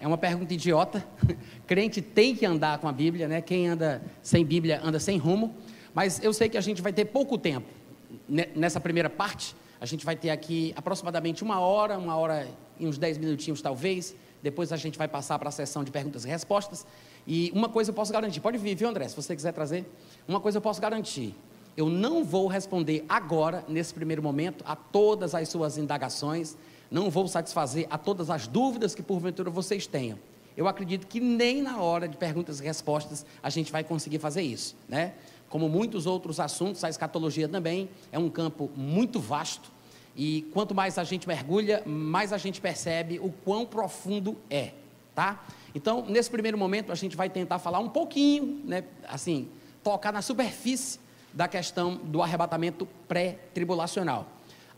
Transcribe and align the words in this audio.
É 0.00 0.06
uma 0.06 0.18
pergunta 0.18 0.52
idiota. 0.52 1.06
Crente 1.66 2.02
tem 2.02 2.34
que 2.34 2.44
andar 2.44 2.78
com 2.78 2.88
a 2.88 2.92
Bíblia, 2.92 3.26
né? 3.26 3.40
Quem 3.40 3.68
anda 3.68 4.02
sem 4.22 4.44
Bíblia 4.44 4.80
anda 4.82 4.98
sem 4.98 5.18
rumo. 5.18 5.54
Mas 5.94 6.22
eu 6.22 6.32
sei 6.32 6.48
que 6.48 6.58
a 6.58 6.60
gente 6.60 6.82
vai 6.82 6.92
ter 6.92 7.06
pouco 7.06 7.38
tempo 7.38 7.66
nessa 8.54 8.78
primeira 8.78 9.08
parte. 9.08 9.56
A 9.80 9.86
gente 9.86 10.04
vai 10.04 10.16
ter 10.16 10.30
aqui 10.30 10.72
aproximadamente 10.76 11.42
uma 11.42 11.60
hora, 11.60 11.98
uma 11.98 12.16
hora 12.16 12.48
e 12.78 12.86
uns 12.86 12.98
dez 12.98 13.16
minutinhos 13.16 13.62
talvez. 13.62 14.14
Depois 14.42 14.72
a 14.72 14.76
gente 14.76 14.98
vai 14.98 15.08
passar 15.08 15.38
para 15.38 15.48
a 15.48 15.52
sessão 15.52 15.82
de 15.82 15.90
perguntas 15.90 16.24
e 16.24 16.28
respostas. 16.28 16.86
E 17.26 17.50
uma 17.54 17.68
coisa 17.68 17.90
eu 17.90 17.94
posso 17.94 18.12
garantir, 18.12 18.40
pode 18.40 18.58
vir, 18.58 18.76
viu 18.76 18.88
André, 18.88 19.08
se 19.08 19.16
você 19.16 19.34
quiser 19.34 19.52
trazer. 19.52 19.84
Uma 20.28 20.40
coisa 20.40 20.58
eu 20.58 20.62
posso 20.62 20.80
garantir, 20.80 21.34
eu 21.76 21.88
não 21.90 22.24
vou 22.24 22.46
responder 22.46 23.04
agora, 23.08 23.64
nesse 23.68 23.92
primeiro 23.92 24.22
momento, 24.22 24.64
a 24.66 24.76
todas 24.76 25.34
as 25.34 25.48
suas 25.48 25.76
indagações, 25.76 26.56
não 26.90 27.10
vou 27.10 27.26
satisfazer 27.28 27.86
a 27.90 27.98
todas 27.98 28.30
as 28.30 28.46
dúvidas 28.46 28.94
que 28.94 29.02
porventura 29.02 29.50
vocês 29.50 29.86
tenham. 29.86 30.18
Eu 30.56 30.66
acredito 30.66 31.06
que 31.06 31.20
nem 31.20 31.60
na 31.60 31.80
hora 31.80 32.08
de 32.08 32.16
perguntas 32.16 32.60
e 32.60 32.64
respostas 32.64 33.26
a 33.42 33.50
gente 33.50 33.70
vai 33.70 33.84
conseguir 33.84 34.18
fazer 34.18 34.42
isso, 34.42 34.74
né? 34.88 35.12
Como 35.48 35.68
muitos 35.68 36.06
outros 36.06 36.40
assuntos, 36.40 36.82
a 36.82 36.88
escatologia 36.88 37.48
também 37.48 37.88
é 38.10 38.18
um 38.18 38.28
campo 38.28 38.70
muito 38.74 39.20
vasto 39.20 39.70
e 40.16 40.48
quanto 40.52 40.74
mais 40.74 40.96
a 40.96 41.04
gente 41.04 41.28
mergulha, 41.28 41.82
mais 41.84 42.32
a 42.32 42.38
gente 42.38 42.60
percebe 42.60 43.18
o 43.18 43.30
quão 43.30 43.66
profundo 43.66 44.36
é, 44.48 44.72
tá? 45.14 45.44
Então, 45.74 46.06
nesse 46.08 46.30
primeiro 46.30 46.56
momento, 46.56 46.90
a 46.90 46.94
gente 46.94 47.14
vai 47.14 47.28
tentar 47.28 47.58
falar 47.58 47.80
um 47.80 47.88
pouquinho, 47.88 48.62
né, 48.64 48.84
assim, 49.06 49.46
tocar 49.84 50.10
na 50.10 50.22
superfície 50.22 50.98
da 51.34 51.46
questão 51.46 51.96
do 51.96 52.22
arrebatamento 52.22 52.88
pré-tribulacional. 53.06 54.26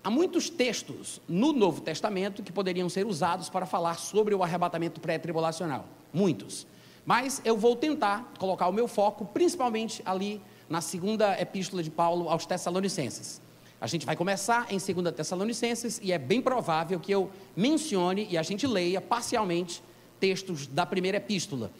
Há 0.02 0.10
muitos 0.10 0.48
textos 0.48 1.20
no 1.28 1.52
Novo 1.52 1.80
Testamento 1.80 2.42
que 2.42 2.52
poderiam 2.52 2.88
ser 2.88 3.06
usados 3.06 3.48
para 3.48 3.66
falar 3.66 3.98
sobre 3.98 4.34
o 4.34 4.42
arrebatamento 4.42 5.00
pré-tribulacional. 5.00 5.84
Muitos. 6.12 6.66
Mas 7.04 7.42
eu 7.44 7.56
vou 7.56 7.74
tentar 7.74 8.32
colocar 8.38 8.68
o 8.68 8.72
meu 8.72 8.86
foco 8.86 9.24
principalmente 9.24 10.02
ali 10.04 10.40
na 10.68 10.80
segunda 10.80 11.40
epístola 11.40 11.82
de 11.82 11.90
Paulo 11.90 12.28
aos 12.28 12.46
Tessalonicenses. 12.46 13.40
A 13.80 13.86
gente 13.86 14.04
vai 14.04 14.16
começar 14.16 14.66
em 14.70 14.78
2 14.78 15.14
Tessalonicenses 15.14 16.00
e 16.02 16.12
é 16.12 16.18
bem 16.18 16.42
provável 16.42 16.98
que 16.98 17.12
eu 17.12 17.30
mencione 17.56 18.26
e 18.30 18.36
a 18.36 18.42
gente 18.42 18.66
leia 18.66 19.00
parcialmente 19.00 19.82
textos 20.18 20.66
da 20.66 20.84
primeira 20.84 21.18
epístola. 21.18 21.70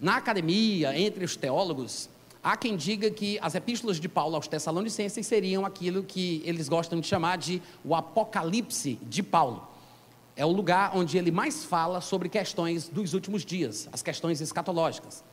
Na 0.00 0.16
academia, 0.16 0.98
entre 0.98 1.24
os 1.24 1.34
teólogos, 1.34 2.10
Há 2.46 2.56
quem 2.56 2.76
diga 2.76 3.10
que 3.10 3.40
as 3.42 3.56
epístolas 3.56 3.98
de 3.98 4.08
Paulo 4.08 4.36
aos 4.36 4.46
Tessalonicenses 4.46 5.26
seriam 5.26 5.66
aquilo 5.66 6.04
que 6.04 6.40
eles 6.44 6.68
gostam 6.68 7.00
de 7.00 7.06
chamar 7.08 7.38
de 7.38 7.60
o 7.84 7.92
Apocalipse 7.92 9.00
de 9.02 9.20
Paulo. 9.20 9.66
É 10.36 10.46
o 10.46 10.52
lugar 10.52 10.92
onde 10.94 11.18
ele 11.18 11.32
mais 11.32 11.64
fala 11.64 12.00
sobre 12.00 12.28
questões 12.28 12.88
dos 12.88 13.14
últimos 13.14 13.44
dias, 13.44 13.88
as 13.90 14.00
questões 14.00 14.40
escatológicas. 14.40 15.24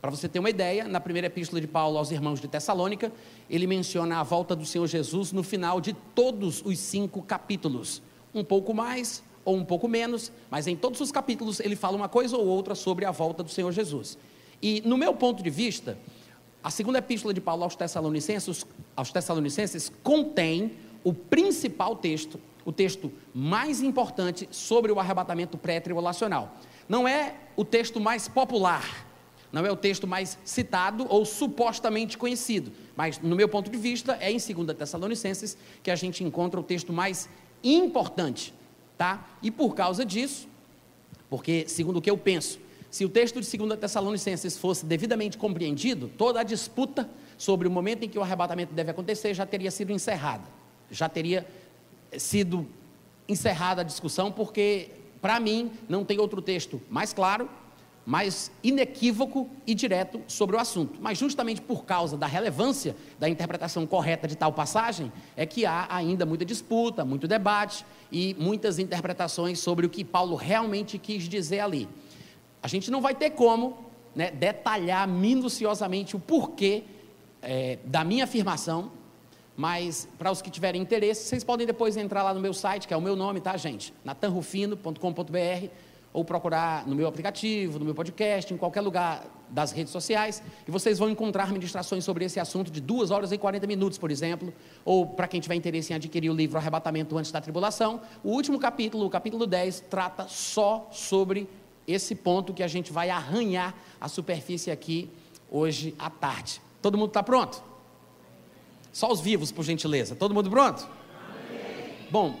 Para 0.00 0.12
você 0.12 0.28
ter 0.28 0.38
uma 0.38 0.48
ideia, 0.48 0.86
na 0.86 1.00
primeira 1.00 1.26
epístola 1.26 1.60
de 1.60 1.66
Paulo 1.66 1.98
aos 1.98 2.12
irmãos 2.12 2.40
de 2.40 2.46
Tessalônica, 2.46 3.12
ele 3.50 3.66
menciona 3.66 4.20
a 4.20 4.22
volta 4.22 4.54
do 4.54 4.64
Senhor 4.64 4.86
Jesus 4.86 5.32
no 5.32 5.42
final 5.42 5.80
de 5.80 5.92
todos 6.14 6.62
os 6.64 6.78
cinco 6.78 7.20
capítulos. 7.20 8.00
Um 8.32 8.44
pouco 8.44 8.72
mais 8.72 9.24
ou 9.44 9.56
um 9.56 9.64
pouco 9.64 9.88
menos, 9.88 10.30
mas 10.48 10.68
em 10.68 10.76
todos 10.76 11.00
os 11.00 11.10
capítulos 11.10 11.58
ele 11.58 11.74
fala 11.74 11.96
uma 11.96 12.08
coisa 12.08 12.36
ou 12.36 12.46
outra 12.46 12.76
sobre 12.76 13.04
a 13.04 13.10
volta 13.10 13.42
do 13.42 13.50
Senhor 13.50 13.72
Jesus. 13.72 14.16
E, 14.62 14.80
no 14.82 14.96
meu 14.96 15.12
ponto 15.14 15.42
de 15.42 15.50
vista, 15.50 15.98
a 16.64 16.70
segunda 16.70 16.98
epístola 16.98 17.34
de 17.34 17.42
Paulo 17.42 17.62
aos 17.62 17.76
Tessalonicenses, 17.76 18.66
aos 18.96 19.12
Tessalonicenses 19.12 19.92
contém 20.02 20.72
o 21.04 21.12
principal 21.12 21.94
texto, 21.94 22.40
o 22.64 22.72
texto 22.72 23.12
mais 23.34 23.82
importante 23.82 24.48
sobre 24.50 24.90
o 24.90 24.98
arrebatamento 24.98 25.58
pré-tribulacional. 25.58 26.56
Não 26.88 27.06
é 27.06 27.34
o 27.54 27.66
texto 27.66 28.00
mais 28.00 28.28
popular, 28.28 29.06
não 29.52 29.66
é 29.66 29.70
o 29.70 29.76
texto 29.76 30.06
mais 30.06 30.38
citado 30.42 31.06
ou 31.10 31.26
supostamente 31.26 32.16
conhecido, 32.16 32.72
mas 32.96 33.18
no 33.18 33.36
meu 33.36 33.46
ponto 33.48 33.70
de 33.70 33.76
vista 33.76 34.16
é 34.18 34.32
em 34.32 34.38
2 34.38 34.74
Tessalonicenses 34.78 35.58
que 35.82 35.90
a 35.90 35.96
gente 35.96 36.24
encontra 36.24 36.58
o 36.58 36.62
texto 36.62 36.94
mais 36.94 37.28
importante, 37.62 38.54
tá? 38.96 39.28
E 39.42 39.50
por 39.50 39.74
causa 39.74 40.02
disso, 40.02 40.48
porque 41.28 41.68
segundo 41.68 41.98
o 41.98 42.00
que 42.00 42.10
eu 42.10 42.16
penso, 42.16 42.58
se 42.94 43.04
o 43.04 43.08
texto 43.08 43.40
de 43.40 43.56
2 43.56 43.76
Tessalonicenses 43.80 44.56
fosse 44.56 44.86
devidamente 44.86 45.36
compreendido, 45.36 46.08
toda 46.16 46.38
a 46.38 46.42
disputa 46.44 47.10
sobre 47.36 47.66
o 47.66 47.70
momento 47.72 48.04
em 48.04 48.08
que 48.08 48.16
o 48.16 48.22
arrebatamento 48.22 48.72
deve 48.72 48.92
acontecer 48.92 49.34
já 49.34 49.44
teria 49.44 49.72
sido 49.72 49.90
encerrada. 49.90 50.44
Já 50.92 51.08
teria 51.08 51.44
sido 52.16 52.64
encerrada 53.28 53.80
a 53.80 53.84
discussão, 53.84 54.30
porque, 54.30 54.90
para 55.20 55.40
mim, 55.40 55.72
não 55.88 56.04
tem 56.04 56.20
outro 56.20 56.40
texto 56.40 56.80
mais 56.88 57.12
claro, 57.12 57.50
mais 58.06 58.52
inequívoco 58.62 59.50
e 59.66 59.74
direto 59.74 60.22
sobre 60.28 60.54
o 60.54 60.60
assunto. 60.60 61.00
Mas, 61.02 61.18
justamente 61.18 61.60
por 61.60 61.84
causa 61.84 62.16
da 62.16 62.28
relevância 62.28 62.94
da 63.18 63.28
interpretação 63.28 63.84
correta 63.88 64.28
de 64.28 64.36
tal 64.36 64.52
passagem, 64.52 65.12
é 65.36 65.44
que 65.44 65.66
há 65.66 65.88
ainda 65.90 66.24
muita 66.24 66.44
disputa, 66.44 67.04
muito 67.04 67.26
debate 67.26 67.84
e 68.12 68.36
muitas 68.38 68.78
interpretações 68.78 69.58
sobre 69.58 69.84
o 69.84 69.90
que 69.90 70.04
Paulo 70.04 70.36
realmente 70.36 70.96
quis 70.96 71.24
dizer 71.24 71.58
ali. 71.58 71.88
A 72.64 72.66
gente 72.66 72.90
não 72.90 73.02
vai 73.02 73.14
ter 73.14 73.28
como 73.32 73.76
né, 74.16 74.30
detalhar 74.30 75.06
minuciosamente 75.06 76.16
o 76.16 76.18
porquê 76.18 76.84
é, 77.42 77.78
da 77.84 78.02
minha 78.02 78.24
afirmação, 78.24 78.90
mas 79.54 80.08
para 80.16 80.30
os 80.30 80.40
que 80.40 80.50
tiverem 80.50 80.80
interesse, 80.80 81.28
vocês 81.28 81.44
podem 81.44 81.66
depois 81.66 81.94
entrar 81.94 82.22
lá 82.22 82.32
no 82.32 82.40
meu 82.40 82.54
site, 82.54 82.88
que 82.88 82.94
é 82.94 82.96
o 82.96 83.02
meu 83.02 83.14
nome, 83.14 83.38
tá, 83.42 83.54
gente? 83.58 83.92
natanrufino.com.br 84.02 85.68
ou 86.10 86.24
procurar 86.24 86.86
no 86.86 86.94
meu 86.94 87.06
aplicativo, 87.06 87.78
no 87.78 87.84
meu 87.84 87.94
podcast, 87.94 88.54
em 88.54 88.56
qualquer 88.56 88.80
lugar 88.80 89.26
das 89.50 89.70
redes 89.70 89.92
sociais, 89.92 90.42
e 90.66 90.70
vocês 90.70 90.98
vão 90.98 91.10
encontrar 91.10 91.52
ministrações 91.52 92.02
sobre 92.02 92.24
esse 92.24 92.40
assunto 92.40 92.70
de 92.70 92.80
2 92.80 93.10
horas 93.10 93.30
e 93.30 93.36
40 93.36 93.66
minutos, 93.66 93.98
por 93.98 94.10
exemplo, 94.10 94.54
ou 94.86 95.06
para 95.06 95.28
quem 95.28 95.38
tiver 95.38 95.54
interesse 95.54 95.92
em 95.92 95.96
adquirir 95.96 96.30
o 96.30 96.34
livro 96.34 96.56
Arrebatamento 96.56 97.18
Antes 97.18 97.30
da 97.30 97.42
Tribulação, 97.42 98.00
o 98.22 98.30
último 98.30 98.58
capítulo, 98.58 99.04
o 99.04 99.10
capítulo 99.10 99.46
10, 99.46 99.80
trata 99.90 100.26
só 100.28 100.88
sobre 100.90 101.46
esse 101.86 102.14
ponto 102.14 102.52
que 102.52 102.62
a 102.62 102.68
gente 102.68 102.92
vai 102.92 103.10
arranhar 103.10 103.74
a 104.00 104.08
superfície 104.08 104.70
aqui 104.70 105.10
hoje 105.50 105.94
à 105.98 106.10
tarde. 106.10 106.60
Todo 106.80 106.98
mundo 106.98 107.08
está 107.08 107.22
pronto? 107.22 107.62
Só 108.92 109.10
os 109.10 109.20
vivos, 109.20 109.50
por 109.50 109.64
gentileza. 109.64 110.14
Todo 110.14 110.34
mundo 110.34 110.50
pronto? 110.50 110.88
Amém. 111.28 112.06
Bom, 112.10 112.38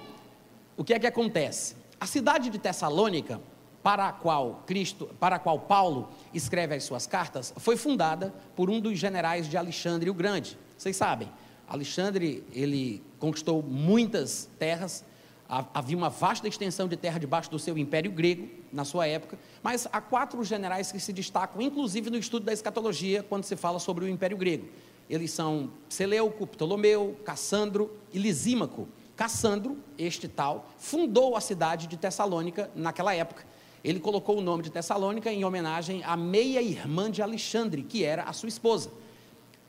o 0.76 0.84
que 0.84 0.94
é 0.94 0.98
que 0.98 1.06
acontece? 1.06 1.76
A 2.00 2.06
cidade 2.06 2.50
de 2.50 2.58
Tessalônica, 2.58 3.40
para 3.82 4.08
a 4.08 4.12
qual 4.12 4.62
Cristo, 4.66 5.06
para 5.20 5.36
a 5.36 5.38
qual 5.38 5.58
Paulo 5.58 6.08
escreve 6.32 6.74
as 6.74 6.84
suas 6.84 7.06
cartas, 7.06 7.52
foi 7.56 7.76
fundada 7.76 8.32
por 8.56 8.70
um 8.70 8.80
dos 8.80 8.98
generais 8.98 9.48
de 9.48 9.56
Alexandre 9.56 10.08
o 10.10 10.14
Grande. 10.14 10.58
Vocês 10.76 10.96
sabem, 10.96 11.28
Alexandre 11.68 12.44
ele 12.52 13.02
conquistou 13.18 13.62
muitas 13.62 14.48
terras 14.58 15.04
havia 15.48 15.96
uma 15.96 16.08
vasta 16.08 16.48
extensão 16.48 16.88
de 16.88 16.96
terra 16.96 17.18
debaixo 17.18 17.50
do 17.50 17.58
seu 17.58 17.76
império 17.76 18.10
grego, 18.10 18.48
na 18.72 18.84
sua 18.84 19.06
época, 19.06 19.38
mas 19.62 19.86
há 19.92 20.00
quatro 20.00 20.42
generais 20.42 20.90
que 20.90 20.98
se 20.98 21.12
destacam, 21.12 21.60
inclusive 21.60 22.10
no 22.10 22.16
estudo 22.16 22.44
da 22.44 22.52
escatologia, 22.52 23.22
quando 23.22 23.44
se 23.44 23.54
fala 23.54 23.78
sobre 23.78 24.04
o 24.04 24.08
império 24.08 24.36
grego. 24.36 24.68
Eles 25.08 25.30
são 25.30 25.70
Seleuco, 25.88 26.46
Ptolomeu, 26.46 27.16
Cassandro 27.24 27.90
e 28.12 28.18
Lisímaco. 28.18 28.88
Cassandro, 29.14 29.76
este 29.96 30.26
tal, 30.26 30.70
fundou 30.78 31.36
a 31.36 31.40
cidade 31.40 31.86
de 31.86 31.96
Tessalônica 31.96 32.70
naquela 32.74 33.14
época. 33.14 33.44
Ele 33.84 34.00
colocou 34.00 34.38
o 34.38 34.40
nome 34.40 34.62
de 34.62 34.70
Tessalônica 34.70 35.30
em 35.30 35.44
homenagem 35.44 36.02
à 36.04 36.16
meia-irmã 36.16 37.10
de 37.10 37.22
Alexandre, 37.22 37.82
que 37.82 38.02
era 38.02 38.24
a 38.24 38.32
sua 38.32 38.48
esposa. 38.48 38.90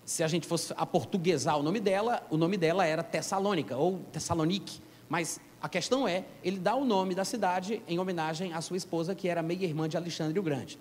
Se 0.06 0.24
a 0.24 0.28
gente 0.28 0.48
fosse 0.48 0.74
aportuguesar 0.78 1.60
o 1.60 1.64
nome 1.64 1.80
dela, 1.80 2.26
o 2.30 2.38
nome 2.38 2.58
dela 2.58 2.86
era 2.86 3.04
Tessalônica 3.04 3.76
ou 3.76 4.00
Tessalonique, 4.12 4.80
mas 5.10 5.40
a 5.62 5.70
questão 5.70 6.08
é, 6.08 6.26
ele 6.44 6.60
dá 6.60 6.76
o 6.76 6.86
nome 6.86 7.16
da 7.16 7.26
cidade 7.26 7.82
em 7.88 7.98
homenagem 8.00 8.54
à 8.54 8.62
sua 8.62 8.78
esposa, 8.78 9.16
que 9.16 9.28
era 9.28 9.42
meia-irmã 9.42 9.90
de 9.90 9.98
Alexandre 9.98 10.40
o 10.40 10.44
Grande. 10.44 10.78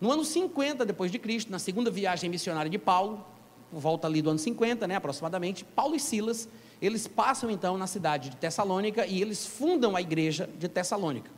No 0.00 0.10
ano 0.10 0.24
50 0.24 0.84
depois 0.84 1.10
de 1.10 1.18
Cristo, 1.18 1.50
na 1.50 1.58
segunda 1.58 1.90
viagem 1.90 2.28
missionária 2.28 2.70
de 2.70 2.78
Paulo, 2.78 3.24
volta 3.72 4.06
ali 4.06 4.20
do 4.20 4.30
ano 4.30 4.38
50, 4.38 4.86
né, 4.86 4.96
aproximadamente, 4.96 5.64
Paulo 5.64 5.94
e 5.94 6.00
Silas, 6.00 6.48
eles 6.80 7.06
passam 7.06 7.50
então 7.50 7.78
na 7.78 7.86
cidade 7.86 8.30
de 8.30 8.36
Tessalônica 8.36 9.06
e 9.06 9.22
eles 9.22 9.46
fundam 9.46 9.96
a 9.96 10.00
igreja 10.00 10.48
de 10.58 10.68
Tessalônica. 10.68 11.30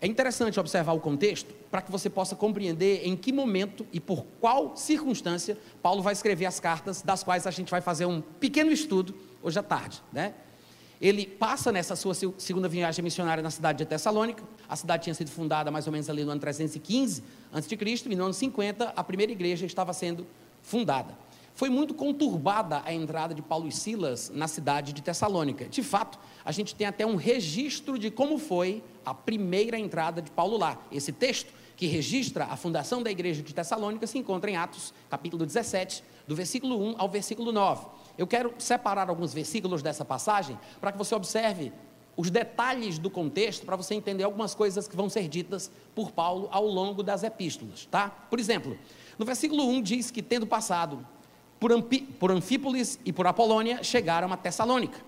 É 0.00 0.06
interessante 0.06 0.58
observar 0.58 0.94
o 0.94 1.00
contexto 1.00 1.54
para 1.70 1.80
que 1.80 1.92
você 1.92 2.10
possa 2.10 2.34
compreender 2.34 3.06
em 3.06 3.16
que 3.16 3.32
momento 3.32 3.86
e 3.92 4.00
por 4.00 4.24
qual 4.40 4.76
circunstância 4.76 5.56
Paulo 5.80 6.02
vai 6.02 6.12
escrever 6.12 6.44
as 6.46 6.58
cartas, 6.58 7.02
das 7.02 7.22
quais 7.22 7.46
a 7.46 7.52
gente 7.52 7.70
vai 7.70 7.80
fazer 7.80 8.06
um 8.06 8.20
pequeno 8.20 8.72
estudo 8.72 9.14
hoje 9.40 9.60
à 9.60 9.62
tarde. 9.62 10.02
Né? 10.12 10.34
Ele 11.02 11.26
passa 11.26 11.72
nessa 11.72 11.96
sua 11.96 12.14
segunda 12.14 12.68
viagem 12.68 13.02
missionária 13.02 13.42
na 13.42 13.50
cidade 13.50 13.78
de 13.78 13.86
Tessalônica. 13.86 14.44
A 14.68 14.76
cidade 14.76 15.02
tinha 15.02 15.14
sido 15.14 15.32
fundada 15.32 15.68
mais 15.68 15.88
ou 15.88 15.92
menos 15.92 16.08
ali 16.08 16.22
no 16.24 16.30
ano 16.30 16.40
315 16.40 17.24
a.C. 17.52 17.76
e 18.06 18.14
no 18.14 18.26
ano 18.26 18.32
50 18.32 18.92
a 18.94 19.02
primeira 19.02 19.32
igreja 19.32 19.66
estava 19.66 19.92
sendo 19.92 20.24
fundada. 20.62 21.18
Foi 21.56 21.68
muito 21.68 21.92
conturbada 21.92 22.82
a 22.84 22.94
entrada 22.94 23.34
de 23.34 23.42
Paulo 23.42 23.66
e 23.66 23.72
Silas 23.72 24.30
na 24.32 24.46
cidade 24.46 24.92
de 24.92 25.02
Tessalônica. 25.02 25.64
De 25.68 25.82
fato, 25.82 26.20
a 26.44 26.52
gente 26.52 26.72
tem 26.72 26.86
até 26.86 27.04
um 27.04 27.16
registro 27.16 27.98
de 27.98 28.08
como 28.08 28.38
foi 28.38 28.80
a 29.04 29.12
primeira 29.12 29.76
entrada 29.76 30.22
de 30.22 30.30
Paulo 30.30 30.56
lá. 30.56 30.80
Esse 30.92 31.10
texto, 31.10 31.52
que 31.76 31.86
registra 31.88 32.44
a 32.44 32.56
fundação 32.56 33.02
da 33.02 33.10
igreja 33.10 33.42
de 33.42 33.52
Tessalônica, 33.52 34.06
se 34.06 34.18
encontra 34.18 34.48
em 34.48 34.56
Atos, 34.56 34.94
capítulo 35.10 35.44
17, 35.44 36.04
do 36.28 36.36
versículo 36.36 36.80
1 36.80 36.94
ao 36.96 37.08
versículo 37.08 37.50
9. 37.50 37.86
Eu 38.16 38.26
quero 38.26 38.54
separar 38.58 39.08
alguns 39.08 39.32
versículos 39.32 39.82
dessa 39.82 40.04
passagem 40.04 40.58
para 40.80 40.92
que 40.92 40.98
você 40.98 41.14
observe 41.14 41.72
os 42.16 42.30
detalhes 42.30 42.98
do 42.98 43.10
contexto 43.10 43.64
para 43.64 43.76
você 43.76 43.94
entender 43.94 44.22
algumas 44.22 44.54
coisas 44.54 44.86
que 44.86 44.96
vão 44.96 45.08
ser 45.08 45.28
ditas 45.28 45.70
por 45.94 46.12
Paulo 46.12 46.48
ao 46.50 46.66
longo 46.66 47.02
das 47.02 47.22
epístolas, 47.22 47.86
tá? 47.90 48.08
Por 48.08 48.38
exemplo, 48.38 48.76
no 49.18 49.24
versículo 49.24 49.66
1 49.66 49.82
diz 49.82 50.10
que 50.10 50.22
tendo 50.22 50.46
passado 50.46 51.04
por, 51.58 51.72
Ampi, 51.72 52.02
por 52.02 52.30
Anfípolis 52.30 52.98
e 53.04 53.12
por 53.12 53.26
Apolônia, 53.26 53.82
chegaram 53.82 54.32
a 54.32 54.36
Tessalônica, 54.36 55.00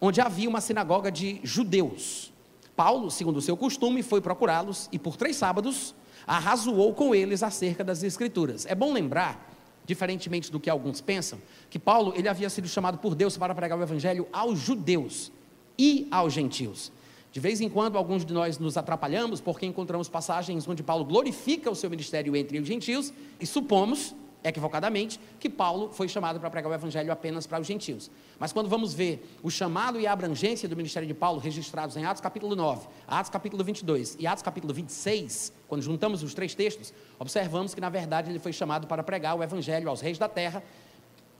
onde 0.00 0.20
havia 0.20 0.48
uma 0.48 0.60
sinagoga 0.60 1.10
de 1.10 1.40
judeus. 1.42 2.32
Paulo, 2.76 3.10
segundo 3.10 3.38
o 3.38 3.42
seu 3.42 3.56
costume, 3.56 4.02
foi 4.02 4.20
procurá-los 4.20 4.88
e 4.92 4.98
por 4.98 5.16
três 5.16 5.36
sábados 5.36 5.94
arrazoou 6.26 6.92
com 6.92 7.14
eles 7.14 7.42
acerca 7.42 7.82
das 7.82 8.02
Escrituras. 8.02 8.66
É 8.66 8.74
bom 8.74 8.92
lembrar, 8.92 9.45
diferentemente 9.86 10.50
do 10.50 10.58
que 10.58 10.68
alguns 10.68 11.00
pensam, 11.00 11.38
que 11.70 11.78
Paulo 11.78 12.12
ele 12.16 12.28
havia 12.28 12.50
sido 12.50 12.68
chamado 12.68 12.98
por 12.98 13.14
Deus 13.14 13.36
para 13.36 13.54
pregar 13.54 13.78
o 13.78 13.82
Evangelho 13.82 14.26
aos 14.32 14.58
judeus 14.58 15.32
e 15.78 16.08
aos 16.10 16.32
gentios. 16.32 16.92
De 17.32 17.40
vez 17.40 17.60
em 17.60 17.68
quando, 17.68 17.96
alguns 17.96 18.24
de 18.24 18.32
nós 18.32 18.58
nos 18.58 18.76
atrapalhamos 18.76 19.40
porque 19.40 19.66
encontramos 19.66 20.08
passagens 20.08 20.66
onde 20.66 20.82
Paulo 20.82 21.04
glorifica 21.04 21.70
o 21.70 21.74
seu 21.74 21.88
ministério 21.88 22.34
entre 22.34 22.58
os 22.58 22.66
gentios 22.66 23.12
e 23.38 23.46
supomos 23.46 24.14
equivocadamente, 24.48 25.20
que 25.40 25.48
Paulo 25.48 25.90
foi 25.92 26.08
chamado 26.08 26.38
para 26.38 26.50
pregar 26.50 26.70
o 26.70 26.74
evangelho 26.74 27.12
apenas 27.12 27.46
para 27.46 27.60
os 27.60 27.66
gentios. 27.66 28.10
Mas 28.38 28.52
quando 28.52 28.68
vamos 28.68 28.94
ver 28.94 29.36
o 29.42 29.50
chamado 29.50 30.00
e 30.00 30.06
a 30.06 30.12
abrangência 30.12 30.68
do 30.68 30.76
ministério 30.76 31.06
de 31.06 31.14
Paulo 31.14 31.40
registrados 31.40 31.96
em 31.96 32.04
Atos 32.04 32.20
capítulo 32.20 32.54
9, 32.54 32.86
Atos 33.06 33.30
capítulo 33.30 33.64
22 33.64 34.16
e 34.18 34.26
Atos 34.26 34.42
capítulo 34.42 34.72
26, 34.72 35.52
quando 35.66 35.82
juntamos 35.82 36.22
os 36.22 36.32
três 36.34 36.54
textos, 36.54 36.92
observamos 37.18 37.74
que 37.74 37.80
na 37.80 37.88
verdade 37.88 38.30
ele 38.30 38.38
foi 38.38 38.52
chamado 38.52 38.86
para 38.86 39.02
pregar 39.02 39.36
o 39.36 39.42
evangelho 39.42 39.88
aos 39.88 40.00
reis 40.00 40.18
da 40.18 40.28
terra 40.28 40.62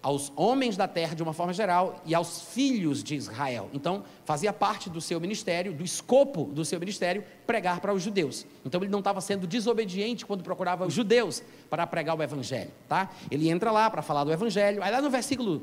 aos 0.02 0.32
homens 0.36 0.76
da 0.76 0.86
terra 0.86 1.14
de 1.14 1.22
uma 1.22 1.32
forma 1.32 1.52
geral 1.52 2.00
e 2.04 2.14
aos 2.14 2.42
filhos 2.42 3.02
de 3.02 3.14
Israel. 3.14 3.68
Então, 3.72 4.04
fazia 4.24 4.52
parte 4.52 4.88
do 4.88 5.00
seu 5.00 5.20
ministério, 5.20 5.72
do 5.72 5.82
escopo 5.82 6.44
do 6.44 6.64
seu 6.64 6.78
ministério, 6.78 7.24
pregar 7.46 7.80
para 7.80 7.92
os 7.92 8.02
judeus. 8.02 8.46
Então, 8.64 8.80
ele 8.80 8.90
não 8.90 9.00
estava 9.00 9.20
sendo 9.20 9.46
desobediente 9.46 10.24
quando 10.24 10.42
procurava 10.44 10.86
os 10.86 10.94
judeus 10.94 11.42
para 11.68 11.86
pregar 11.86 12.16
o 12.16 12.22
evangelho, 12.22 12.70
tá? 12.88 13.10
Ele 13.30 13.48
entra 13.48 13.70
lá 13.70 13.90
para 13.90 14.02
falar 14.02 14.24
do 14.24 14.32
evangelho. 14.32 14.82
Aí 14.82 14.90
lá 14.90 15.02
no 15.02 15.10
versículo 15.10 15.62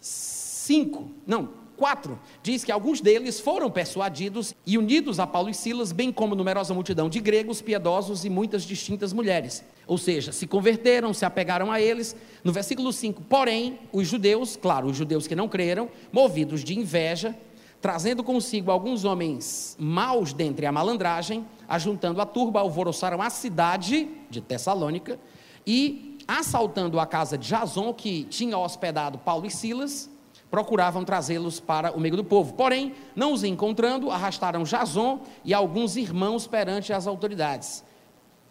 5, 0.00 1.10
não, 1.26 1.65
4, 1.76 2.18
diz 2.42 2.64
que 2.64 2.72
alguns 2.72 3.00
deles 3.00 3.38
foram 3.38 3.70
persuadidos 3.70 4.54
e 4.66 4.78
unidos 4.78 5.20
a 5.20 5.26
Paulo 5.26 5.50
e 5.50 5.54
Silas, 5.54 5.92
bem 5.92 6.10
como 6.10 6.34
numerosa 6.34 6.74
multidão 6.74 7.08
de 7.08 7.20
gregos 7.20 7.60
piedosos 7.60 8.24
e 8.24 8.30
muitas 8.30 8.64
distintas 8.64 9.12
mulheres. 9.12 9.64
Ou 9.86 9.98
seja, 9.98 10.32
se 10.32 10.46
converteram, 10.46 11.14
se 11.14 11.24
apegaram 11.24 11.70
a 11.70 11.80
eles. 11.80 12.16
No 12.42 12.52
versículo 12.52 12.92
5, 12.92 13.22
porém, 13.22 13.78
os 13.92 14.08
judeus, 14.08 14.56
claro, 14.56 14.88
os 14.88 14.96
judeus 14.96 15.26
que 15.26 15.36
não 15.36 15.48
creram, 15.48 15.88
movidos 16.12 16.64
de 16.64 16.78
inveja, 16.78 17.36
trazendo 17.80 18.24
consigo 18.24 18.70
alguns 18.70 19.04
homens 19.04 19.76
maus 19.78 20.32
dentre 20.32 20.66
a 20.66 20.72
malandragem, 20.72 21.46
ajuntando 21.68 22.20
a 22.20 22.26
turba, 22.26 22.60
alvoroçaram 22.60 23.22
a 23.22 23.30
cidade 23.30 24.08
de 24.28 24.40
Tessalônica 24.40 25.20
e, 25.66 26.18
assaltando 26.26 26.98
a 26.98 27.06
casa 27.06 27.36
de 27.36 27.48
Jason, 27.48 27.92
que 27.92 28.24
tinha 28.24 28.58
hospedado 28.58 29.18
Paulo 29.18 29.46
e 29.46 29.50
Silas, 29.50 30.10
procuravam 30.56 31.04
trazê-los 31.04 31.60
para 31.60 31.92
o 31.92 32.00
meio 32.00 32.16
do 32.16 32.24
povo. 32.24 32.54
Porém, 32.54 32.94
não 33.14 33.34
os 33.34 33.44
encontrando, 33.44 34.10
arrastaram 34.10 34.62
Jason 34.62 35.20
e 35.44 35.52
alguns 35.52 35.96
irmãos 35.96 36.46
perante 36.46 36.94
as 36.94 37.06
autoridades, 37.06 37.84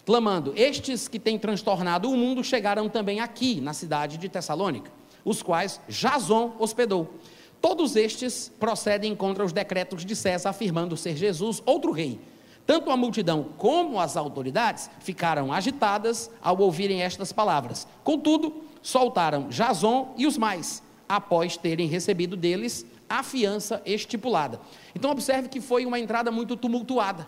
clamando: 0.06 0.54
Estes 0.56 1.08
que 1.08 1.18
têm 1.18 1.40
transtornado 1.40 2.08
o 2.08 2.16
mundo 2.16 2.44
chegaram 2.44 2.88
também 2.88 3.22
aqui, 3.22 3.60
na 3.60 3.74
cidade 3.74 4.20
de 4.20 4.30
Tessalônica, 4.30 4.92
os 5.26 5.42
quais 5.42 5.82
Jason 5.90 6.54
hospedou. 6.60 7.12
Todos 7.60 7.96
estes 7.96 8.52
procedem 8.60 9.16
contra 9.16 9.44
os 9.44 9.52
decretos 9.52 10.06
de 10.06 10.16
César, 10.16 10.50
afirmando 10.50 10.96
ser 10.96 11.16
Jesus 11.16 11.60
outro 11.66 11.92
rei. 11.92 12.20
Tanto 12.68 12.92
a 12.92 12.98
multidão 12.98 13.48
como 13.58 14.00
as 14.00 14.16
autoridades 14.16 14.92
ficaram 15.00 15.52
agitadas 15.52 16.30
ao 16.40 16.60
ouvirem 16.60 17.02
estas 17.02 17.34
palavras. 17.34 17.88
Contudo, 18.04 18.62
soltaram 18.84 19.50
Jason 19.50 20.14
e 20.16 20.28
os 20.28 20.38
mais 20.38 20.85
após 21.08 21.58
terem 21.58 21.88
recebido 21.88 22.36
deles 22.36 22.86
a 23.10 23.22
fiança 23.24 23.82
estipulada. 23.86 24.60
Então, 24.96 25.12
observe 25.12 25.50
que 25.50 25.62
foi 25.62 25.86
uma 25.86 26.00
entrada 26.00 26.32
muito 26.32 26.56
tumultuada. 26.58 27.28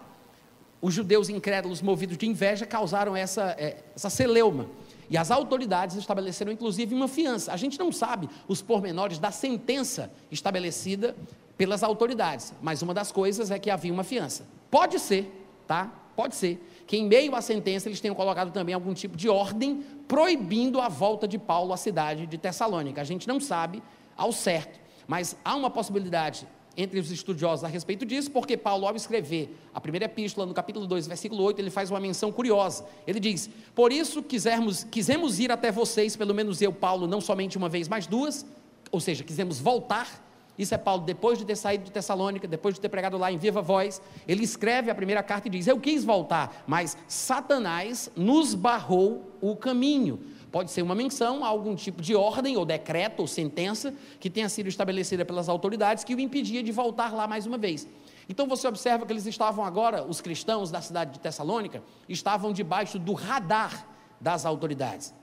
Os 0.82 0.94
judeus 0.94 1.30
incrédulos, 1.30 1.82
movidos 1.82 2.18
de 2.18 2.28
inveja, 2.28 2.66
causaram 2.66 3.16
essa, 3.16 3.56
é, 3.58 3.84
essa 3.96 4.10
celeuma. 4.10 4.68
E 5.10 5.18
as 5.18 5.32
autoridades 5.32 5.96
estabeleceram, 5.96 6.52
inclusive, 6.52 6.94
uma 6.94 7.08
fiança. 7.08 7.52
A 7.54 7.58
gente 7.58 7.80
não 7.80 7.92
sabe 7.92 8.30
os 8.48 8.62
pormenores 8.62 9.20
da 9.20 9.32
sentença 9.32 10.12
estabelecida 10.32 11.16
pelas 11.58 11.82
autoridades, 11.82 12.54
mas 12.62 12.82
uma 12.82 12.94
das 12.94 13.12
coisas 13.12 13.50
é 13.50 13.58
que 13.58 13.70
havia 13.70 13.92
uma 13.92 14.04
fiança. 14.04 14.46
Pode 14.70 15.00
ser, 15.00 15.48
tá? 15.66 15.92
Pode 16.18 16.36
ser 16.36 16.60
que 16.88 16.98
em 16.98 17.06
meio 17.06 17.36
à 17.36 17.42
sentença 17.42 17.88
eles 17.88 18.02
tenham 18.02 18.16
colocado 18.16 18.52
também 18.52 18.74
algum 18.74 18.92
tipo 18.92 19.16
de 19.16 19.30
ordem 19.30 19.84
proibindo 20.08 20.82
a 20.82 20.90
volta 20.90 21.28
de 21.28 21.38
Paulo 21.38 21.72
à 21.72 21.78
cidade 21.78 22.26
de 22.26 22.40
Tessalônica. 22.40 23.00
A 23.00 23.04
gente 23.04 23.28
não 23.28 23.40
sabe 23.40 23.84
ao 24.18 24.32
certo, 24.32 24.80
mas 25.08 25.38
há 25.46 25.56
uma 25.56 25.70
possibilidade 25.70 26.48
entre 26.76 27.00
os 27.00 27.12
estudiosos 27.12 27.64
a 27.64 27.68
respeito 27.68 28.04
disso, 28.04 28.32
porque 28.32 28.58
Paulo, 28.58 28.88
ao 28.88 28.96
escrever 28.96 29.56
a 29.72 29.80
primeira 29.80 30.06
epístola, 30.06 30.48
no 30.48 30.56
capítulo 30.56 30.88
2, 30.88 31.06
versículo 31.06 31.44
8, 31.44 31.60
ele 31.60 31.70
faz 31.70 31.92
uma 31.92 32.00
menção 32.00 32.32
curiosa. 32.32 32.84
Ele 33.06 33.20
diz: 33.20 33.48
Por 33.76 33.92
isso 33.92 34.24
quisermos, 34.24 34.84
quisemos 34.86 35.40
ir 35.40 35.52
até 35.52 35.72
vocês, 35.72 36.16
pelo 36.16 36.34
menos 36.34 36.64
eu, 36.64 36.74
Paulo, 36.74 37.06
não 37.06 37.22
somente 37.22 37.60
uma 37.60 37.70
vez, 37.70 37.88
mas 37.88 38.08
duas, 38.08 38.44
ou 38.92 39.00
seja, 39.00 39.24
quisemos 39.24 39.60
voltar 39.60 40.27
isso 40.58 40.74
é 40.74 40.78
Paulo, 40.78 41.04
depois 41.04 41.38
de 41.38 41.46
ter 41.46 41.56
saído 41.56 41.84
de 41.84 41.92
Tessalônica, 41.92 42.48
depois 42.48 42.76
de 42.76 42.82
ter 42.82 42.90
pregado 42.90 43.18
lá 43.18 43.32
em 43.32 43.38
viva 43.38 43.62
voz, 43.62 44.02
ele 44.28 44.44
escreve 44.44 44.90
a 44.90 44.96
primeira 44.96 45.22
carta 45.22 45.48
e 45.48 45.52
diz: 45.52 45.68
Eu 45.68 45.80
quis 45.80 46.04
voltar, 46.04 46.64
mas 46.66 46.98
Satanás 47.08 48.12
nos 48.16 48.56
barrou 48.56 49.32
o 49.40 49.56
caminho. 49.56 50.20
Pode 50.52 50.72
ser 50.72 50.82
uma 50.82 50.96
menção 50.96 51.44
a 51.44 51.48
algum 51.48 51.76
tipo 51.76 52.02
de 52.02 52.16
ordem, 52.16 52.58
ou 52.58 52.66
decreto, 52.66 53.20
ou 53.20 53.28
sentença 53.28 53.94
que 54.20 54.30
tenha 54.30 54.50
sido 54.50 54.68
estabelecida 54.68 55.24
pelas 55.24 55.50
autoridades 55.50 56.04
que 56.04 56.16
o 56.16 56.20
impedia 56.20 56.64
de 56.64 56.72
voltar 56.72 57.14
lá 57.14 57.28
mais 57.28 57.46
uma 57.46 57.58
vez. 57.58 57.88
Então 58.30 58.48
você 58.48 58.68
observa 58.68 59.06
que 59.06 59.14
eles 59.14 59.26
estavam 59.26 59.64
agora, 59.64 60.04
os 60.04 60.20
cristãos 60.20 60.72
da 60.72 60.82
cidade 60.82 61.14
de 61.14 61.20
Tessalônica, 61.20 61.84
estavam 62.10 62.52
debaixo 62.52 62.98
do 62.98 63.14
radar 63.14 63.88
das 64.20 64.46
autoridades. 64.46 65.14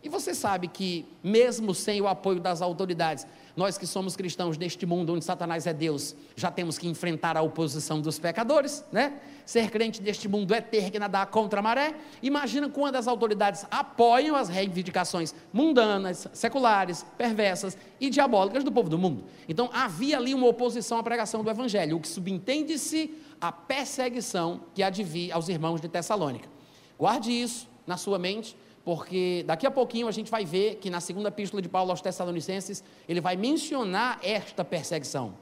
E 0.00 0.08
você 0.08 0.32
sabe 0.32 0.68
que, 0.68 1.04
mesmo 1.24 1.74
sem 1.74 2.00
o 2.00 2.06
apoio 2.06 2.38
das 2.38 2.62
autoridades, 2.62 3.26
nós 3.56 3.76
que 3.76 3.84
somos 3.84 4.14
cristãos 4.14 4.56
neste 4.56 4.86
mundo 4.86 5.12
onde 5.12 5.24
Satanás 5.24 5.66
é 5.66 5.72
Deus, 5.72 6.14
já 6.36 6.48
temos 6.52 6.78
que 6.78 6.86
enfrentar 6.86 7.36
a 7.36 7.42
oposição 7.42 8.00
dos 8.00 8.16
pecadores, 8.16 8.84
né? 8.92 9.20
Ser 9.44 9.70
crente 9.70 10.00
neste 10.00 10.28
mundo 10.28 10.54
é 10.54 10.60
ter 10.60 10.92
que 10.92 10.98
nadar 11.00 11.26
contra 11.26 11.58
a 11.58 11.62
maré. 11.62 11.96
Imagina 12.22 12.68
quando 12.68 12.94
as 12.94 13.08
autoridades 13.08 13.66
apoiam 13.68 14.36
as 14.36 14.48
reivindicações 14.48 15.34
mundanas, 15.52 16.28
seculares, 16.32 17.04
perversas 17.16 17.76
e 17.98 18.08
diabólicas 18.08 18.62
do 18.62 18.70
povo 18.70 18.88
do 18.88 18.98
mundo. 18.98 19.24
Então 19.48 19.68
havia 19.72 20.16
ali 20.16 20.32
uma 20.32 20.46
oposição 20.46 20.98
à 20.98 21.02
pregação 21.02 21.42
do 21.42 21.50
evangelho, 21.50 21.96
o 21.96 22.00
que 22.00 22.06
subentende-se 22.06 23.12
a 23.40 23.50
perseguição 23.50 24.60
que 24.72 25.02
vir 25.02 25.32
aos 25.32 25.48
irmãos 25.48 25.80
de 25.80 25.88
Tessalônica. 25.88 26.48
Guarde 26.96 27.32
isso 27.32 27.66
na 27.84 27.96
sua 27.96 28.18
mente 28.18 28.56
porque 28.84 29.44
daqui 29.46 29.66
a 29.66 29.70
pouquinho 29.70 30.08
a 30.08 30.12
gente 30.12 30.30
vai 30.30 30.44
ver 30.44 30.76
que 30.76 30.88
na 30.88 31.00
segunda 31.00 31.28
epístola 31.28 31.60
de 31.60 31.68
Paulo 31.68 31.90
aos 31.90 32.00
Tessalonicenses, 32.00 32.82
ele 33.08 33.20
vai 33.20 33.36
mencionar 33.36 34.18
esta 34.22 34.64
perseguição. 34.64 35.34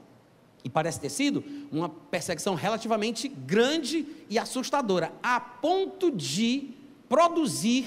E 0.63 0.69
parece 0.69 0.99
ter 0.99 1.09
sido 1.09 1.43
uma 1.71 1.87
perseguição 1.87 2.55
relativamente 2.55 3.27
grande 3.27 4.05
e 4.29 4.37
assustadora, 4.37 5.13
a 5.23 5.39
ponto 5.39 6.11
de 6.11 6.71
produzir 7.07 7.85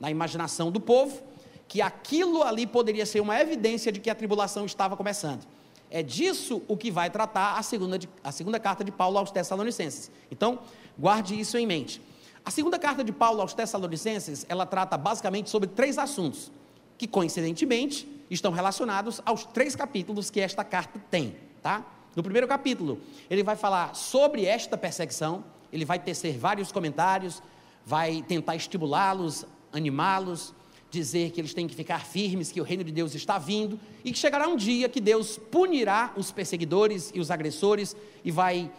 na 0.00 0.10
imaginação 0.10 0.72
do 0.72 0.80
povo 0.80 1.22
que 1.68 1.80
aquilo 1.80 2.42
ali 2.42 2.66
poderia 2.66 3.06
ser 3.06 3.20
uma 3.20 3.40
evidência 3.40 3.92
de 3.92 4.00
que 4.00 4.10
a 4.10 4.14
tribulação 4.14 4.66
estava 4.66 4.96
começando. 4.96 5.46
É 5.88 6.02
disso 6.02 6.62
o 6.66 6.76
que 6.76 6.90
vai 6.90 7.10
tratar 7.10 7.56
a 7.56 7.62
segunda, 7.62 7.96
a 8.24 8.32
segunda 8.32 8.58
carta 8.58 8.82
de 8.82 8.90
Paulo 8.90 9.18
aos 9.18 9.30
Tessalonicenses. 9.30 10.10
Então, 10.32 10.58
guarde 10.98 11.38
isso 11.38 11.56
em 11.56 11.66
mente. 11.66 12.02
A 12.44 12.50
segunda 12.50 12.78
carta 12.78 13.04
de 13.04 13.12
Paulo 13.12 13.40
aos 13.40 13.54
Tessalonicenses, 13.54 14.46
ela 14.48 14.64
trata 14.64 14.96
basicamente 14.96 15.50
sobre 15.50 15.68
três 15.68 15.98
assuntos, 15.98 16.50
que 16.96 17.06
coincidentemente 17.06 18.08
estão 18.30 18.52
relacionados 18.52 19.20
aos 19.24 19.44
três 19.44 19.76
capítulos 19.76 20.30
que 20.30 20.40
esta 20.40 20.64
carta 20.64 21.00
tem, 21.10 21.36
tá? 21.62 21.84
No 22.14 22.22
primeiro 22.22 22.48
capítulo, 22.48 23.00
ele 23.28 23.42
vai 23.42 23.56
falar 23.56 23.94
sobre 23.94 24.44
esta 24.44 24.76
perseguição, 24.76 25.44
ele 25.72 25.84
vai 25.84 25.98
tecer 25.98 26.36
vários 26.38 26.72
comentários, 26.72 27.42
vai 27.84 28.22
tentar 28.22 28.56
estimulá-los, 28.56 29.44
animá-los, 29.72 30.52
dizer 30.90 31.30
que 31.30 31.40
eles 31.40 31.54
têm 31.54 31.68
que 31.68 31.74
ficar 31.74 32.04
firmes, 32.04 32.50
que 32.50 32.60
o 32.60 32.64
reino 32.64 32.82
de 32.82 32.90
Deus 32.90 33.14
está 33.14 33.38
vindo 33.38 33.78
e 34.04 34.12
que 34.12 34.18
chegará 34.18 34.48
um 34.48 34.56
dia 34.56 34.88
que 34.88 35.00
Deus 35.00 35.38
punirá 35.38 36.12
os 36.16 36.32
perseguidores 36.32 37.12
e 37.14 37.20
os 37.20 37.30
agressores 37.30 37.94
e 38.24 38.30
vai 38.30 38.70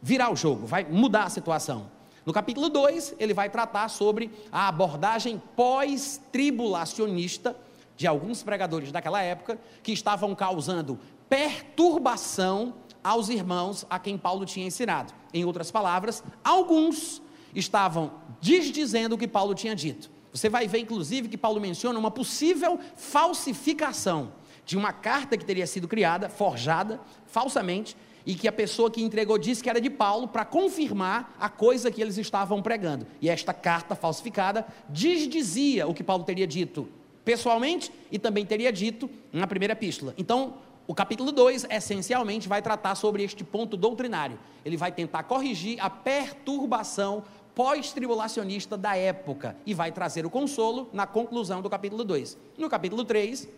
virar 0.00 0.30
o 0.30 0.36
jogo, 0.36 0.66
vai 0.66 0.84
mudar 0.84 1.24
a 1.24 1.30
situação. 1.30 1.90
No 2.26 2.32
capítulo 2.32 2.68
2, 2.68 3.14
ele 3.20 3.32
vai 3.32 3.48
tratar 3.48 3.88
sobre 3.88 4.32
a 4.50 4.66
abordagem 4.66 5.40
pós-tribulacionista 5.54 7.56
de 7.96 8.04
alguns 8.04 8.42
pregadores 8.42 8.90
daquela 8.90 9.22
época 9.22 9.60
que 9.80 9.92
estavam 9.92 10.34
causando 10.34 10.98
perturbação 11.28 12.74
aos 13.02 13.28
irmãos 13.28 13.86
a 13.88 14.00
quem 14.00 14.18
Paulo 14.18 14.44
tinha 14.44 14.66
ensinado. 14.66 15.14
Em 15.32 15.44
outras 15.44 15.70
palavras, 15.70 16.24
alguns 16.42 17.22
estavam 17.54 18.10
desdizendo 18.40 19.14
o 19.14 19.18
que 19.18 19.28
Paulo 19.28 19.54
tinha 19.54 19.76
dito. 19.76 20.10
Você 20.32 20.48
vai 20.48 20.66
ver, 20.66 20.80
inclusive, 20.80 21.28
que 21.28 21.38
Paulo 21.38 21.60
menciona 21.60 21.96
uma 21.96 22.10
possível 22.10 22.80
falsificação 22.96 24.32
de 24.64 24.76
uma 24.76 24.92
carta 24.92 25.36
que 25.36 25.44
teria 25.44 25.64
sido 25.64 25.86
criada, 25.86 26.28
forjada, 26.28 27.00
falsamente, 27.28 27.96
e 28.26 28.34
que 28.34 28.48
a 28.48 28.52
pessoa 28.52 28.90
que 28.90 29.00
entregou 29.00 29.38
disse 29.38 29.62
que 29.62 29.70
era 29.70 29.80
de 29.80 29.88
Paulo 29.88 30.26
para 30.26 30.44
confirmar 30.44 31.34
a 31.38 31.48
coisa 31.48 31.90
que 31.90 32.02
eles 32.02 32.18
estavam 32.18 32.60
pregando. 32.60 33.06
E 33.22 33.30
esta 33.30 33.54
carta 33.54 33.94
falsificada 33.94 34.66
desdizia 34.88 35.86
o 35.86 35.94
que 35.94 36.02
Paulo 36.02 36.24
teria 36.24 36.46
dito 36.46 36.88
pessoalmente 37.24 37.90
e 38.10 38.18
também 38.18 38.46
teria 38.46 38.72
dito 38.72 39.08
na 39.32 39.46
primeira 39.46 39.72
epístola. 39.72 40.14
Então, 40.16 40.54
o 40.86 40.94
capítulo 40.94 41.32
2 41.32 41.66
essencialmente 41.68 42.48
vai 42.48 42.62
tratar 42.62 42.94
sobre 42.94 43.24
este 43.24 43.42
ponto 43.42 43.76
doutrinário. 43.76 44.38
Ele 44.64 44.76
vai 44.76 44.92
tentar 44.92 45.24
corrigir 45.24 45.78
a 45.80 45.90
perturbação 45.90 47.24
pós-tribulacionista 47.56 48.76
da 48.76 48.96
época 48.96 49.56
e 49.64 49.74
vai 49.74 49.90
trazer 49.90 50.24
o 50.24 50.30
consolo 50.30 50.88
na 50.92 51.06
conclusão 51.06 51.60
do 51.62 51.70
capítulo 51.70 52.04
2. 52.04 52.38
No 52.58 52.68
capítulo 52.68 53.04
3, 53.04 53.48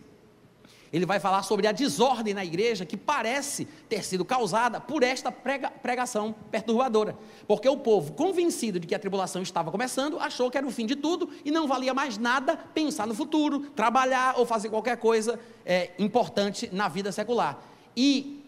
ele 0.91 1.05
vai 1.05 1.19
falar 1.19 1.43
sobre 1.43 1.67
a 1.67 1.71
desordem 1.71 2.33
na 2.33 2.43
igreja 2.43 2.85
que 2.85 2.97
parece 2.97 3.65
ter 3.87 4.03
sido 4.03 4.25
causada 4.25 4.79
por 4.79 5.03
esta 5.03 5.31
prega, 5.31 5.69
pregação 5.69 6.33
perturbadora. 6.51 7.17
Porque 7.47 7.67
o 7.67 7.77
povo, 7.77 8.13
convencido 8.13 8.79
de 8.79 8.87
que 8.87 8.95
a 8.95 8.99
tribulação 8.99 9.41
estava 9.41 9.71
começando, 9.71 10.19
achou 10.19 10.49
que 10.49 10.57
era 10.57 10.65
o 10.65 10.71
fim 10.71 10.85
de 10.85 10.95
tudo 10.95 11.29
e 11.45 11.51
não 11.51 11.67
valia 11.67 11.93
mais 11.93 12.17
nada 12.17 12.57
pensar 12.57 13.07
no 13.07 13.13
futuro, 13.13 13.69
trabalhar 13.71 14.35
ou 14.37 14.45
fazer 14.45 14.69
qualquer 14.69 14.97
coisa 14.97 15.39
é, 15.65 15.91
importante 15.99 16.69
na 16.71 16.87
vida 16.87 17.11
secular. 17.11 17.61
E 17.95 18.38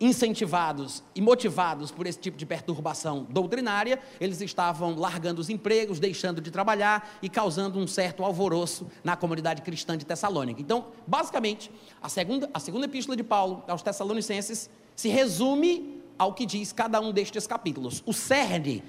incentivados 0.00 1.02
e 1.14 1.20
motivados 1.20 1.90
por 1.90 2.06
esse 2.06 2.18
tipo 2.18 2.36
de 2.36 2.44
perturbação 2.44 3.26
doutrinária, 3.30 4.00
eles 4.20 4.40
estavam 4.40 4.96
largando 4.96 5.40
os 5.40 5.48
empregos, 5.48 6.00
deixando 6.00 6.40
de 6.40 6.50
trabalhar 6.50 7.18
e 7.22 7.28
causando 7.28 7.78
um 7.78 7.86
certo 7.86 8.24
alvoroço 8.24 8.86
na 9.02 9.16
comunidade 9.16 9.62
cristã 9.62 9.96
de 9.96 10.04
Tessalônica. 10.04 10.60
Então, 10.60 10.86
basicamente, 11.06 11.70
a 12.02 12.08
segunda, 12.08 12.50
a 12.52 12.58
segunda 12.58 12.86
epístola 12.86 13.16
de 13.16 13.22
Paulo 13.22 13.62
aos 13.68 13.82
Tessalonicenses 13.82 14.68
se 14.96 15.08
resume 15.08 16.02
ao 16.18 16.32
que 16.32 16.46
diz 16.46 16.72
cada 16.72 17.00
um 17.00 17.12
destes 17.12 17.46
capítulos. 17.46 18.02
O 18.06 18.12
cerne, 18.12 18.82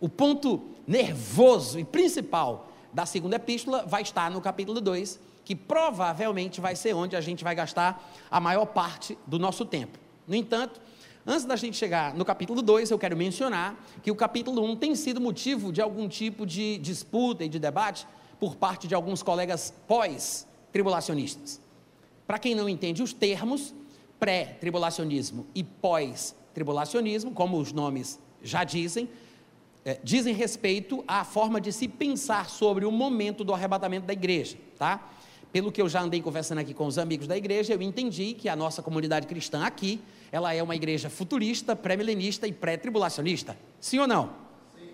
o 0.00 0.08
ponto 0.08 0.62
nervoso 0.86 1.78
e 1.78 1.84
principal 1.84 2.68
da 2.92 3.06
segunda 3.06 3.36
epístola 3.36 3.84
vai 3.86 4.02
estar 4.02 4.30
no 4.30 4.40
capítulo 4.40 4.80
2, 4.80 5.18
que 5.44 5.56
provavelmente 5.56 6.60
vai 6.60 6.76
ser 6.76 6.94
onde 6.94 7.16
a 7.16 7.20
gente 7.20 7.42
vai 7.42 7.54
gastar 7.54 8.12
a 8.30 8.38
maior 8.38 8.66
parte 8.66 9.18
do 9.26 9.38
nosso 9.38 9.64
tempo. 9.64 9.98
No 10.32 10.36
entanto, 10.36 10.80
antes 11.26 11.44
da 11.44 11.56
gente 11.56 11.76
chegar 11.76 12.14
no 12.14 12.24
capítulo 12.24 12.62
2, 12.62 12.90
eu 12.90 12.98
quero 12.98 13.14
mencionar 13.14 13.78
que 14.02 14.10
o 14.10 14.16
capítulo 14.16 14.62
1 14.62 14.70
um 14.70 14.74
tem 14.74 14.94
sido 14.94 15.20
motivo 15.20 15.70
de 15.70 15.82
algum 15.82 16.08
tipo 16.08 16.46
de 16.46 16.78
disputa 16.78 17.44
e 17.44 17.50
de 17.50 17.58
debate 17.58 18.06
por 18.40 18.56
parte 18.56 18.88
de 18.88 18.94
alguns 18.94 19.22
colegas 19.22 19.74
pós-tribulacionistas. 19.86 21.60
Para 22.26 22.38
quem 22.38 22.54
não 22.54 22.66
entende 22.66 23.02
os 23.02 23.12
termos, 23.12 23.74
pré-tribulacionismo 24.18 25.46
e 25.54 25.62
pós-tribulacionismo, 25.62 27.32
como 27.32 27.58
os 27.58 27.70
nomes 27.70 28.18
já 28.42 28.64
dizem, 28.64 29.10
é, 29.84 30.00
dizem 30.02 30.32
respeito 30.32 31.04
à 31.06 31.24
forma 31.24 31.60
de 31.60 31.70
se 31.74 31.86
pensar 31.86 32.48
sobre 32.48 32.86
o 32.86 32.90
momento 32.90 33.44
do 33.44 33.52
arrebatamento 33.52 34.06
da 34.06 34.14
igreja, 34.14 34.56
tá? 34.78 35.10
Pelo 35.52 35.70
que 35.70 35.82
eu 35.82 35.88
já 35.88 36.00
andei 36.00 36.22
conversando 36.22 36.58
aqui 36.58 36.72
com 36.72 36.86
os 36.86 36.96
amigos 36.96 37.26
da 37.26 37.36
igreja, 37.36 37.74
eu 37.74 37.82
entendi 37.82 38.32
que 38.32 38.48
a 38.48 38.56
nossa 38.56 38.82
comunidade 38.82 39.26
cristã 39.26 39.64
aqui, 39.64 40.00
ela 40.32 40.54
é 40.54 40.62
uma 40.62 40.74
igreja 40.74 41.10
futurista, 41.10 41.76
pré-milenista 41.76 42.46
e 42.46 42.52
pré-tribulacionista. 42.52 43.56
Sim 43.78 43.98
ou 43.98 44.06
não? 44.06 44.30
Sim. 44.74 44.88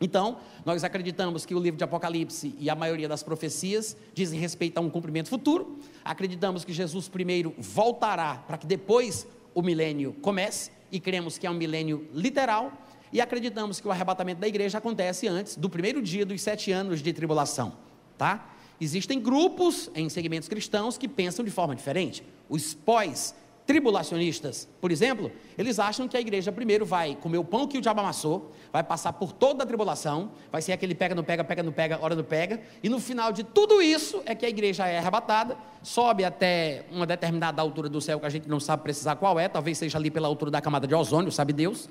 Então, 0.00 0.38
nós 0.66 0.82
acreditamos 0.82 1.46
que 1.46 1.54
o 1.54 1.60
livro 1.60 1.78
de 1.78 1.84
Apocalipse 1.84 2.56
e 2.58 2.68
a 2.68 2.74
maioria 2.74 3.08
das 3.08 3.22
profecias 3.22 3.96
dizem 4.12 4.40
respeito 4.40 4.78
a 4.78 4.80
um 4.80 4.90
cumprimento 4.90 5.28
futuro. 5.28 5.78
Acreditamos 6.04 6.64
que 6.64 6.72
Jesus 6.72 7.08
primeiro 7.08 7.54
voltará 7.56 8.42
para 8.46 8.58
que 8.58 8.66
depois 8.66 9.28
o 9.54 9.62
milênio 9.62 10.12
comece 10.20 10.72
e 10.90 10.98
cremos 10.98 11.38
que 11.38 11.46
é 11.46 11.50
um 11.50 11.54
milênio 11.54 12.08
literal. 12.12 12.72
E 13.12 13.20
acreditamos 13.20 13.80
que 13.80 13.86
o 13.86 13.92
arrebatamento 13.92 14.40
da 14.40 14.48
igreja 14.48 14.78
acontece 14.78 15.28
antes 15.28 15.56
do 15.56 15.70
primeiro 15.70 16.02
dia 16.02 16.26
dos 16.26 16.42
sete 16.42 16.72
anos 16.72 17.00
de 17.00 17.12
tribulação, 17.12 17.72
tá? 18.18 18.56
Existem 18.80 19.20
grupos 19.20 19.90
em 19.94 20.08
segmentos 20.08 20.48
cristãos 20.48 20.96
que 20.96 21.06
pensam 21.06 21.44
de 21.44 21.50
forma 21.50 21.74
diferente. 21.74 22.24
Os 22.48 22.72
pós 22.72 23.34
tribulacionistas, 23.66 24.66
por 24.80 24.90
exemplo, 24.90 25.30
eles 25.56 25.78
acham 25.78 26.08
que 26.08 26.16
a 26.16 26.20
igreja 26.20 26.50
primeiro 26.50 26.84
vai 26.84 27.14
comer 27.14 27.38
o 27.38 27.44
pão 27.44 27.68
que 27.68 27.78
o 27.78 27.80
diabo 27.80 28.00
amassou, 28.00 28.50
vai 28.72 28.82
passar 28.82 29.12
por 29.12 29.32
toda 29.32 29.62
a 29.62 29.66
tribulação, 29.66 30.32
vai 30.50 30.60
ser 30.60 30.72
aquele 30.72 30.92
pega, 30.92 31.14
não 31.14 31.22
pega, 31.22 31.44
pega, 31.44 31.62
não 31.62 31.70
pega, 31.70 32.02
hora 32.02 32.16
não 32.16 32.24
pega, 32.24 32.60
e 32.82 32.88
no 32.88 32.98
final 32.98 33.30
de 33.30 33.44
tudo 33.44 33.80
isso 33.80 34.22
é 34.26 34.34
que 34.34 34.44
a 34.44 34.48
igreja 34.48 34.88
é 34.88 34.98
arrebatada, 34.98 35.56
sobe 35.84 36.24
até 36.24 36.84
uma 36.90 37.06
determinada 37.06 37.62
altura 37.62 37.88
do 37.88 38.00
céu 38.00 38.18
que 38.18 38.26
a 38.26 38.30
gente 38.30 38.48
não 38.48 38.58
sabe 38.58 38.82
precisar 38.82 39.14
qual 39.14 39.38
é, 39.38 39.48
talvez 39.48 39.78
seja 39.78 39.98
ali 39.98 40.10
pela 40.10 40.26
altura 40.26 40.50
da 40.50 40.60
camada 40.60 40.86
de 40.88 40.94
ozônio, 40.94 41.30
sabe 41.30 41.52
Deus. 41.52 41.88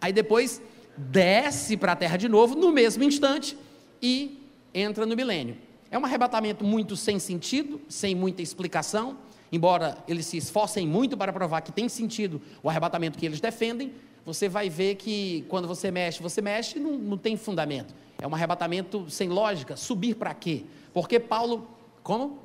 Aí 0.00 0.14
depois 0.14 0.62
desce 0.96 1.76
para 1.76 1.92
a 1.92 1.96
terra 1.96 2.16
de 2.16 2.28
novo 2.28 2.54
no 2.54 2.72
mesmo 2.72 3.04
instante 3.04 3.54
e 4.00 4.48
entra 4.72 5.04
no 5.04 5.14
milênio. 5.14 5.67
É 5.90 5.98
um 5.98 6.04
arrebatamento 6.04 6.64
muito 6.64 6.96
sem 6.96 7.18
sentido, 7.18 7.80
sem 7.88 8.14
muita 8.14 8.42
explicação, 8.42 9.16
embora 9.50 9.96
eles 10.06 10.26
se 10.26 10.36
esforcem 10.36 10.86
muito 10.86 11.16
para 11.16 11.32
provar 11.32 11.62
que 11.62 11.72
tem 11.72 11.88
sentido 11.88 12.40
o 12.62 12.68
arrebatamento 12.68 13.18
que 13.18 13.24
eles 13.24 13.40
defendem, 13.40 13.92
você 14.24 14.46
vai 14.46 14.68
ver 14.68 14.96
que 14.96 15.46
quando 15.48 15.66
você 15.66 15.90
mexe, 15.90 16.22
você 16.22 16.42
mexe, 16.42 16.78
não, 16.78 16.92
não 16.92 17.16
tem 17.16 17.34
fundamento. 17.34 17.94
É 18.20 18.26
um 18.26 18.34
arrebatamento 18.34 19.08
sem 19.08 19.30
lógica. 19.30 19.74
Subir 19.74 20.16
para 20.16 20.34
quê? 20.34 20.66
Porque 20.92 21.18
Paulo, 21.18 21.66
como? 22.02 22.38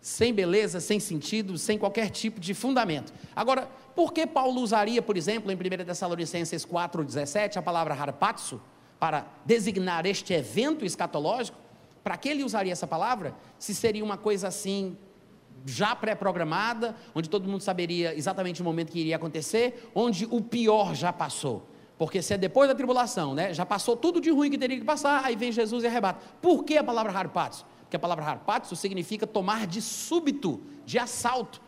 Sem 0.00 0.32
beleza, 0.32 0.80
sem 0.80 0.98
sentido, 0.98 1.58
sem 1.58 1.76
qualquer 1.76 2.08
tipo 2.08 2.40
de 2.40 2.54
fundamento. 2.54 3.12
Agora, 3.36 3.68
por 3.94 4.14
que 4.14 4.26
Paulo 4.26 4.62
usaria, 4.62 5.02
por 5.02 5.18
exemplo, 5.18 5.52
em 5.52 5.56
1 5.56 5.84
Tessalonicenses 5.84 6.64
4,17, 6.64 7.58
a 7.58 7.62
palavra 7.62 7.92
harpazo, 7.94 8.58
para 8.98 9.26
designar 9.44 10.06
este 10.06 10.32
evento 10.32 10.86
escatológico? 10.86 11.67
Para 12.08 12.16
que 12.16 12.30
ele 12.30 12.42
usaria 12.42 12.72
essa 12.72 12.86
palavra? 12.86 13.34
Se 13.58 13.74
seria 13.74 14.02
uma 14.02 14.16
coisa 14.16 14.48
assim, 14.48 14.96
já 15.66 15.94
pré-programada, 15.94 16.96
onde 17.14 17.28
todo 17.28 17.46
mundo 17.46 17.60
saberia 17.60 18.16
exatamente 18.16 18.62
o 18.62 18.64
momento 18.64 18.90
que 18.90 18.98
iria 18.98 19.16
acontecer, 19.16 19.90
onde 19.94 20.26
o 20.30 20.40
pior 20.40 20.94
já 20.94 21.12
passou. 21.12 21.68
Porque 21.98 22.22
se 22.22 22.32
é 22.32 22.38
depois 22.38 22.66
da 22.66 22.74
tribulação, 22.74 23.34
né, 23.34 23.52
já 23.52 23.66
passou 23.66 23.94
tudo 23.94 24.22
de 24.22 24.30
ruim 24.30 24.50
que 24.50 24.56
teria 24.56 24.78
que 24.78 24.86
passar, 24.86 25.22
aí 25.22 25.36
vem 25.36 25.52
Jesus 25.52 25.84
e 25.84 25.86
arrebata. 25.86 26.24
Por 26.40 26.64
que 26.64 26.78
a 26.78 26.82
palavra 26.82 27.12
harpatos? 27.12 27.62
Porque 27.82 27.96
a 27.96 28.00
palavra 28.00 28.24
harpatos 28.24 28.78
significa 28.78 29.26
tomar 29.26 29.66
de 29.66 29.82
súbito, 29.82 30.62
de 30.86 30.98
assalto. 30.98 31.60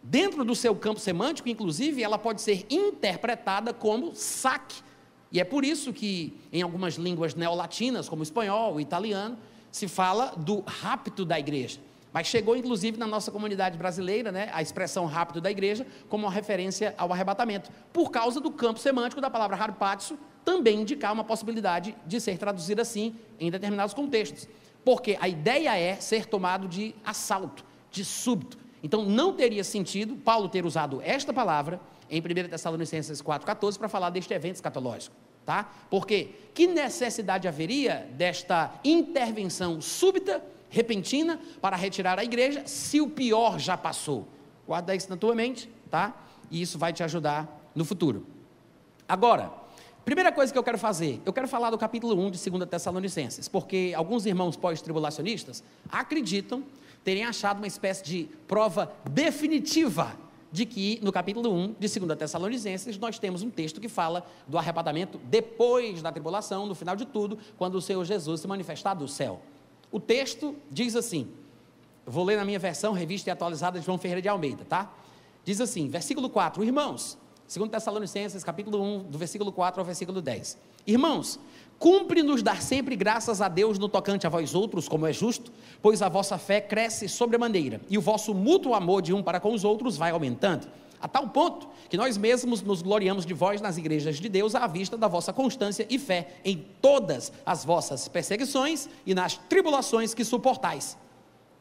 Dentro 0.00 0.44
do 0.44 0.54
seu 0.54 0.76
campo 0.76 1.00
semântico, 1.00 1.48
inclusive, 1.48 2.00
ela 2.00 2.16
pode 2.16 2.42
ser 2.42 2.64
interpretada 2.70 3.74
como 3.74 4.14
saque. 4.14 4.84
E 5.32 5.40
é 5.40 5.44
por 5.44 5.64
isso 5.64 5.92
que 5.92 6.38
em 6.52 6.62
algumas 6.62 6.94
línguas 6.94 7.34
neolatinas, 7.34 8.08
como 8.08 8.20
o 8.20 8.22
espanhol, 8.22 8.74
o 8.74 8.80
italiano, 8.80 9.36
se 9.74 9.88
fala 9.88 10.32
do 10.36 10.60
rapto 10.60 11.24
da 11.24 11.36
igreja. 11.36 11.80
Mas 12.12 12.28
chegou 12.28 12.56
inclusive 12.56 12.96
na 12.96 13.08
nossa 13.08 13.32
comunidade 13.32 13.76
brasileira, 13.76 14.30
né, 14.30 14.48
a 14.52 14.62
expressão 14.62 15.04
rapto 15.04 15.40
da 15.40 15.50
igreja, 15.50 15.84
como 16.08 16.26
uma 16.26 16.32
referência 16.32 16.94
ao 16.96 17.12
arrebatamento, 17.12 17.72
por 17.92 18.12
causa 18.12 18.40
do 18.40 18.52
campo 18.52 18.78
semântico 18.78 19.20
da 19.20 19.28
palavra 19.28 19.56
harpatio, 19.56 20.16
também 20.44 20.82
indicar 20.82 21.12
uma 21.12 21.24
possibilidade 21.24 21.92
de 22.06 22.20
ser 22.20 22.38
traduzida 22.38 22.82
assim 22.82 23.16
em 23.40 23.50
determinados 23.50 23.92
contextos. 23.92 24.46
Porque 24.84 25.18
a 25.20 25.26
ideia 25.28 25.76
é 25.76 25.96
ser 25.96 26.26
tomado 26.26 26.68
de 26.68 26.94
assalto, 27.04 27.64
de 27.90 28.04
súbito. 28.04 28.56
Então 28.80 29.04
não 29.04 29.32
teria 29.32 29.64
sentido 29.64 30.14
Paulo 30.14 30.48
ter 30.48 30.64
usado 30.64 31.02
esta 31.02 31.32
palavra 31.32 31.80
em 32.08 32.20
1 32.20 32.48
Tessalonicenses 32.48 33.20
4,14 33.20 33.76
para 33.76 33.88
falar 33.88 34.10
deste 34.10 34.32
evento 34.32 34.54
escatológico. 34.54 35.16
Tá? 35.44 35.70
Porque 35.90 36.30
que 36.54 36.66
necessidade 36.66 37.46
haveria 37.46 38.08
desta 38.12 38.72
intervenção 38.84 39.80
súbita, 39.80 40.42
repentina, 40.70 41.38
para 41.60 41.76
retirar 41.76 42.18
a 42.18 42.24
igreja, 42.24 42.62
se 42.66 43.00
o 43.00 43.08
pior 43.08 43.58
já 43.58 43.76
passou? 43.76 44.26
Guarda 44.66 44.94
isso 44.94 45.10
na 45.10 45.16
tua 45.16 45.34
mente, 45.34 45.68
tá? 45.90 46.14
E 46.50 46.62
isso 46.62 46.78
vai 46.78 46.92
te 46.92 47.02
ajudar 47.02 47.70
no 47.74 47.84
futuro. 47.84 48.26
Agora, 49.06 49.52
primeira 50.04 50.32
coisa 50.32 50.52
que 50.52 50.58
eu 50.58 50.62
quero 50.62 50.78
fazer, 50.78 51.20
eu 51.26 51.32
quero 51.32 51.46
falar 51.46 51.70
do 51.70 51.76
capítulo 51.76 52.18
1 52.26 52.30
de 52.30 52.50
2 52.50 52.68
Tessalonicenses, 52.68 53.48
porque 53.48 53.92
alguns 53.94 54.24
irmãos 54.24 54.56
pós-tribulacionistas 54.56 55.62
acreditam 55.90 56.64
terem 57.02 57.24
achado 57.24 57.58
uma 57.58 57.66
espécie 57.66 58.02
de 58.02 58.28
prova 58.48 58.90
definitiva 59.10 60.23
de 60.54 60.64
que 60.64 61.00
no 61.02 61.10
capítulo 61.10 61.52
1 61.52 61.74
de 61.80 61.98
2 61.98 62.16
Tessalonicenses 62.16 62.96
nós 62.96 63.18
temos 63.18 63.42
um 63.42 63.50
texto 63.50 63.80
que 63.80 63.88
fala 63.88 64.24
do 64.46 64.56
arrebatamento 64.56 65.20
depois 65.24 66.00
da 66.00 66.12
tribulação, 66.12 66.64
no 66.64 66.76
final 66.76 66.94
de 66.94 67.04
tudo, 67.04 67.36
quando 67.58 67.74
o 67.74 67.82
Senhor 67.82 68.04
Jesus 68.04 68.40
se 68.40 68.46
manifestar 68.46 68.94
do 68.94 69.08
céu. 69.08 69.42
O 69.90 69.98
texto 69.98 70.54
diz 70.70 70.94
assim, 70.94 71.26
vou 72.06 72.22
ler 72.22 72.36
na 72.36 72.44
minha 72.44 72.60
versão, 72.60 72.92
revista 72.92 73.28
e 73.28 73.32
atualizada 73.32 73.80
de 73.80 73.84
João 73.84 73.98
Ferreira 73.98 74.22
de 74.22 74.28
Almeida, 74.28 74.64
tá? 74.64 74.94
Diz 75.44 75.60
assim, 75.60 75.88
versículo 75.88 76.30
4, 76.30 76.62
irmãos, 76.62 77.18
2 77.52 77.68
Tessalonicenses, 77.68 78.44
capítulo 78.44 78.80
1, 78.80 79.10
do 79.10 79.18
versículo 79.18 79.50
4 79.50 79.80
ao 79.80 79.84
versículo 79.84 80.22
10. 80.22 80.56
Irmãos, 80.86 81.40
Cumpre-nos 81.84 82.42
dar 82.42 82.62
sempre 82.62 82.96
graças 82.96 83.42
a 83.42 83.46
Deus 83.46 83.78
no 83.78 83.90
tocante 83.90 84.26
a 84.26 84.30
vós 84.30 84.54
outros, 84.54 84.88
como 84.88 85.06
é 85.06 85.12
justo, 85.12 85.52
pois 85.82 86.00
a 86.00 86.08
vossa 86.08 86.38
fé 86.38 86.58
cresce 86.58 87.10
sobremaneira, 87.10 87.78
e 87.90 87.98
o 87.98 88.00
vosso 88.00 88.32
mútuo 88.32 88.72
amor 88.72 89.02
de 89.02 89.12
um 89.12 89.22
para 89.22 89.38
com 89.38 89.52
os 89.52 89.64
outros 89.64 89.94
vai 89.98 90.10
aumentando, 90.10 90.66
a 90.98 91.06
tal 91.06 91.28
ponto 91.28 91.68
que 91.90 91.98
nós 91.98 92.16
mesmos 92.16 92.62
nos 92.62 92.80
gloriamos 92.80 93.26
de 93.26 93.34
vós 93.34 93.60
nas 93.60 93.76
igrejas 93.76 94.16
de 94.16 94.30
Deus 94.30 94.54
à 94.54 94.66
vista 94.66 94.96
da 94.96 95.06
vossa 95.06 95.30
constância 95.30 95.86
e 95.90 95.98
fé 95.98 96.36
em 96.42 96.64
todas 96.80 97.30
as 97.44 97.66
vossas 97.66 98.08
perseguições 98.08 98.88
e 99.04 99.14
nas 99.14 99.36
tribulações 99.36 100.14
que 100.14 100.24
suportais. 100.24 100.96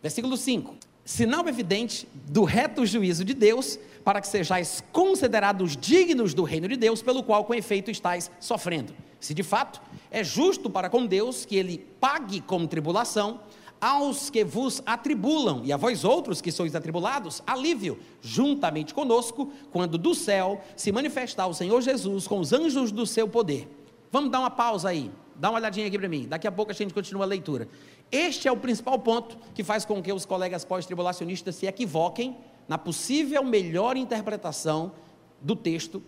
Versículo 0.01 0.37
5: 0.37 0.73
Sinal 1.03 1.45
evidente 1.49 2.07
do 2.29 2.45
reto 2.45 2.85
juízo 2.85 3.25
de 3.25 3.33
Deus, 3.33 3.77
para 4.05 4.21
que 4.21 4.27
sejais 4.29 4.81
considerados 4.93 5.75
dignos 5.75 6.33
do 6.33 6.43
reino 6.43 6.69
de 6.69 6.77
Deus, 6.77 7.01
pelo 7.01 7.23
qual 7.23 7.43
com 7.43 7.53
efeito 7.53 7.91
estáis 7.91 8.31
sofrendo 8.39 8.93
se 9.23 9.33
de 9.33 9.41
fato 9.41 9.81
é 10.11 10.21
justo 10.21 10.69
para 10.69 10.89
com 10.89 11.05
Deus 11.05 11.45
que 11.45 11.55
ele 11.55 11.77
pague 11.99 12.41
com 12.41 12.67
tribulação 12.67 13.39
aos 13.79 14.29
que 14.29 14.43
vos 14.43 14.81
atribulam, 14.85 15.61
e 15.63 15.71
a 15.71 15.77
vós 15.77 16.03
outros 16.03 16.41
que 16.41 16.51
sois 16.51 16.75
atribulados, 16.75 17.41
alívio, 17.47 17.97
juntamente 18.21 18.93
conosco, 18.93 19.51
quando 19.71 19.97
do 19.97 20.13
céu 20.13 20.61
se 20.75 20.91
manifestar 20.91 21.47
o 21.47 21.53
Senhor 21.53 21.81
Jesus 21.81 22.27
com 22.27 22.39
os 22.39 22.51
anjos 22.51 22.91
do 22.91 23.05
seu 23.05 23.27
poder. 23.27 23.67
Vamos 24.11 24.29
dar 24.29 24.39
uma 24.39 24.49
pausa 24.49 24.89
aí, 24.89 25.09
dá 25.35 25.49
uma 25.49 25.59
olhadinha 25.59 25.87
aqui 25.87 25.97
para 25.97 26.09
mim, 26.09 26.27
daqui 26.27 26.47
a 26.47 26.51
pouco 26.51 26.71
a 26.71 26.75
gente 26.75 26.93
continua 26.93 27.23
a 27.23 27.27
leitura. 27.27 27.67
Este 28.11 28.49
é 28.49 28.51
o 28.51 28.57
principal 28.57 28.99
ponto 28.99 29.37
que 29.55 29.63
faz 29.63 29.85
com 29.85 30.01
que 30.01 30.11
os 30.11 30.25
colegas 30.25 30.65
pós-tribulacionistas 30.65 31.55
se 31.55 31.65
equivoquem 31.65 32.37
na 32.67 32.77
possível 32.77 33.43
melhor 33.43 33.95
interpretação 33.95 34.91
do 35.41 35.55
texto 35.55 36.03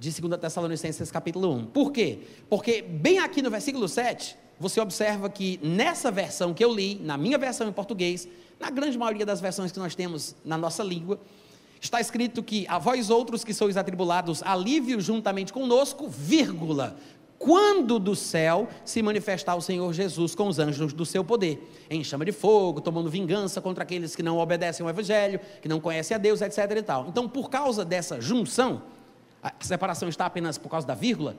de 0.00 0.18
2 0.18 0.40
Tessalonicenses 0.40 1.10
capítulo 1.10 1.52
1. 1.52 1.66
Por 1.66 1.92
quê? 1.92 2.20
Porque 2.48 2.80
bem 2.80 3.18
aqui 3.18 3.42
no 3.42 3.50
versículo 3.50 3.86
7, 3.86 4.34
você 4.58 4.80
observa 4.80 5.28
que 5.28 5.60
nessa 5.62 6.10
versão 6.10 6.54
que 6.54 6.64
eu 6.64 6.72
li, 6.72 6.94
na 6.94 7.18
minha 7.18 7.36
versão 7.36 7.68
em 7.68 7.72
português, 7.72 8.26
na 8.58 8.70
grande 8.70 8.96
maioria 8.96 9.26
das 9.26 9.42
versões 9.42 9.70
que 9.70 9.78
nós 9.78 9.94
temos 9.94 10.34
na 10.42 10.56
nossa 10.56 10.82
língua, 10.82 11.20
está 11.78 12.00
escrito 12.00 12.42
que 12.42 12.66
a 12.66 12.78
vós 12.78 13.10
outros 13.10 13.44
que 13.44 13.52
sois 13.52 13.76
atribulados, 13.76 14.42
alívio 14.42 15.02
juntamente 15.02 15.52
conosco, 15.52 16.08
vírgula, 16.08 16.96
quando 17.38 17.98
do 17.98 18.16
céu 18.16 18.68
se 18.86 19.02
manifestar 19.02 19.54
o 19.54 19.60
Senhor 19.60 19.92
Jesus 19.92 20.34
com 20.34 20.48
os 20.48 20.58
anjos 20.58 20.94
do 20.94 21.04
seu 21.04 21.22
poder, 21.22 21.86
em 21.90 22.02
chama 22.02 22.24
de 22.24 22.32
fogo, 22.32 22.80
tomando 22.80 23.10
vingança 23.10 23.60
contra 23.60 23.82
aqueles 23.82 24.16
que 24.16 24.22
não 24.22 24.38
obedecem 24.38 24.82
ao 24.82 24.88
Evangelho, 24.88 25.40
que 25.60 25.68
não 25.68 25.78
conhecem 25.78 26.14
a 26.14 26.18
Deus, 26.18 26.40
etc. 26.40 26.58
e 26.74 26.82
tal. 26.82 27.06
Então, 27.06 27.28
por 27.28 27.50
causa 27.50 27.84
dessa 27.84 28.18
junção, 28.18 28.82
a 29.42 29.52
separação 29.60 30.08
está 30.08 30.26
apenas 30.26 30.58
por 30.58 30.68
causa 30.68 30.86
da 30.86 30.94
vírgula, 30.94 31.36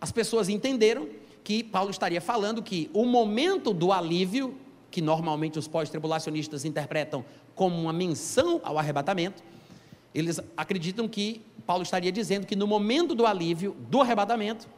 as 0.00 0.10
pessoas 0.10 0.48
entenderam 0.48 1.08
que 1.44 1.62
Paulo 1.62 1.90
estaria 1.90 2.20
falando 2.20 2.62
que 2.62 2.90
o 2.92 3.04
momento 3.04 3.72
do 3.72 3.92
alívio, 3.92 4.56
que 4.90 5.00
normalmente 5.00 5.58
os 5.58 5.68
pós-tribulacionistas 5.68 6.64
interpretam 6.64 7.24
como 7.54 7.80
uma 7.80 7.92
menção 7.92 8.60
ao 8.64 8.78
arrebatamento, 8.78 9.42
eles 10.14 10.40
acreditam 10.56 11.08
que 11.08 11.42
Paulo 11.66 11.82
estaria 11.82 12.12
dizendo 12.12 12.46
que 12.46 12.56
no 12.56 12.66
momento 12.66 13.14
do 13.14 13.26
alívio, 13.26 13.76
do 13.88 14.00
arrebatamento, 14.00 14.68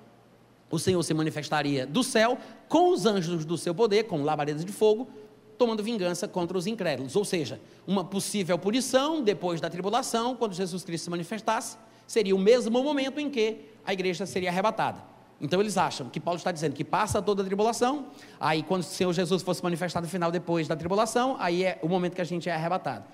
o 0.70 0.78
Senhor 0.78 1.02
se 1.02 1.14
manifestaria 1.14 1.86
do 1.86 2.02
céu 2.02 2.38
com 2.68 2.90
os 2.90 3.06
anjos 3.06 3.44
do 3.44 3.56
seu 3.56 3.74
poder, 3.74 4.04
com 4.04 4.22
labaredas 4.22 4.64
de 4.64 4.72
fogo, 4.72 5.08
tomando 5.56 5.82
vingança 5.82 6.26
contra 6.26 6.56
os 6.56 6.66
incrédulos. 6.66 7.14
Ou 7.16 7.24
seja, 7.24 7.60
uma 7.86 8.04
possível 8.04 8.58
punição 8.58 9.22
depois 9.22 9.60
da 9.60 9.70
tribulação, 9.70 10.34
quando 10.34 10.52
Jesus 10.52 10.84
Cristo 10.84 11.04
se 11.04 11.10
manifestasse, 11.10 11.76
seria 12.06 12.34
o 12.34 12.38
mesmo 12.38 12.82
momento 12.82 13.18
em 13.18 13.30
que 13.30 13.58
a 13.84 13.92
igreja 13.92 14.26
seria 14.26 14.50
arrebatada. 14.50 15.02
Então 15.40 15.60
eles 15.60 15.76
acham 15.76 16.08
que 16.08 16.20
Paulo 16.20 16.38
está 16.38 16.52
dizendo 16.52 16.74
que 16.74 16.84
passa 16.84 17.20
toda 17.20 17.42
a 17.42 17.44
tribulação, 17.44 18.06
aí 18.40 18.62
quando 18.62 18.82
o 18.82 18.84
Senhor 18.84 19.12
Jesus 19.12 19.42
fosse 19.42 19.62
manifestado 19.62 20.06
no 20.06 20.10
final 20.10 20.30
depois 20.30 20.68
da 20.68 20.76
tribulação, 20.76 21.36
aí 21.38 21.64
é 21.64 21.78
o 21.82 21.88
momento 21.88 22.14
que 22.14 22.20
a 22.20 22.24
gente 22.24 22.48
é 22.48 22.54
arrebatado. 22.54 23.04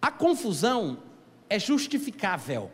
A 0.00 0.10
confusão 0.10 0.98
é 1.48 1.58
justificável 1.58 2.70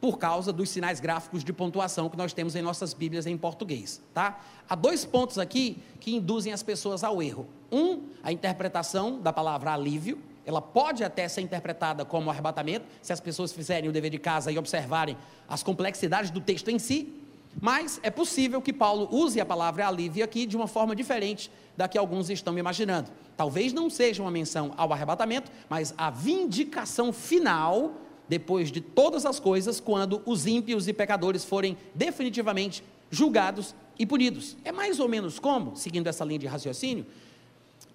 por 0.00 0.18
causa 0.18 0.52
dos 0.52 0.68
sinais 0.68 1.00
gráficos 1.00 1.42
de 1.42 1.50
pontuação 1.50 2.10
que 2.10 2.16
nós 2.16 2.34
temos 2.34 2.54
em 2.54 2.60
nossas 2.60 2.92
Bíblias 2.92 3.26
em 3.26 3.38
português, 3.38 4.02
tá? 4.12 4.38
Há 4.68 4.74
dois 4.74 5.04
pontos 5.04 5.38
aqui 5.38 5.78
que 5.98 6.14
induzem 6.14 6.52
as 6.52 6.62
pessoas 6.62 7.02
ao 7.02 7.22
erro. 7.22 7.48
Um, 7.72 8.08
a 8.22 8.30
interpretação 8.30 9.18
da 9.18 9.32
palavra 9.32 9.72
alívio, 9.72 10.18
ela 10.46 10.60
pode 10.60 11.02
até 11.02 11.26
ser 11.28 11.40
interpretada 11.40 12.04
como 12.04 12.30
arrebatamento, 12.30 12.86
se 13.00 13.12
as 13.12 13.20
pessoas 13.20 13.52
fizerem 13.52 13.88
o 13.88 13.92
dever 13.92 14.10
de 14.10 14.18
casa 14.18 14.52
e 14.52 14.58
observarem 14.58 15.16
as 15.48 15.62
complexidades 15.62 16.30
do 16.30 16.40
texto 16.40 16.68
em 16.68 16.78
si, 16.78 17.12
mas 17.60 18.00
é 18.02 18.10
possível 18.10 18.60
que 18.60 18.72
Paulo 18.72 19.08
use 19.10 19.40
a 19.40 19.46
palavra 19.46 19.86
alívio 19.86 20.24
aqui 20.24 20.46
de 20.46 20.56
uma 20.56 20.66
forma 20.66 20.94
diferente 20.94 21.50
da 21.76 21.88
que 21.88 21.96
alguns 21.96 22.30
estão 22.30 22.58
imaginando. 22.58 23.10
Talvez 23.36 23.72
não 23.72 23.88
seja 23.88 24.22
uma 24.22 24.30
menção 24.30 24.72
ao 24.76 24.92
arrebatamento, 24.92 25.50
mas 25.68 25.94
a 25.96 26.10
vindicação 26.10 27.12
final, 27.12 27.94
depois 28.28 28.70
de 28.70 28.80
todas 28.80 29.24
as 29.24 29.38
coisas, 29.38 29.80
quando 29.80 30.22
os 30.26 30.46
ímpios 30.46 30.88
e 30.88 30.92
pecadores 30.92 31.44
forem 31.44 31.76
definitivamente 31.94 32.82
julgados 33.10 33.74
e 33.98 34.04
punidos. 34.04 34.56
É 34.64 34.72
mais 34.72 34.98
ou 34.98 35.08
menos 35.08 35.38
como, 35.38 35.76
seguindo 35.76 36.06
essa 36.08 36.24
linha 36.24 36.38
de 36.38 36.46
raciocínio, 36.46 37.06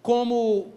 como 0.02 0.72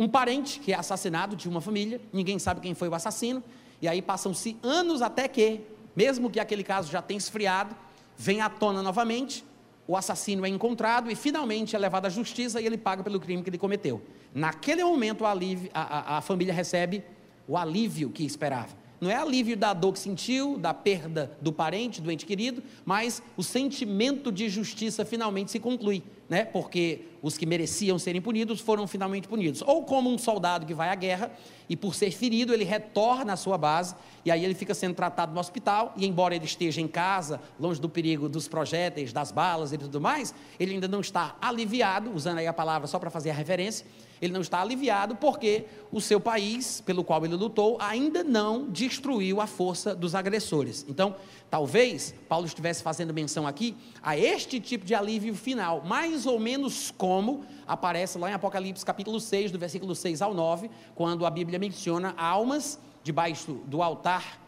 um 0.00 0.08
parente 0.08 0.58
que 0.60 0.72
é 0.72 0.76
assassinado 0.76 1.36
de 1.36 1.46
uma 1.46 1.60
família, 1.60 2.00
ninguém 2.10 2.38
sabe 2.38 2.62
quem 2.62 2.72
foi 2.72 2.88
o 2.88 2.94
assassino, 2.94 3.44
e 3.82 3.86
aí 3.86 4.00
passam-se 4.00 4.56
anos 4.62 5.02
até 5.02 5.28
que, 5.28 5.60
mesmo 5.94 6.30
que 6.30 6.40
aquele 6.40 6.64
caso 6.64 6.90
já 6.90 7.02
tenha 7.02 7.18
esfriado, 7.18 7.76
vem 8.16 8.40
à 8.40 8.48
tona 8.48 8.82
novamente, 8.82 9.44
o 9.86 9.94
assassino 9.94 10.46
é 10.46 10.48
encontrado 10.48 11.10
e 11.10 11.14
finalmente 11.14 11.76
é 11.76 11.78
levado 11.78 12.06
à 12.06 12.08
justiça 12.08 12.62
e 12.62 12.66
ele 12.66 12.78
paga 12.78 13.02
pelo 13.02 13.20
crime 13.20 13.42
que 13.42 13.50
ele 13.50 13.58
cometeu. 13.58 14.00
Naquele 14.34 14.82
momento 14.82 15.26
a, 15.26 15.34
a, 15.74 16.16
a 16.16 16.20
família 16.22 16.54
recebe 16.54 17.04
o 17.46 17.58
alívio 17.58 18.08
que 18.08 18.24
esperava. 18.24 18.79
Não 19.00 19.10
é 19.10 19.16
alívio 19.16 19.56
da 19.56 19.72
dor 19.72 19.92
que 19.92 19.98
sentiu, 19.98 20.58
da 20.58 20.74
perda 20.74 21.36
do 21.40 21.52
parente, 21.52 22.00
do 22.00 22.10
ente 22.10 22.26
querido, 22.26 22.62
mas 22.84 23.22
o 23.36 23.42
sentimento 23.42 24.30
de 24.30 24.48
justiça 24.48 25.04
finalmente 25.04 25.50
se 25.50 25.58
conclui 25.58 26.02
né, 26.30 26.44
porque 26.44 27.06
os 27.20 27.36
que 27.36 27.44
mereciam 27.44 27.98
serem 27.98 28.22
punidos 28.22 28.60
foram 28.60 28.86
finalmente 28.86 29.26
punidos. 29.26 29.62
Ou 29.62 29.82
como 29.82 30.08
um 30.08 30.16
soldado 30.16 30.64
que 30.64 30.72
vai 30.72 30.88
à 30.88 30.94
guerra 30.94 31.32
e, 31.68 31.74
por 31.74 31.92
ser 31.92 32.12
ferido, 32.12 32.54
ele 32.54 32.62
retorna 32.62 33.32
à 33.32 33.36
sua 33.36 33.58
base 33.58 33.96
e 34.24 34.30
aí 34.30 34.44
ele 34.44 34.54
fica 34.54 34.72
sendo 34.72 34.94
tratado 34.94 35.34
no 35.34 35.40
hospital. 35.40 35.92
E, 35.96 36.06
embora 36.06 36.36
ele 36.36 36.44
esteja 36.44 36.80
em 36.80 36.86
casa, 36.86 37.40
longe 37.58 37.80
do 37.80 37.88
perigo 37.88 38.28
dos 38.28 38.46
projéteis, 38.46 39.12
das 39.12 39.32
balas 39.32 39.72
e 39.72 39.78
tudo 39.78 40.00
mais, 40.00 40.32
ele 40.58 40.74
ainda 40.74 40.86
não 40.86 41.00
está 41.00 41.36
aliviado, 41.42 42.12
usando 42.14 42.38
aí 42.38 42.46
a 42.46 42.52
palavra 42.52 42.86
só 42.86 43.00
para 43.00 43.10
fazer 43.10 43.30
a 43.30 43.34
referência, 43.34 43.84
ele 44.20 44.32
não 44.32 44.40
está 44.40 44.60
aliviado 44.60 45.16
porque 45.16 45.64
o 45.90 46.00
seu 46.00 46.20
país, 46.20 46.80
pelo 46.80 47.02
qual 47.02 47.24
ele 47.24 47.34
lutou, 47.34 47.78
ainda 47.80 48.22
não 48.22 48.68
destruiu 48.68 49.40
a 49.40 49.46
força 49.46 49.94
dos 49.94 50.14
agressores. 50.14 50.84
Então, 50.88 51.16
talvez 51.50 52.14
Paulo 52.28 52.46
estivesse 52.46 52.82
fazendo 52.82 53.14
menção 53.14 53.46
aqui 53.46 53.76
a 54.02 54.18
este 54.18 54.60
tipo 54.60 54.84
de 54.84 54.94
alívio 54.94 55.34
final, 55.34 55.82
mais 55.84 56.26
ou 56.26 56.38
menos 56.38 56.90
como 56.90 57.44
aparece 57.66 58.18
lá 58.18 58.30
em 58.30 58.34
Apocalipse 58.34 58.84
capítulo 58.84 59.18
6, 59.18 59.50
do 59.50 59.58
versículo 59.58 59.94
6 59.94 60.20
ao 60.20 60.34
9, 60.34 60.70
quando 60.94 61.24
a 61.24 61.30
Bíblia 61.30 61.58
menciona 61.58 62.14
almas 62.16 62.78
debaixo 63.02 63.54
do 63.66 63.82
altar 63.82 64.38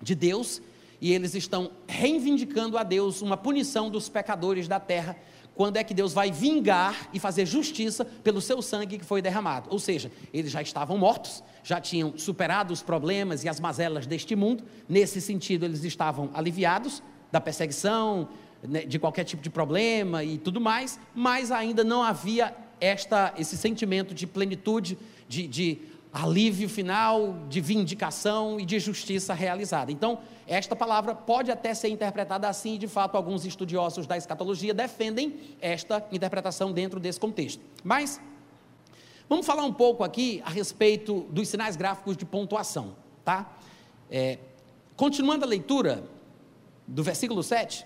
de 0.00 0.14
Deus, 0.14 0.62
e 1.00 1.12
eles 1.12 1.34
estão 1.34 1.70
reivindicando 1.86 2.78
a 2.78 2.82
Deus 2.82 3.20
uma 3.20 3.36
punição 3.36 3.90
dos 3.90 4.08
pecadores 4.08 4.66
da 4.66 4.80
terra 4.80 5.16
quando 5.54 5.76
é 5.76 5.84
que 5.84 5.94
Deus 5.94 6.12
vai 6.12 6.30
vingar 6.30 7.08
e 7.12 7.20
fazer 7.20 7.46
justiça 7.46 8.04
pelo 8.04 8.40
seu 8.40 8.60
sangue 8.60 8.98
que 8.98 9.04
foi 9.04 9.22
derramado. 9.22 9.70
Ou 9.70 9.78
seja, 9.78 10.10
eles 10.32 10.50
já 10.50 10.60
estavam 10.60 10.98
mortos, 10.98 11.42
já 11.62 11.80
tinham 11.80 12.18
superado 12.18 12.72
os 12.72 12.82
problemas 12.82 13.44
e 13.44 13.48
as 13.48 13.60
mazelas 13.60 14.06
deste 14.06 14.34
mundo, 14.34 14.64
nesse 14.88 15.20
sentido, 15.20 15.64
eles 15.64 15.84
estavam 15.84 16.30
aliviados 16.34 17.02
da 17.30 17.40
perseguição, 17.40 18.28
né, 18.62 18.84
de 18.84 18.98
qualquer 18.98 19.24
tipo 19.24 19.42
de 19.42 19.50
problema 19.50 20.24
e 20.24 20.38
tudo 20.38 20.60
mais, 20.60 20.98
mas 21.14 21.50
ainda 21.50 21.84
não 21.84 22.02
havia 22.02 22.54
esta, 22.80 23.32
esse 23.38 23.56
sentimento 23.56 24.14
de 24.14 24.26
plenitude, 24.26 24.98
de, 25.28 25.46
de 25.46 25.78
alívio 26.14 26.68
final, 26.68 27.34
de 27.48 27.60
vindicação 27.60 28.60
e 28.60 28.64
de 28.64 28.78
justiça 28.78 29.34
realizada. 29.34 29.90
Então, 29.90 30.20
esta 30.46 30.76
palavra 30.76 31.12
pode 31.12 31.50
até 31.50 31.74
ser 31.74 31.88
interpretada 31.88 32.48
assim, 32.48 32.76
e 32.76 32.78
de 32.78 32.86
fato, 32.86 33.16
alguns 33.16 33.44
estudiosos 33.44 34.06
da 34.06 34.16
escatologia 34.16 34.72
defendem 34.72 35.40
esta 35.60 36.06
interpretação 36.12 36.70
dentro 36.70 37.00
desse 37.00 37.18
contexto. 37.18 37.60
Mas, 37.82 38.20
vamos 39.28 39.44
falar 39.44 39.64
um 39.64 39.72
pouco 39.72 40.04
aqui 40.04 40.40
a 40.46 40.50
respeito 40.50 41.26
dos 41.30 41.48
sinais 41.48 41.74
gráficos 41.74 42.16
de 42.16 42.24
pontuação, 42.24 42.94
tá? 43.24 43.52
É, 44.08 44.38
continuando 44.94 45.44
a 45.44 45.48
leitura 45.48 46.04
do 46.86 47.02
versículo 47.02 47.42
7, 47.42 47.84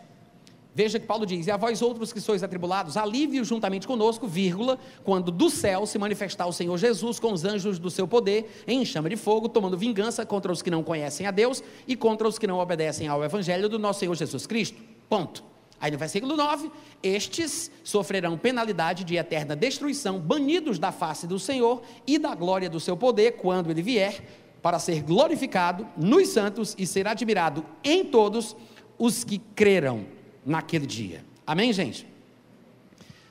Veja 0.75 0.99
que 0.99 1.07
Paulo 1.07 1.27
diz: 1.27 1.47
E 1.47 1.51
a 1.51 1.57
vós 1.57 1.83
outros 1.83 2.13
que 2.13 2.21
sois 2.21 2.43
atribulados, 2.43 2.97
alívio 2.97 3.45
juntamente 3.45 3.87
conosco, 3.87 4.27
vírgula, 4.27 4.79
quando 5.03 5.31
do 5.31 5.51
céu 5.51 5.87
se 5.87 5.99
manifestar 5.99 6.47
o 6.47 6.53
Senhor 6.53 6.77
Jesus 6.79 7.19
com 7.19 7.33
os 7.33 7.45
anjos 7.45 7.79
do 7.79 7.91
seu 7.91 8.07
poder, 8.07 8.63
em 8.67 8.85
chama 8.85 9.09
de 9.09 9.17
fogo, 9.17 9.49
tomando 9.49 9.77
vingança 9.77 10.25
contra 10.25 10.53
os 10.53 10.63
que 10.63 10.71
não 10.71 10.83
conhecem 10.83 11.27
a 11.27 11.31
Deus 11.31 11.63
e 11.87 11.97
contra 11.97 12.29
os 12.29 12.39
que 12.39 12.47
não 12.47 12.59
obedecem 12.59 13.09
ao 13.09 13.25
evangelho 13.25 13.69
do 13.69 13.79
nosso 13.79 14.01
Senhor 14.01 14.15
Jesus 14.15 14.47
Cristo. 14.47 14.81
Ponto. 15.09 15.43
Aí 15.81 15.91
no 15.91 15.99
versículo 15.99 16.37
9: 16.37 16.71
Estes 17.03 17.71
sofrerão 17.83 18.37
penalidade 18.37 19.05
de 19.05 19.17
eterna 19.17 19.57
destruição, 19.57 20.19
banidos 20.19 20.79
da 20.79 20.93
face 20.93 21.27
do 21.27 21.39
Senhor 21.39 21.83
e 22.07 22.19
da 22.19 22.35
glória 22.35 22.69
do 22.69 22.81
seu 22.81 22.97
poder, 22.97 23.33
quando 23.33 23.71
ele 23.71 23.83
vier, 23.83 24.23
para 24.63 24.79
ser 24.79 25.03
glorificado 25.03 25.87
nos 25.97 26.29
santos 26.29 26.75
e 26.77 26.87
ser 26.87 27.07
admirado 27.07 27.65
em 27.83 28.05
todos 28.05 28.57
os 28.99 29.23
que 29.23 29.39
creram 29.39 30.18
naquele 30.45 30.87
dia. 30.87 31.25
Amém, 31.47 31.73
gente? 31.73 32.07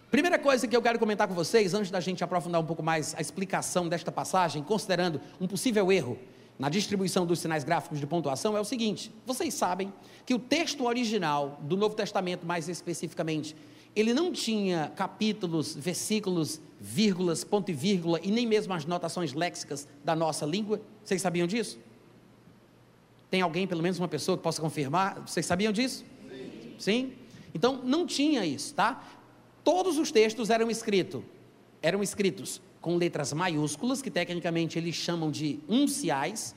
Primeira 0.10 0.40
coisa 0.40 0.68
que 0.68 0.76
eu 0.76 0.82
quero 0.82 0.98
comentar 0.98 1.28
com 1.28 1.34
vocês, 1.34 1.74
antes 1.74 1.92
da 1.92 2.00
gente 2.00 2.24
aprofundar 2.24 2.62
um 2.62 2.66
pouco 2.66 2.82
mais 2.82 3.14
a 3.16 3.22
explicação 3.22 3.90
desta 3.90 4.12
passagem, 4.12 4.64
considerando 4.64 5.20
um 5.40 5.48
possível 5.48 5.92
erro 5.92 6.18
na 6.58 6.70
distribuição 6.70 7.26
dos 7.26 7.40
sinais 7.40 7.64
gráficos 7.64 8.00
de 8.00 8.08
pontuação, 8.08 8.56
é 8.56 8.60
o 8.60 8.66
seguinte: 8.66 9.12
vocês 9.26 9.54
sabem 9.54 9.94
que 10.26 10.34
o 10.34 10.40
texto 10.40 10.86
original 10.86 11.60
do 11.62 11.76
Novo 11.76 11.94
Testamento, 11.94 12.46
mais 12.46 12.70
especificamente, 12.70 13.56
ele 13.96 14.14
não 14.14 14.32
tinha 14.32 14.92
capítulos, 14.96 15.76
versículos, 15.76 16.62
vírgulas, 16.80 17.44
ponto 17.44 17.70
e 17.70 17.74
vírgula 17.74 18.20
e 18.24 18.32
nem 18.32 18.46
mesmo 18.46 18.74
as 18.74 18.86
notações 18.86 19.34
léxicas 19.34 19.88
da 20.06 20.16
nossa 20.16 20.46
língua. 20.46 20.80
Vocês 21.04 21.22
sabiam 21.22 21.48
disso? 21.48 21.80
Tem 23.30 23.42
alguém, 23.42 23.68
pelo 23.68 23.82
menos 23.82 24.00
uma 24.00 24.08
pessoa, 24.08 24.38
que 24.38 24.44
possa 24.44 24.62
confirmar? 24.62 25.22
Vocês 25.28 25.46
sabiam 25.46 25.74
disso? 25.74 26.06
Sim? 26.78 27.14
Então 27.54 27.82
não 27.84 28.06
tinha 28.06 28.46
isso, 28.46 28.74
tá? 28.74 29.04
Todos 29.64 29.98
os 29.98 30.12
textos 30.12 30.50
eram 30.50 30.70
escritos, 30.70 31.22
eram 31.82 32.02
escritos 32.02 32.62
com 32.80 32.96
letras 32.96 33.34
maiúsculas, 33.34 34.02
que 34.02 34.10
tecnicamente 34.10 34.78
eles 34.78 34.96
chamam 34.96 35.30
de 35.30 35.60
unciais, 35.68 36.56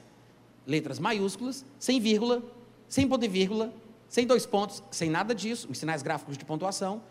letras 0.67 0.99
maiúsculas, 0.99 1.65
sem 1.79 1.99
vírgula, 1.99 2.43
sem 2.89 3.09
ponto 3.09 3.25
e 3.25 3.29
vírgula, 3.29 3.73
sem 4.09 4.27
dois 4.27 4.47
pontos, 4.47 4.83
sem 4.91 5.11
nada 5.11 5.35
disso, 5.35 5.69
os 5.71 5.79
sinais 5.79 6.03
gráficos 6.03 6.37
de 6.39 6.45
pontuação, 6.45 7.03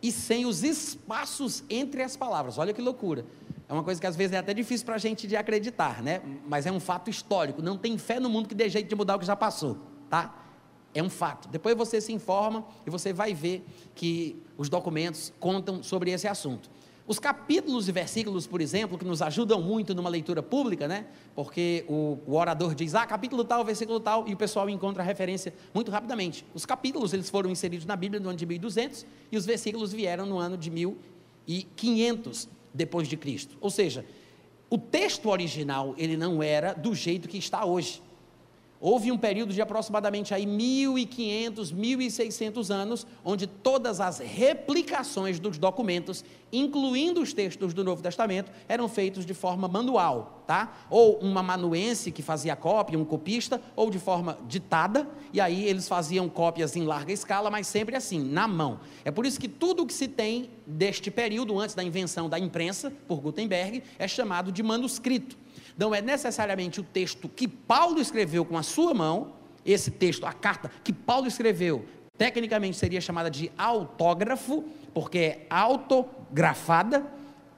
e 0.00 0.12
sem 0.12 0.46
os 0.46 0.62
espaços 0.62 1.64
entre 1.68 2.02
as 2.02 2.16
palavras. 2.16 2.58
Olha 2.58 2.72
que 2.72 2.80
loucura. 2.80 3.24
É 3.68 3.72
uma 3.72 3.82
coisa 3.82 4.00
que 4.00 4.06
às 4.06 4.16
vezes 4.16 4.32
é 4.32 4.38
até 4.38 4.54
difícil 4.54 4.86
para 4.86 4.94
a 4.94 4.98
gente 4.98 5.26
de 5.26 5.36
acreditar, 5.36 6.02
né? 6.02 6.22
Mas 6.46 6.66
é 6.66 6.72
um 6.72 6.80
fato 6.80 7.10
histórico. 7.10 7.60
Não 7.60 7.76
tem 7.76 7.98
fé 7.98 8.18
no 8.18 8.30
mundo 8.30 8.48
que 8.48 8.54
dê 8.54 8.68
jeito 8.68 8.88
de 8.88 8.94
mudar 8.94 9.16
o 9.16 9.18
que 9.18 9.26
já 9.26 9.36
passou, 9.36 9.76
tá? 10.08 10.34
É 10.94 11.02
um 11.02 11.10
fato. 11.10 11.48
Depois 11.48 11.76
você 11.76 12.00
se 12.00 12.12
informa 12.12 12.64
e 12.86 12.90
você 12.90 13.12
vai 13.12 13.34
ver 13.34 13.64
que 13.94 14.42
os 14.56 14.68
documentos 14.68 15.32
contam 15.38 15.82
sobre 15.82 16.10
esse 16.10 16.26
assunto. 16.26 16.70
Os 17.08 17.18
capítulos 17.18 17.88
e 17.88 17.92
versículos, 17.92 18.46
por 18.46 18.60
exemplo, 18.60 18.98
que 18.98 19.04
nos 19.04 19.22
ajudam 19.22 19.62
muito 19.62 19.94
numa 19.94 20.10
leitura 20.10 20.42
pública, 20.42 20.86
né? 20.86 21.06
Porque 21.34 21.82
o, 21.88 22.18
o, 22.26 22.34
orador 22.34 22.74
diz, 22.74 22.94
ah, 22.94 23.06
capítulo 23.06 23.44
tal, 23.44 23.64
versículo 23.64 23.98
tal, 23.98 24.28
e 24.28 24.34
o 24.34 24.36
pessoal 24.36 24.68
encontra 24.68 25.02
a 25.02 25.06
referência 25.06 25.54
muito 25.72 25.90
rapidamente. 25.90 26.44
Os 26.52 26.66
capítulos, 26.66 27.14
eles 27.14 27.30
foram 27.30 27.48
inseridos 27.48 27.86
na 27.86 27.96
Bíblia 27.96 28.20
no 28.20 28.28
ano 28.28 28.36
de 28.36 28.44
1200 28.44 29.06
e 29.32 29.38
os 29.38 29.46
versículos 29.46 29.90
vieram 29.90 30.26
no 30.26 30.36
ano 30.38 30.58
de 30.58 30.70
1500 30.70 32.46
depois 32.74 33.08
de 33.08 33.16
Cristo. 33.16 33.56
Ou 33.58 33.70
seja, 33.70 34.04
o 34.68 34.76
texto 34.76 35.30
original, 35.30 35.94
ele 35.96 36.14
não 36.14 36.42
era 36.42 36.74
do 36.74 36.94
jeito 36.94 37.26
que 37.26 37.38
está 37.38 37.64
hoje. 37.64 38.02
Houve 38.80 39.10
um 39.10 39.18
período 39.18 39.52
de 39.52 39.60
aproximadamente 39.60 40.32
aí 40.32 40.46
1.500, 40.46 41.74
1.600 41.74 42.70
anos, 42.72 43.06
onde 43.24 43.46
todas 43.46 44.00
as 44.00 44.20
replicações 44.20 45.40
dos 45.40 45.58
documentos, 45.58 46.24
incluindo 46.52 47.20
os 47.20 47.32
textos 47.32 47.74
do 47.74 47.82
Novo 47.82 48.00
Testamento, 48.00 48.52
eram 48.68 48.88
feitos 48.88 49.26
de 49.26 49.34
forma 49.34 49.66
manual, 49.66 50.44
tá? 50.46 50.76
Ou 50.88 51.18
um 51.20 51.36
amanuense 51.36 52.12
que 52.12 52.22
fazia 52.22 52.54
cópia, 52.54 52.96
um 52.96 53.04
copista, 53.04 53.60
ou 53.74 53.90
de 53.90 53.98
forma 53.98 54.38
ditada, 54.46 55.08
e 55.32 55.40
aí 55.40 55.66
eles 55.66 55.88
faziam 55.88 56.28
cópias 56.28 56.76
em 56.76 56.84
larga 56.84 57.12
escala, 57.12 57.50
mas 57.50 57.66
sempre 57.66 57.96
assim, 57.96 58.22
na 58.22 58.46
mão. 58.46 58.78
É 59.04 59.10
por 59.10 59.26
isso 59.26 59.40
que 59.40 59.48
tudo 59.48 59.82
o 59.82 59.86
que 59.86 59.94
se 59.94 60.06
tem 60.06 60.50
deste 60.64 61.10
período, 61.10 61.58
antes 61.58 61.74
da 61.74 61.82
invenção 61.82 62.28
da 62.28 62.38
imprensa, 62.38 62.92
por 63.08 63.20
Gutenberg, 63.20 63.82
é 63.98 64.06
chamado 64.06 64.52
de 64.52 64.62
manuscrito 64.62 65.36
não 65.78 65.94
é 65.94 66.02
necessariamente 66.02 66.80
o 66.80 66.82
texto 66.82 67.28
que 67.28 67.46
Paulo 67.46 68.00
escreveu 68.00 68.44
com 68.44 68.58
a 68.58 68.64
sua 68.64 68.92
mão, 68.92 69.34
esse 69.64 69.92
texto, 69.92 70.26
a 70.26 70.32
carta 70.32 70.68
que 70.82 70.92
Paulo 70.92 71.28
escreveu, 71.28 71.86
tecnicamente 72.18 72.76
seria 72.76 73.00
chamada 73.00 73.30
de 73.30 73.52
autógrafo, 73.56 74.64
porque 74.92 75.18
é 75.18 75.46
autografada, 75.48 77.06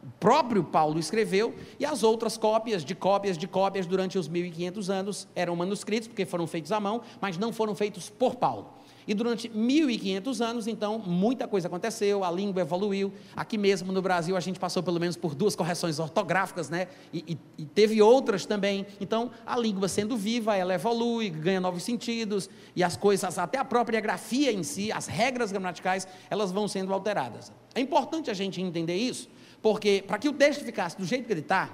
o 0.04 0.10
próprio 0.18 0.62
Paulo 0.62 0.98
escreveu, 0.98 1.54
e 1.78 1.86
as 1.86 2.02
outras 2.02 2.36
cópias 2.36 2.84
de 2.84 2.94
cópias 2.94 3.38
de 3.38 3.48
cópias 3.48 3.86
durante 3.86 4.18
os 4.18 4.28
1500 4.28 4.90
anos 4.90 5.28
eram 5.34 5.56
manuscritos, 5.56 6.06
porque 6.06 6.26
foram 6.26 6.46
feitos 6.46 6.72
à 6.72 6.78
mão, 6.78 7.00
mas 7.22 7.38
não 7.38 7.54
foram 7.54 7.74
feitos 7.74 8.10
por 8.10 8.36
Paulo. 8.36 8.74
E 9.06 9.14
durante 9.14 9.48
1500 9.48 10.40
anos, 10.40 10.66
então, 10.66 10.98
muita 10.98 11.48
coisa 11.48 11.68
aconteceu, 11.68 12.22
a 12.22 12.30
língua 12.30 12.62
evoluiu. 12.62 13.12
Aqui 13.34 13.56
mesmo 13.56 13.92
no 13.92 14.02
Brasil, 14.02 14.36
a 14.36 14.40
gente 14.40 14.58
passou 14.58 14.82
pelo 14.82 15.00
menos 15.00 15.16
por 15.16 15.34
duas 15.34 15.56
correções 15.56 15.98
ortográficas, 15.98 16.68
né? 16.68 16.88
E, 17.12 17.36
e, 17.58 17.62
e, 17.62 17.64
teve 17.64 18.00
outras 18.02 18.46
também. 18.46 18.86
Então, 19.00 19.30
a 19.46 19.58
língua 19.58 19.88
sendo 19.88 20.16
viva, 20.16 20.56
ela 20.56 20.74
evolui, 20.74 21.30
ganha 21.30 21.60
novos 21.60 21.82
sentidos, 21.82 22.48
e 22.76 22.84
as 22.84 22.96
coisas, 22.96 23.38
até 23.38 23.58
a 23.58 23.64
própria 23.64 24.00
grafia 24.00 24.52
em 24.52 24.62
si, 24.62 24.92
as 24.92 25.06
regras 25.06 25.50
gramaticais, 25.50 26.06
elas 26.28 26.52
vão 26.52 26.68
sendo 26.68 26.92
alteradas. 26.92 27.52
É 27.74 27.80
importante 27.80 28.30
a 28.30 28.34
gente 28.34 28.60
entender 28.60 28.96
isso, 28.96 29.28
porque 29.62 30.04
para 30.06 30.18
que 30.18 30.28
o 30.28 30.32
texto 30.32 30.64
ficasse 30.64 30.96
do 30.96 31.04
jeito 31.04 31.26
que 31.26 31.32
ele 31.32 31.40
está, 31.40 31.70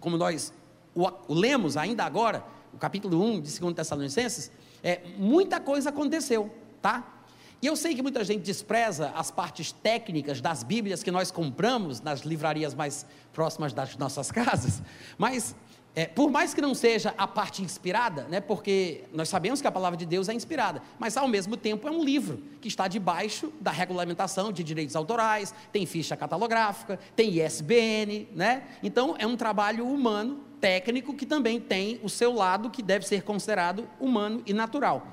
como 0.00 0.16
nós 0.16 0.52
o, 0.94 1.06
o 1.28 1.34
lemos 1.34 1.76
ainda 1.76 2.04
agora, 2.04 2.44
o 2.72 2.78
capítulo 2.78 3.22
1 3.22 3.40
de 3.40 3.60
2 3.60 3.74
Tessalonicenses, 3.74 4.50
é, 4.82 5.00
muita 5.16 5.60
coisa 5.60 5.90
aconteceu, 5.90 6.50
tá? 6.80 7.20
E 7.62 7.66
eu 7.66 7.76
sei 7.76 7.94
que 7.94 8.00
muita 8.00 8.24
gente 8.24 8.42
despreza 8.42 9.12
as 9.14 9.30
partes 9.30 9.70
técnicas 9.70 10.40
das 10.40 10.62
Bíblias 10.62 11.02
que 11.02 11.10
nós 11.10 11.30
compramos 11.30 12.00
nas 12.00 12.20
livrarias 12.20 12.74
mais 12.74 13.04
próximas 13.34 13.72
das 13.74 13.96
nossas 13.96 14.32
casas, 14.32 14.82
mas 15.18 15.54
é, 15.94 16.06
por 16.06 16.30
mais 16.30 16.54
que 16.54 16.60
não 16.60 16.74
seja 16.74 17.12
a 17.18 17.26
parte 17.26 17.62
inspirada, 17.62 18.22
né, 18.24 18.40
porque 18.40 19.04
nós 19.12 19.28
sabemos 19.28 19.60
que 19.60 19.66
a 19.66 19.72
palavra 19.72 19.96
de 19.96 20.06
Deus 20.06 20.28
é 20.28 20.32
inspirada, 20.32 20.80
mas 20.98 21.16
ao 21.16 21.26
mesmo 21.26 21.56
tempo 21.56 21.86
é 21.88 21.90
um 21.90 22.02
livro 22.02 22.40
que 22.60 22.68
está 22.68 22.86
debaixo 22.86 23.52
da 23.60 23.72
regulamentação 23.72 24.52
de 24.52 24.62
direitos 24.62 24.94
autorais, 24.94 25.52
tem 25.72 25.84
ficha 25.84 26.16
catalográfica, 26.16 26.98
tem 27.16 27.44
ISBN, 27.44 28.28
né? 28.34 28.62
Então 28.82 29.16
é 29.18 29.26
um 29.26 29.36
trabalho 29.36 29.86
humano 29.86 30.49
técnico 30.60 31.14
que 31.14 31.26
também 31.26 31.58
tem 31.60 31.98
o 32.02 32.08
seu 32.08 32.32
lado 32.32 32.70
que 32.70 32.82
deve 32.82 33.06
ser 33.06 33.22
considerado 33.22 33.88
humano 33.98 34.42
e 34.46 34.52
natural. 34.52 35.06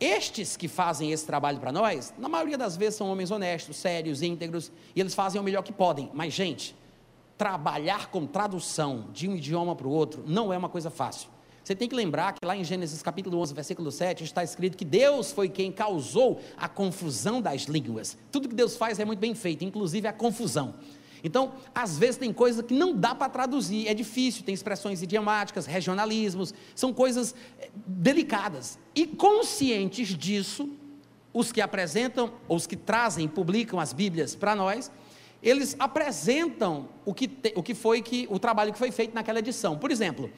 Estes 0.00 0.56
que 0.56 0.68
fazem 0.68 1.12
esse 1.12 1.26
trabalho 1.26 1.58
para 1.58 1.72
nós, 1.72 2.14
na 2.16 2.28
maioria 2.28 2.56
das 2.56 2.76
vezes 2.76 2.94
são 2.94 3.10
homens 3.10 3.30
honestos, 3.30 3.76
sérios, 3.76 4.22
íntegros, 4.22 4.70
e 4.94 5.00
eles 5.00 5.14
fazem 5.14 5.40
o 5.40 5.44
melhor 5.44 5.62
que 5.62 5.72
podem. 5.72 6.08
Mas, 6.14 6.32
gente, 6.32 6.74
trabalhar 7.36 8.08
com 8.08 8.26
tradução 8.26 9.06
de 9.12 9.28
um 9.28 9.34
idioma 9.36 9.74
para 9.74 9.86
o 9.86 9.90
outro 9.90 10.24
não 10.26 10.52
é 10.52 10.58
uma 10.58 10.68
coisa 10.68 10.90
fácil. 10.90 11.28
Você 11.64 11.74
tem 11.74 11.88
que 11.88 11.94
lembrar 11.94 12.32
que 12.32 12.46
lá 12.46 12.56
em 12.56 12.64
Gênesis 12.64 13.02
capítulo 13.02 13.38
11, 13.40 13.52
versículo 13.52 13.92
7, 13.92 14.24
está 14.24 14.42
escrito 14.42 14.76
que 14.76 14.84
Deus 14.84 15.32
foi 15.32 15.50
quem 15.50 15.70
causou 15.70 16.40
a 16.56 16.66
confusão 16.66 17.42
das 17.42 17.62
línguas. 17.62 18.16
Tudo 18.32 18.48
que 18.48 18.54
Deus 18.54 18.76
faz 18.76 18.98
é 18.98 19.04
muito 19.04 19.18
bem 19.18 19.34
feito, 19.34 19.64
inclusive 19.64 20.08
a 20.08 20.12
confusão. 20.12 20.74
Então, 21.22 21.52
às 21.74 21.98
vezes 21.98 22.16
tem 22.16 22.32
coisas 22.32 22.64
que 22.64 22.74
não 22.74 22.94
dá 22.94 23.14
para 23.14 23.28
traduzir, 23.28 23.88
é 23.88 23.94
difícil, 23.94 24.44
tem 24.44 24.54
expressões 24.54 25.02
idiomáticas, 25.02 25.66
regionalismos, 25.66 26.54
são 26.74 26.92
coisas 26.92 27.34
eh, 27.58 27.68
delicadas. 27.86 28.78
E 28.94 29.06
conscientes 29.06 30.08
disso, 30.16 30.70
os 31.32 31.52
que 31.52 31.60
apresentam, 31.60 32.32
os 32.48 32.66
que 32.66 32.76
trazem, 32.76 33.28
publicam 33.28 33.78
as 33.78 33.92
Bíblias 33.92 34.34
para 34.34 34.54
nós, 34.54 34.90
eles 35.42 35.76
apresentam 35.78 36.88
o 37.04 37.14
que, 37.14 37.28
te, 37.28 37.52
o 37.54 37.62
que 37.62 37.74
foi 37.74 38.02
que 38.02 38.26
o 38.30 38.38
trabalho 38.38 38.72
que 38.72 38.78
foi 38.78 38.90
feito 38.90 39.14
naquela 39.14 39.38
edição. 39.38 39.78
Por 39.78 39.90
exemplo, 39.90 40.30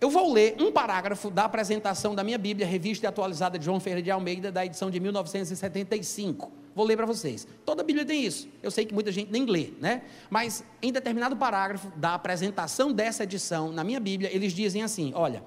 eu 0.00 0.10
vou 0.10 0.32
ler 0.32 0.56
um 0.60 0.72
parágrafo 0.72 1.30
da 1.30 1.44
apresentação 1.44 2.14
da 2.14 2.24
minha 2.24 2.38
Bíblia, 2.38 2.66
revista 2.66 3.06
e 3.06 3.08
atualizada 3.08 3.56
de 3.56 3.64
João 3.64 3.78
Ferreira 3.78 4.02
de 4.02 4.10
Almeida, 4.10 4.50
da 4.50 4.66
edição 4.66 4.90
de 4.90 4.98
1975. 4.98 6.50
Vou 6.74 6.86
ler 6.86 6.96
para 6.96 7.06
vocês. 7.06 7.46
Toda 7.64 7.82
a 7.82 7.84
Bíblia 7.84 8.04
tem 8.04 8.24
isso. 8.24 8.48
Eu 8.62 8.70
sei 8.70 8.84
que 8.84 8.94
muita 8.94 9.12
gente 9.12 9.30
nem 9.30 9.44
lê, 9.44 9.70
né? 9.80 10.02
Mas 10.30 10.64
em 10.82 10.92
determinado 10.92 11.36
parágrafo 11.36 11.92
da 11.96 12.14
apresentação 12.14 12.92
dessa 12.92 13.24
edição 13.24 13.70
na 13.70 13.84
minha 13.84 14.00
Bíblia, 14.00 14.34
eles 14.34 14.52
dizem 14.52 14.82
assim: 14.82 15.12
olha. 15.14 15.42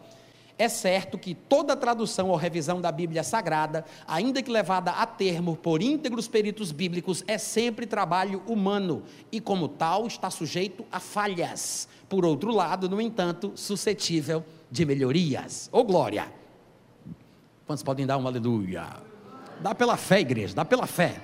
É 0.58 0.70
certo 0.70 1.18
que 1.18 1.36
toda 1.36 1.76
tradução 1.76 2.30
ou 2.30 2.38
revisão 2.38 2.80
da 2.80 2.90
Bíblia 2.90 3.24
Sagrada, 3.24 3.84
ainda 4.08 4.42
que 4.42 4.50
levada 4.50 4.92
a 4.92 5.06
termo 5.06 5.58
por 5.58 5.82
íntegros 5.82 6.30
peritos 6.30 6.72
bíblicos, 6.72 7.26
é 7.28 7.38
sempre 7.38 7.86
trabalho 7.86 8.42
humano 8.48 9.04
e, 9.30 9.42
como 9.42 9.68
tal, 9.68 10.08
está 10.08 10.30
sujeito 10.30 10.86
a 10.90 11.02
falhas. 11.02 11.90
Por 12.08 12.24
outro 12.24 12.54
lado, 12.54 12.88
no 12.88 13.02
entanto, 13.02 13.52
suscetível 13.56 14.46
de 14.72 14.86
melhorias. 14.86 15.70
Ô 15.74 15.80
oh, 15.80 15.84
glória! 15.84 16.32
Quantos 17.68 17.84
podem 17.84 18.06
dar 18.06 18.16
uma 18.16 18.30
aleluia? 18.30 19.15
Dá 19.62 19.74
pela 19.74 19.98
fé, 19.98 20.20
igreja, 20.20 20.54
dá 20.54 20.66
pela 20.66 20.88
fé. 20.88 21.16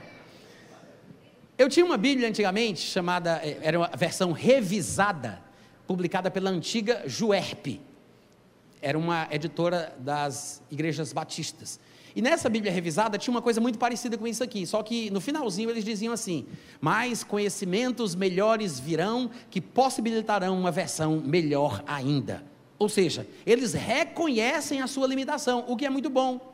Eu 1.58 1.70
tinha 1.70 1.86
uma 1.86 1.98
Bíblia 1.98 2.28
antigamente 2.28 2.80
chamada, 2.82 3.40
eh, 3.44 3.60
era 3.62 3.78
uma 3.78 3.90
versão 3.96 4.32
revisada, 4.32 5.42
publicada 5.86 6.32
pela 6.32 6.50
antiga 6.50 7.04
Juerp 7.06 7.80
era 8.82 8.98
uma 8.98 9.28
editora 9.32 9.96
das 10.00 10.62
igrejas 10.72 11.14
batistas. 11.14 11.80
E 12.14 12.22
nessa 12.22 12.50
Bíblia 12.50 12.72
revisada 12.74 13.18
tinha 13.18 13.34
uma 13.34 13.42
coisa 13.42 13.62
muito 13.62 13.80
parecida 13.80 14.18
com 14.18 14.28
isso 14.28 14.44
aqui, 14.44 14.66
só 14.66 14.84
que 14.84 15.10
no 15.12 15.22
finalzinho 15.22 15.70
eles 15.70 15.86
diziam 15.86 16.14
assim: 16.14 16.46
mais 16.82 17.24
conhecimentos 17.24 18.16
melhores 18.16 18.80
virão 18.80 19.30
que 19.50 19.62
possibilitarão 19.62 20.60
uma 20.60 20.72
versão 20.72 21.22
melhor 21.24 21.82
ainda. 21.88 22.44
Ou 22.78 22.90
seja, 22.90 23.28
eles 23.46 23.74
reconhecem 23.74 24.82
a 24.82 24.88
sua 24.88 25.08
limitação, 25.08 25.64
o 25.68 25.78
que 25.78 25.86
é 25.86 25.90
muito 25.90 26.10
bom, 26.10 26.51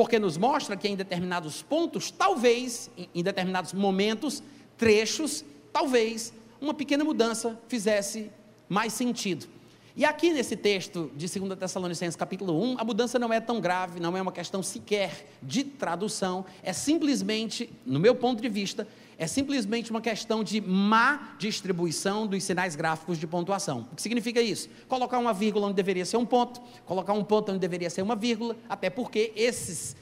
porque 0.00 0.18
nos 0.18 0.38
mostra 0.38 0.78
que 0.78 0.88
em 0.88 0.96
determinados 0.96 1.60
pontos, 1.60 2.10
talvez, 2.10 2.90
em 3.14 3.22
determinados 3.22 3.74
momentos, 3.74 4.42
trechos, 4.78 5.44
talvez 5.70 6.32
uma 6.58 6.72
pequena 6.72 7.04
mudança 7.04 7.60
fizesse 7.68 8.30
mais 8.66 8.94
sentido. 8.94 9.46
E 9.94 10.06
aqui 10.06 10.32
nesse 10.32 10.56
texto 10.56 11.10
de 11.14 11.26
2 11.38 11.58
Tessalonicenses 11.58 12.16
capítulo 12.16 12.58
1, 12.62 12.76
a 12.78 12.84
mudança 12.84 13.18
não 13.18 13.30
é 13.30 13.40
tão 13.40 13.60
grave, 13.60 14.00
não 14.00 14.16
é 14.16 14.22
uma 14.22 14.32
questão 14.32 14.62
sequer 14.62 15.28
de 15.42 15.64
tradução, 15.64 16.46
é 16.62 16.72
simplesmente, 16.72 17.70
no 17.84 18.00
meu 18.00 18.14
ponto 18.14 18.40
de 18.40 18.48
vista, 18.48 18.88
é 19.20 19.26
simplesmente 19.26 19.90
uma 19.90 20.00
questão 20.00 20.42
de 20.42 20.62
má 20.62 21.34
distribuição 21.38 22.26
dos 22.26 22.42
sinais 22.42 22.74
gráficos 22.74 23.18
de 23.18 23.26
pontuação. 23.26 23.86
O 23.92 23.94
que 23.94 24.00
significa 24.00 24.40
isso? 24.40 24.70
Colocar 24.88 25.18
uma 25.18 25.34
vírgula 25.34 25.66
onde 25.66 25.74
deveria 25.74 26.06
ser 26.06 26.16
um 26.16 26.24
ponto, 26.24 26.58
colocar 26.86 27.12
um 27.12 27.22
ponto 27.22 27.50
onde 27.50 27.58
deveria 27.58 27.90
ser 27.90 28.00
uma 28.00 28.16
vírgula, 28.16 28.56
até 28.66 28.88
porque 28.88 29.30
esses 29.36 29.94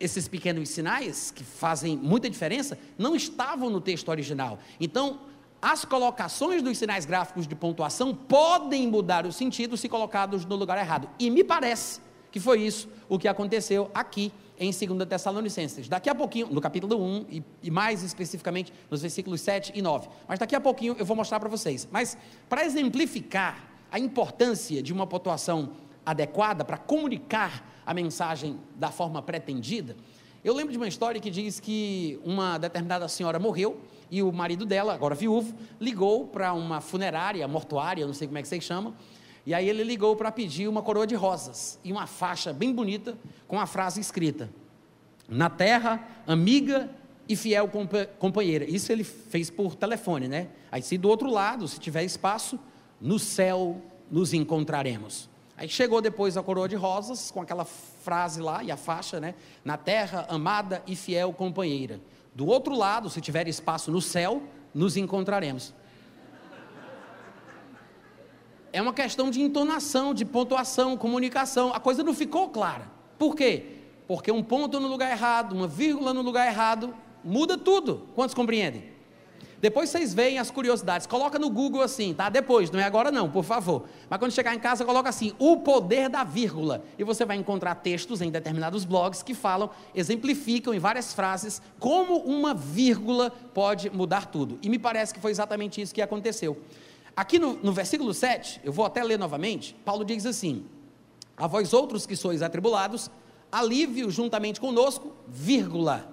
esses 0.00 0.26
pequenos 0.26 0.70
sinais 0.70 1.30
que 1.30 1.44
fazem 1.44 1.96
muita 1.96 2.28
diferença 2.28 2.78
não 2.96 3.14
estavam 3.14 3.68
no 3.68 3.82
texto 3.82 4.08
original. 4.08 4.58
Então, 4.80 5.20
as 5.60 5.84
colocações 5.84 6.62
dos 6.62 6.78
sinais 6.78 7.04
gráficos 7.04 7.46
de 7.46 7.54
pontuação 7.54 8.14
podem 8.14 8.88
mudar 8.88 9.26
o 9.26 9.32
sentido 9.32 9.76
se 9.76 9.90
colocados 9.90 10.46
no 10.46 10.56
lugar 10.56 10.78
errado. 10.78 11.08
E 11.18 11.30
me 11.30 11.44
parece 11.44 12.00
que 12.32 12.40
foi 12.40 12.62
isso 12.62 12.88
o 13.10 13.18
que 13.18 13.28
aconteceu 13.28 13.90
aqui 13.94 14.32
em 14.58 14.70
2 14.70 15.08
Tessalonicenses. 15.08 15.88
Daqui 15.88 16.08
a 16.08 16.14
pouquinho, 16.14 16.48
no 16.48 16.60
capítulo 16.60 17.02
1, 17.02 17.26
e, 17.28 17.44
e, 17.62 17.70
mais 17.70 18.02
especificamente 18.02 18.72
nos 18.90 19.02
versículos 19.02 19.40
7 19.40 19.72
e 19.74 19.82
9. 19.82 20.08
Mas 20.28 20.38
daqui 20.38 20.54
a 20.54 20.60
pouquinho 20.60 20.96
eu 20.98 21.04
vou 21.04 21.16
mostrar 21.16 21.40
para 21.40 21.48
vocês. 21.48 21.88
Mas 21.90 22.16
para 22.48 22.64
exemplificar 22.64 23.68
a 23.90 23.98
importância 23.98 24.82
de 24.82 24.92
uma 24.92 25.06
pontuação 25.06 25.72
adequada 26.04 26.64
para 26.64 26.76
comunicar 26.76 27.68
a 27.86 27.92
mensagem 27.92 28.58
da 28.76 28.90
forma 28.90 29.20
pretendida, 29.22 29.96
eu 30.44 30.54
lembro 30.54 30.72
de 30.72 30.78
uma 30.78 30.86
história 30.86 31.20
que 31.20 31.30
diz 31.30 31.58
que 31.58 32.20
uma 32.22 32.58
determinada 32.58 33.08
senhora 33.08 33.38
morreu 33.38 33.80
e 34.10 34.22
o 34.22 34.30
marido 34.30 34.66
dela, 34.66 34.92
agora 34.94 35.14
viúvo, 35.14 35.54
ligou 35.80 36.26
para 36.26 36.52
uma 36.52 36.80
funerária, 36.82 37.48
mortuária, 37.48 38.06
não 38.06 38.12
sei 38.12 38.28
como 38.28 38.36
é 38.36 38.42
que 38.42 38.48
vocês 38.48 38.62
chamam, 38.62 38.94
e 39.46 39.52
aí 39.52 39.68
ele 39.68 39.84
ligou 39.84 40.16
para 40.16 40.32
pedir 40.32 40.68
uma 40.68 40.82
coroa 40.82 41.06
de 41.06 41.14
rosas 41.14 41.78
e 41.84 41.92
uma 41.92 42.06
faixa 42.06 42.52
bem 42.52 42.72
bonita 42.72 43.16
com 43.46 43.60
a 43.60 43.66
frase 43.66 44.00
escrita: 44.00 44.50
Na 45.28 45.50
terra, 45.50 46.06
amiga 46.26 46.90
e 47.28 47.36
fiel 47.36 47.70
companheira. 48.18 48.64
Isso 48.64 48.90
ele 48.90 49.04
fez 49.04 49.50
por 49.50 49.74
telefone, 49.74 50.28
né? 50.28 50.48
Aí 50.72 50.82
se 50.82 50.96
do 50.96 51.08
outro 51.08 51.30
lado, 51.30 51.68
se 51.68 51.78
tiver 51.78 52.04
espaço, 52.04 52.58
no 53.00 53.18
céu 53.18 53.80
nos 54.10 54.32
encontraremos. 54.32 55.28
Aí 55.56 55.68
chegou 55.68 56.00
depois 56.00 56.36
a 56.36 56.42
coroa 56.42 56.68
de 56.68 56.74
rosas, 56.74 57.30
com 57.30 57.40
aquela 57.40 57.64
frase 57.64 58.40
lá 58.40 58.64
e 58.64 58.70
a 58.70 58.76
faixa, 58.76 59.20
né? 59.20 59.34
Na 59.64 59.76
terra, 59.76 60.26
amada 60.28 60.82
e 60.86 60.96
fiel 60.96 61.32
companheira. 61.32 62.00
Do 62.34 62.46
outro 62.46 62.76
lado, 62.76 63.08
se 63.08 63.20
tiver 63.20 63.46
espaço 63.46 63.90
no 63.90 64.00
céu, 64.00 64.42
nos 64.74 64.96
encontraremos. 64.96 65.72
É 68.74 68.82
uma 68.82 68.92
questão 68.92 69.30
de 69.30 69.40
entonação, 69.40 70.12
de 70.12 70.24
pontuação, 70.24 70.96
comunicação. 70.96 71.72
A 71.72 71.78
coisa 71.78 72.02
não 72.02 72.12
ficou 72.12 72.48
clara. 72.48 72.90
Por 73.16 73.36
quê? 73.36 73.66
Porque 74.08 74.32
um 74.32 74.42
ponto 74.42 74.80
no 74.80 74.88
lugar 74.88 75.12
errado, 75.12 75.52
uma 75.52 75.68
vírgula 75.68 76.12
no 76.12 76.22
lugar 76.22 76.48
errado, 76.48 76.92
muda 77.22 77.56
tudo. 77.56 78.08
Quantos 78.16 78.34
compreendem? 78.34 78.92
Depois 79.60 79.90
vocês 79.90 80.12
veem 80.12 80.40
as 80.40 80.50
curiosidades. 80.50 81.06
Coloca 81.06 81.38
no 81.38 81.50
Google 81.50 81.82
assim, 81.82 82.12
tá? 82.12 82.28
Depois, 82.28 82.68
não 82.68 82.80
é 82.80 82.82
agora 82.82 83.12
não, 83.12 83.30
por 83.30 83.44
favor. 83.44 83.84
Mas 84.10 84.18
quando 84.18 84.32
chegar 84.32 84.52
em 84.52 84.58
casa, 84.58 84.84
coloca 84.84 85.08
assim: 85.08 85.32
o 85.38 85.58
poder 85.58 86.08
da 86.08 86.24
vírgula. 86.24 86.82
E 86.98 87.04
você 87.04 87.24
vai 87.24 87.36
encontrar 87.36 87.76
textos 87.76 88.20
em 88.20 88.28
determinados 88.28 88.84
blogs 88.84 89.22
que 89.22 89.34
falam, 89.34 89.70
exemplificam 89.94 90.74
em 90.74 90.80
várias 90.80 91.14
frases 91.14 91.62
como 91.78 92.16
uma 92.24 92.52
vírgula 92.52 93.30
pode 93.30 93.88
mudar 93.88 94.26
tudo. 94.26 94.58
E 94.60 94.68
me 94.68 94.80
parece 94.80 95.14
que 95.14 95.20
foi 95.20 95.30
exatamente 95.30 95.80
isso 95.80 95.94
que 95.94 96.02
aconteceu. 96.02 96.60
Aqui 97.16 97.38
no, 97.38 97.54
no 97.62 97.72
versículo 97.72 98.12
7, 98.12 98.60
eu 98.64 98.72
vou 98.72 98.84
até 98.84 99.02
ler 99.02 99.18
novamente, 99.18 99.76
Paulo 99.84 100.04
diz 100.04 100.26
assim: 100.26 100.64
A 101.36 101.46
vós 101.46 101.72
outros 101.72 102.06
que 102.06 102.16
sois 102.16 102.42
atribulados, 102.42 103.10
alívio 103.52 104.10
juntamente 104.10 104.60
conosco, 104.60 105.12
vírgula. 105.28 106.12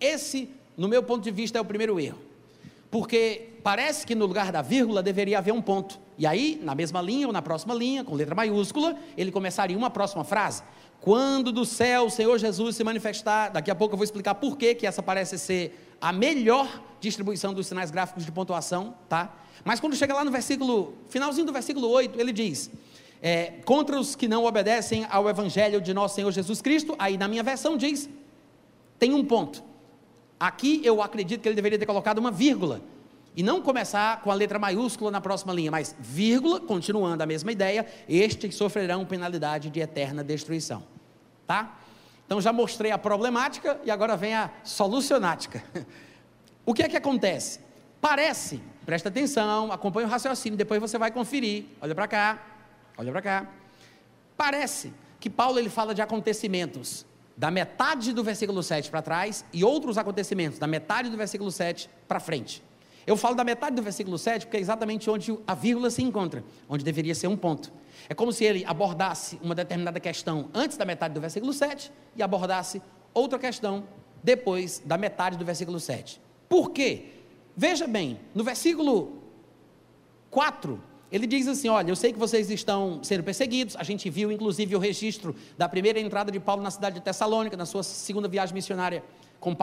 Esse, 0.00 0.50
no 0.76 0.86
meu 0.86 1.02
ponto 1.02 1.22
de 1.24 1.30
vista, 1.30 1.58
é 1.58 1.60
o 1.60 1.64
primeiro 1.64 1.98
erro. 1.98 2.18
Porque 2.90 3.50
parece 3.62 4.06
que 4.06 4.14
no 4.14 4.24
lugar 4.24 4.52
da 4.52 4.62
vírgula 4.62 5.02
deveria 5.02 5.38
haver 5.38 5.52
um 5.52 5.60
ponto. 5.60 5.98
E 6.16 6.26
aí, 6.26 6.60
na 6.62 6.74
mesma 6.74 7.02
linha 7.02 7.26
ou 7.26 7.32
na 7.32 7.42
próxima 7.42 7.74
linha, 7.74 8.04
com 8.04 8.14
letra 8.14 8.34
maiúscula, 8.34 8.96
ele 9.16 9.30
começaria 9.30 9.76
uma 9.76 9.90
próxima 9.90 10.24
frase. 10.24 10.62
Quando 11.00 11.52
do 11.52 11.64
céu 11.64 12.06
o 12.06 12.10
Senhor 12.10 12.38
Jesus 12.38 12.76
se 12.76 12.84
manifestar, 12.84 13.50
daqui 13.50 13.70
a 13.70 13.74
pouco 13.74 13.94
eu 13.94 13.96
vou 13.98 14.04
explicar 14.04 14.34
por 14.36 14.56
que, 14.56 14.74
que 14.74 14.86
essa 14.86 15.02
parece 15.02 15.38
ser 15.38 15.96
a 16.00 16.12
melhor 16.12 16.82
distribuição 17.00 17.52
dos 17.52 17.66
sinais 17.66 17.90
gráficos 17.90 18.24
de 18.24 18.32
pontuação, 18.32 18.94
tá? 19.08 19.32
Mas 19.68 19.80
quando 19.80 19.94
chega 19.94 20.14
lá 20.14 20.24
no 20.24 20.30
versículo, 20.30 20.94
finalzinho 21.10 21.46
do 21.46 21.52
versículo 21.52 21.90
8, 21.90 22.18
ele 22.18 22.32
diz: 22.32 22.70
é, 23.20 23.52
contra 23.66 24.00
os 24.00 24.16
que 24.16 24.26
não 24.26 24.46
obedecem 24.46 25.06
ao 25.10 25.28
evangelho 25.28 25.78
de 25.78 25.92
nosso 25.92 26.14
Senhor 26.14 26.32
Jesus 26.32 26.62
Cristo, 26.62 26.96
aí 26.98 27.18
na 27.18 27.28
minha 27.28 27.42
versão 27.42 27.76
diz, 27.76 28.08
tem 28.98 29.12
um 29.12 29.22
ponto. 29.22 29.62
Aqui 30.40 30.80
eu 30.82 31.02
acredito 31.02 31.42
que 31.42 31.48
ele 31.50 31.54
deveria 31.54 31.78
ter 31.78 31.84
colocado 31.84 32.16
uma 32.16 32.30
vírgula. 32.30 32.80
E 33.36 33.42
não 33.42 33.60
começar 33.60 34.22
com 34.22 34.30
a 34.30 34.34
letra 34.34 34.58
maiúscula 34.58 35.10
na 35.10 35.20
próxima 35.20 35.52
linha, 35.52 35.70
mas 35.70 35.94
vírgula, 35.98 36.60
continuando 36.60 37.22
a 37.22 37.26
mesma 37.26 37.52
ideia, 37.52 37.84
estes 38.08 38.54
sofrerão 38.54 39.04
penalidade 39.04 39.68
de 39.68 39.80
eterna 39.80 40.24
destruição. 40.24 40.82
Tá? 41.46 41.78
Então 42.24 42.40
já 42.40 42.54
mostrei 42.54 42.90
a 42.90 42.96
problemática 42.96 43.78
e 43.84 43.90
agora 43.90 44.16
vem 44.16 44.32
a 44.32 44.50
solucionática. 44.64 45.62
O 46.64 46.74
que 46.74 46.82
é 46.82 46.88
que 46.88 46.98
acontece? 46.98 47.60
Parece, 47.98 48.60
presta 48.88 49.10
atenção, 49.10 49.70
acompanhe 49.70 50.06
o 50.06 50.10
raciocínio, 50.10 50.56
depois 50.56 50.80
você 50.80 50.96
vai 50.96 51.10
conferir. 51.10 51.66
Olha 51.78 51.94
para 51.94 52.08
cá, 52.08 52.42
olha 52.96 53.12
para 53.12 53.20
cá. 53.20 53.46
Parece 54.34 54.94
que 55.20 55.28
Paulo 55.28 55.58
ele 55.58 55.68
fala 55.68 55.94
de 55.94 56.00
acontecimentos 56.00 57.04
da 57.36 57.50
metade 57.50 58.14
do 58.14 58.24
versículo 58.24 58.62
7 58.62 58.90
para 58.90 59.02
trás 59.02 59.44
e 59.52 59.62
outros 59.62 59.98
acontecimentos 59.98 60.58
da 60.58 60.66
metade 60.66 61.10
do 61.10 61.18
versículo 61.18 61.52
7 61.52 61.90
para 62.08 62.18
frente. 62.18 62.62
Eu 63.06 63.14
falo 63.14 63.34
da 63.34 63.44
metade 63.44 63.76
do 63.76 63.82
versículo 63.82 64.16
7 64.16 64.46
porque 64.46 64.56
é 64.56 64.60
exatamente 64.60 65.10
onde 65.10 65.38
a 65.46 65.54
vírgula 65.54 65.90
se 65.90 66.02
encontra, 66.02 66.42
onde 66.66 66.82
deveria 66.82 67.14
ser 67.14 67.26
um 67.26 67.36
ponto. 67.36 67.70
É 68.08 68.14
como 68.14 68.32
se 68.32 68.42
ele 68.46 68.64
abordasse 68.64 69.38
uma 69.42 69.54
determinada 69.54 70.00
questão 70.00 70.48
antes 70.54 70.78
da 70.78 70.86
metade 70.86 71.12
do 71.12 71.20
versículo 71.20 71.52
7 71.52 71.92
e 72.16 72.22
abordasse 72.22 72.80
outra 73.12 73.38
questão 73.38 73.84
depois 74.24 74.82
da 74.82 74.96
metade 74.96 75.36
do 75.36 75.44
versículo 75.44 75.78
7. 75.78 76.22
Por 76.48 76.70
quê? 76.70 77.17
Veja 77.60 77.88
bem, 77.88 78.20
no 78.36 78.44
versículo 78.44 79.20
4, 80.30 80.80
Ele 81.10 81.26
diz 81.26 81.48
assim: 81.48 81.68
Olha, 81.68 81.90
eu 81.90 81.96
sei 81.96 82.12
que 82.12 82.18
vocês 82.18 82.48
estão 82.50 83.02
sendo 83.02 83.24
perseguidos. 83.24 83.74
A 83.74 83.82
gente 83.82 84.08
viu, 84.08 84.30
inclusive, 84.30 84.76
o 84.76 84.78
registro 84.78 85.34
da 85.56 85.68
primeira 85.68 85.98
entrada 85.98 86.30
de 86.30 86.38
Paulo 86.38 86.62
na 86.62 86.70
cidade 86.70 86.94
de 86.94 87.00
Tessalônica, 87.00 87.56
na 87.56 87.66
sua 87.66 87.82
segunda 87.82 88.28
viagem 88.28 88.54
missionária 88.54 89.02
com, 89.40 89.56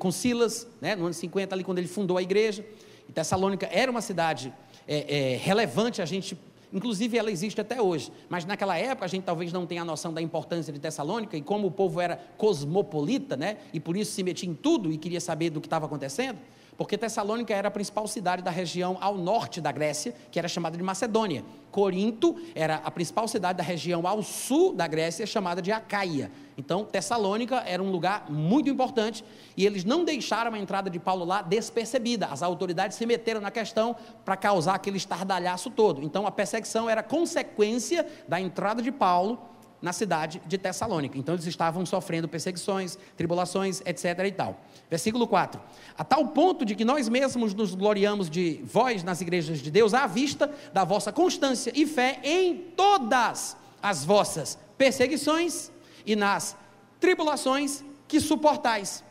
com 0.00 0.10
Silas, 0.10 0.66
né, 0.80 0.96
no 0.96 1.04
ano 1.04 1.14
50, 1.14 1.54
ali 1.54 1.62
quando 1.62 1.78
ele 1.78 1.86
fundou 1.86 2.18
a 2.18 2.22
igreja. 2.22 2.66
E 3.08 3.12
Tessalônica 3.12 3.68
era 3.70 3.88
uma 3.88 4.02
cidade 4.02 4.52
é, 4.88 5.34
é, 5.34 5.36
relevante, 5.36 6.02
a 6.02 6.06
gente 6.06 6.36
Inclusive, 6.72 7.16
ela 7.16 7.30
existe 7.30 7.60
até 7.60 7.80
hoje. 7.80 8.12
Mas 8.28 8.44
naquela 8.44 8.76
época 8.76 9.04
a 9.04 9.08
gente 9.08 9.22
talvez 9.22 9.52
não 9.52 9.64
tenha 9.64 9.82
a 9.82 9.84
noção 9.84 10.12
da 10.12 10.20
importância 10.20 10.72
de 10.72 10.80
Tessalônica 10.80 11.36
e 11.36 11.40
como 11.40 11.68
o 11.68 11.70
povo 11.70 12.00
era 12.00 12.16
cosmopolita, 12.36 13.36
né? 13.36 13.58
E 13.72 13.78
por 13.78 13.96
isso 13.96 14.10
se 14.12 14.22
metia 14.24 14.50
em 14.50 14.54
tudo 14.54 14.92
e 14.92 14.98
queria 14.98 15.20
saber 15.20 15.50
do 15.50 15.60
que 15.60 15.68
estava 15.68 15.86
acontecendo. 15.86 16.38
Porque 16.76 16.98
Tessalônica 16.98 17.54
era 17.54 17.68
a 17.68 17.70
principal 17.70 18.06
cidade 18.06 18.42
da 18.42 18.50
região 18.50 18.98
ao 19.00 19.16
norte 19.16 19.60
da 19.60 19.72
Grécia, 19.72 20.14
que 20.30 20.38
era 20.38 20.46
chamada 20.46 20.76
de 20.76 20.82
Macedônia. 20.82 21.44
Corinto 21.70 22.36
era 22.54 22.76
a 22.76 22.90
principal 22.90 23.26
cidade 23.26 23.58
da 23.58 23.62
região 23.62 24.06
ao 24.06 24.22
sul 24.22 24.74
da 24.74 24.86
Grécia, 24.86 25.26
chamada 25.26 25.62
de 25.62 25.72
Acaia. 25.72 26.30
Então, 26.56 26.84
Tessalônica 26.84 27.56
era 27.66 27.82
um 27.82 27.90
lugar 27.90 28.30
muito 28.30 28.70
importante 28.70 29.24
e 29.56 29.64
eles 29.66 29.84
não 29.84 30.04
deixaram 30.04 30.54
a 30.54 30.58
entrada 30.58 30.88
de 30.88 30.98
Paulo 30.98 31.24
lá 31.24 31.42
despercebida. 31.42 32.26
As 32.26 32.42
autoridades 32.42 32.96
se 32.96 33.04
meteram 33.04 33.40
na 33.40 33.50
questão 33.50 33.96
para 34.24 34.36
causar 34.36 34.74
aquele 34.74 34.96
estardalhaço 34.96 35.70
todo. 35.70 36.02
Então, 36.02 36.26
a 36.26 36.30
perseguição 36.30 36.88
era 36.88 37.02
consequência 37.02 38.06
da 38.26 38.40
entrada 38.40 38.82
de 38.82 38.90
Paulo 38.90 39.38
na 39.80 39.92
cidade 39.92 40.40
de 40.46 40.58
Tessalônica. 40.58 41.18
Então 41.18 41.34
eles 41.34 41.46
estavam 41.46 41.84
sofrendo 41.84 42.28
perseguições, 42.28 42.98
tribulações, 43.16 43.80
etc. 43.84 44.04
e 44.26 44.32
tal. 44.32 44.60
Versículo 44.90 45.26
4. 45.26 45.60
A 45.96 46.04
tal 46.04 46.28
ponto 46.28 46.64
de 46.64 46.74
que 46.74 46.84
nós 46.84 47.08
mesmos 47.08 47.54
nos 47.54 47.74
gloriamos 47.74 48.30
de 48.30 48.60
vós 48.64 49.02
nas 49.02 49.20
igrejas 49.20 49.60
de 49.60 49.70
Deus, 49.70 49.94
à 49.94 50.06
vista 50.06 50.52
da 50.72 50.84
vossa 50.84 51.12
constância 51.12 51.72
e 51.74 51.86
fé 51.86 52.20
em 52.22 52.56
todas 52.76 53.56
as 53.82 54.04
vossas 54.04 54.58
perseguições 54.76 55.70
e 56.04 56.16
nas 56.16 56.56
tribulações 57.00 57.84
que 58.08 58.20
suportais. 58.20 59.04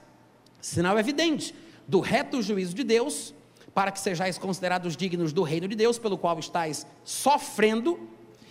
Sinal 0.62 0.98
evidente 0.98 1.54
do 1.88 2.00
reto 2.00 2.42
juízo 2.42 2.74
de 2.74 2.84
Deus, 2.84 3.34
para 3.74 3.92
que 3.92 4.00
sejais 4.00 4.38
considerados 4.38 4.96
dignos 4.96 5.34
do 5.34 5.44
reino 5.44 5.68
de 5.68 5.76
Deus, 5.76 6.00
pelo 6.00 6.18
qual 6.18 6.40
estáis 6.40 6.88
sofrendo, 7.04 8.10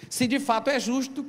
se 0.08 0.26
de 0.26 0.38
fato 0.38 0.68
é 0.68 0.78
justo 0.78 1.26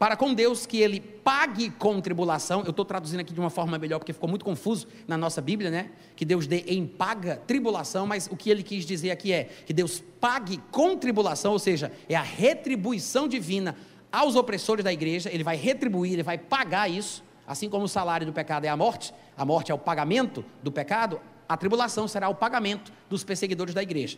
para 0.00 0.16
com 0.16 0.32
Deus 0.32 0.64
que 0.64 0.78
ele 0.78 0.98
pague 0.98 1.68
com 1.68 2.00
tribulação. 2.00 2.62
Eu 2.62 2.70
estou 2.70 2.86
traduzindo 2.86 3.20
aqui 3.20 3.34
de 3.34 3.38
uma 3.38 3.50
forma 3.50 3.76
melhor, 3.76 3.98
porque 3.98 4.14
ficou 4.14 4.30
muito 4.30 4.46
confuso 4.46 4.88
na 5.06 5.14
nossa 5.14 5.42
Bíblia, 5.42 5.70
né? 5.70 5.90
Que 6.16 6.24
Deus 6.24 6.46
dê 6.46 6.64
em 6.68 6.86
paga 6.86 7.36
tribulação, 7.46 8.06
mas 8.06 8.26
o 8.32 8.34
que 8.34 8.48
ele 8.48 8.62
quis 8.62 8.86
dizer 8.86 9.10
aqui 9.10 9.30
é 9.30 9.44
que 9.44 9.74
Deus 9.74 10.02
pague 10.18 10.58
com 10.70 10.96
tribulação, 10.96 11.52
ou 11.52 11.58
seja, 11.58 11.92
é 12.08 12.14
a 12.14 12.22
retribuição 12.22 13.28
divina 13.28 13.76
aos 14.10 14.36
opressores 14.36 14.82
da 14.82 14.90
igreja, 14.90 15.28
ele 15.30 15.44
vai 15.44 15.56
retribuir, 15.56 16.14
ele 16.14 16.22
vai 16.22 16.38
pagar 16.38 16.88
isso, 16.88 17.22
assim 17.46 17.68
como 17.68 17.84
o 17.84 17.88
salário 17.88 18.26
do 18.26 18.32
pecado 18.32 18.64
é 18.64 18.68
a 18.68 18.76
morte, 18.78 19.12
a 19.36 19.44
morte 19.44 19.70
é 19.70 19.74
o 19.74 19.78
pagamento 19.78 20.42
do 20.62 20.72
pecado, 20.72 21.20
a 21.46 21.58
tribulação 21.58 22.08
será 22.08 22.26
o 22.30 22.34
pagamento 22.34 22.90
dos 23.10 23.22
perseguidores 23.22 23.74
da 23.74 23.82
igreja. 23.82 24.16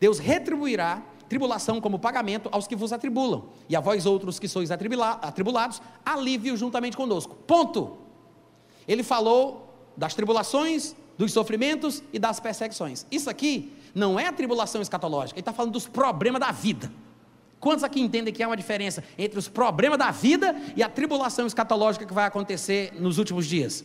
Deus 0.00 0.18
retribuirá 0.18 1.00
tribulação 1.30 1.80
como 1.80 1.96
pagamento 1.96 2.48
aos 2.50 2.66
que 2.66 2.74
vos 2.74 2.92
atribulam, 2.92 3.44
e 3.68 3.76
a 3.76 3.80
vós 3.80 4.04
outros 4.04 4.40
que 4.40 4.48
sois 4.48 4.68
atribulados, 4.72 5.80
alívio 6.04 6.56
juntamente 6.56 6.96
conosco. 6.96 7.36
Ponto. 7.46 7.98
Ele 8.86 9.04
falou 9.04 9.72
das 9.96 10.12
tribulações, 10.12 10.96
dos 11.16 11.32
sofrimentos 11.32 12.02
e 12.12 12.18
das 12.18 12.40
perseguições. 12.40 13.06
Isso 13.12 13.30
aqui 13.30 13.72
não 13.94 14.18
é 14.18 14.26
a 14.26 14.32
tribulação 14.32 14.82
escatológica, 14.82 15.38
ele 15.38 15.42
está 15.42 15.52
falando 15.52 15.72
dos 15.72 15.86
problemas 15.86 16.40
da 16.40 16.50
vida. 16.50 16.90
Quantos 17.60 17.84
aqui 17.84 18.00
entendem 18.00 18.34
que 18.34 18.42
há 18.42 18.48
uma 18.48 18.56
diferença 18.56 19.04
entre 19.16 19.38
os 19.38 19.46
problemas 19.46 19.98
da 19.98 20.10
vida 20.10 20.56
e 20.74 20.82
a 20.82 20.88
tribulação 20.88 21.46
escatológica 21.46 22.04
que 22.06 22.12
vai 22.12 22.24
acontecer 22.24 22.92
nos 22.98 23.18
últimos 23.18 23.46
dias? 23.46 23.84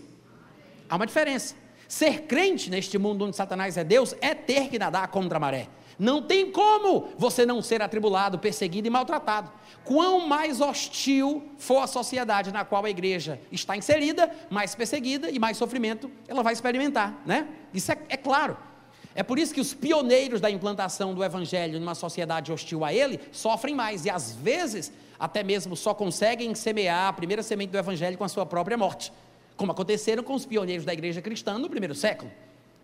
Há 0.90 0.96
uma 0.96 1.06
diferença. 1.06 1.54
Ser 1.88 2.22
crente 2.22 2.72
neste 2.72 2.98
mundo 2.98 3.26
onde 3.26 3.36
Satanás 3.36 3.78
é 3.78 3.84
Deus 3.84 4.16
é 4.20 4.34
ter 4.34 4.70
que 4.70 4.80
nadar 4.80 5.08
contra 5.10 5.38
a 5.38 5.40
maré. 5.40 5.68
Não 5.98 6.22
tem 6.22 6.52
como 6.52 7.10
você 7.18 7.46
não 7.46 7.62
ser 7.62 7.82
atribulado, 7.82 8.38
perseguido 8.38 8.88
e 8.88 8.92
maltratado. 8.92 9.52
Quão 9.84 10.28
mais 10.28 10.60
hostil 10.60 11.44
for 11.58 11.80
a 11.80 11.88
sociedade 11.88 12.52
na 12.52 12.66
qual 12.66 12.84
a 12.86 12.90
igreja 12.90 13.40
está 13.52 13.78
inserida, 13.78 14.30
mais 14.50 14.76
perseguida 14.76 15.30
e 15.30 15.40
mais 15.40 15.58
sofrimento 15.58 16.12
ela 16.28 16.44
vai 16.44 16.54
experimentar, 16.54 17.22
né? 17.26 17.48
Isso 17.74 17.92
é, 17.92 17.98
é 18.10 18.18
claro. 18.18 18.58
É 19.14 19.24
por 19.24 19.40
isso 19.40 19.54
que 19.54 19.62
os 19.62 19.74
pioneiros 19.74 20.42
da 20.42 20.52
implantação 20.52 21.14
do 21.14 21.24
evangelho 21.24 21.80
numa 21.80 21.96
sociedade 21.96 22.52
hostil 22.52 22.84
a 22.84 22.94
ele 22.94 23.20
sofrem 23.32 23.74
mais 23.74 24.06
e 24.06 24.10
às 24.10 24.34
vezes 24.36 24.92
até 25.18 25.42
mesmo 25.42 25.78
só 25.78 25.94
conseguem 25.94 26.54
semear 26.54 27.08
a 27.08 27.14
primeira 27.14 27.42
semente 27.42 27.72
do 27.72 27.78
evangelho 27.78 28.18
com 28.18 28.26
a 28.26 28.28
sua 28.28 28.46
própria 28.46 28.78
morte, 28.78 29.14
como 29.56 29.72
aconteceram 29.72 30.22
com 30.22 30.34
os 30.34 30.46
pioneiros 30.46 30.84
da 30.84 30.92
igreja 30.92 31.22
cristã 31.22 31.58
no 31.58 31.70
primeiro 31.70 31.96
século. 31.96 32.30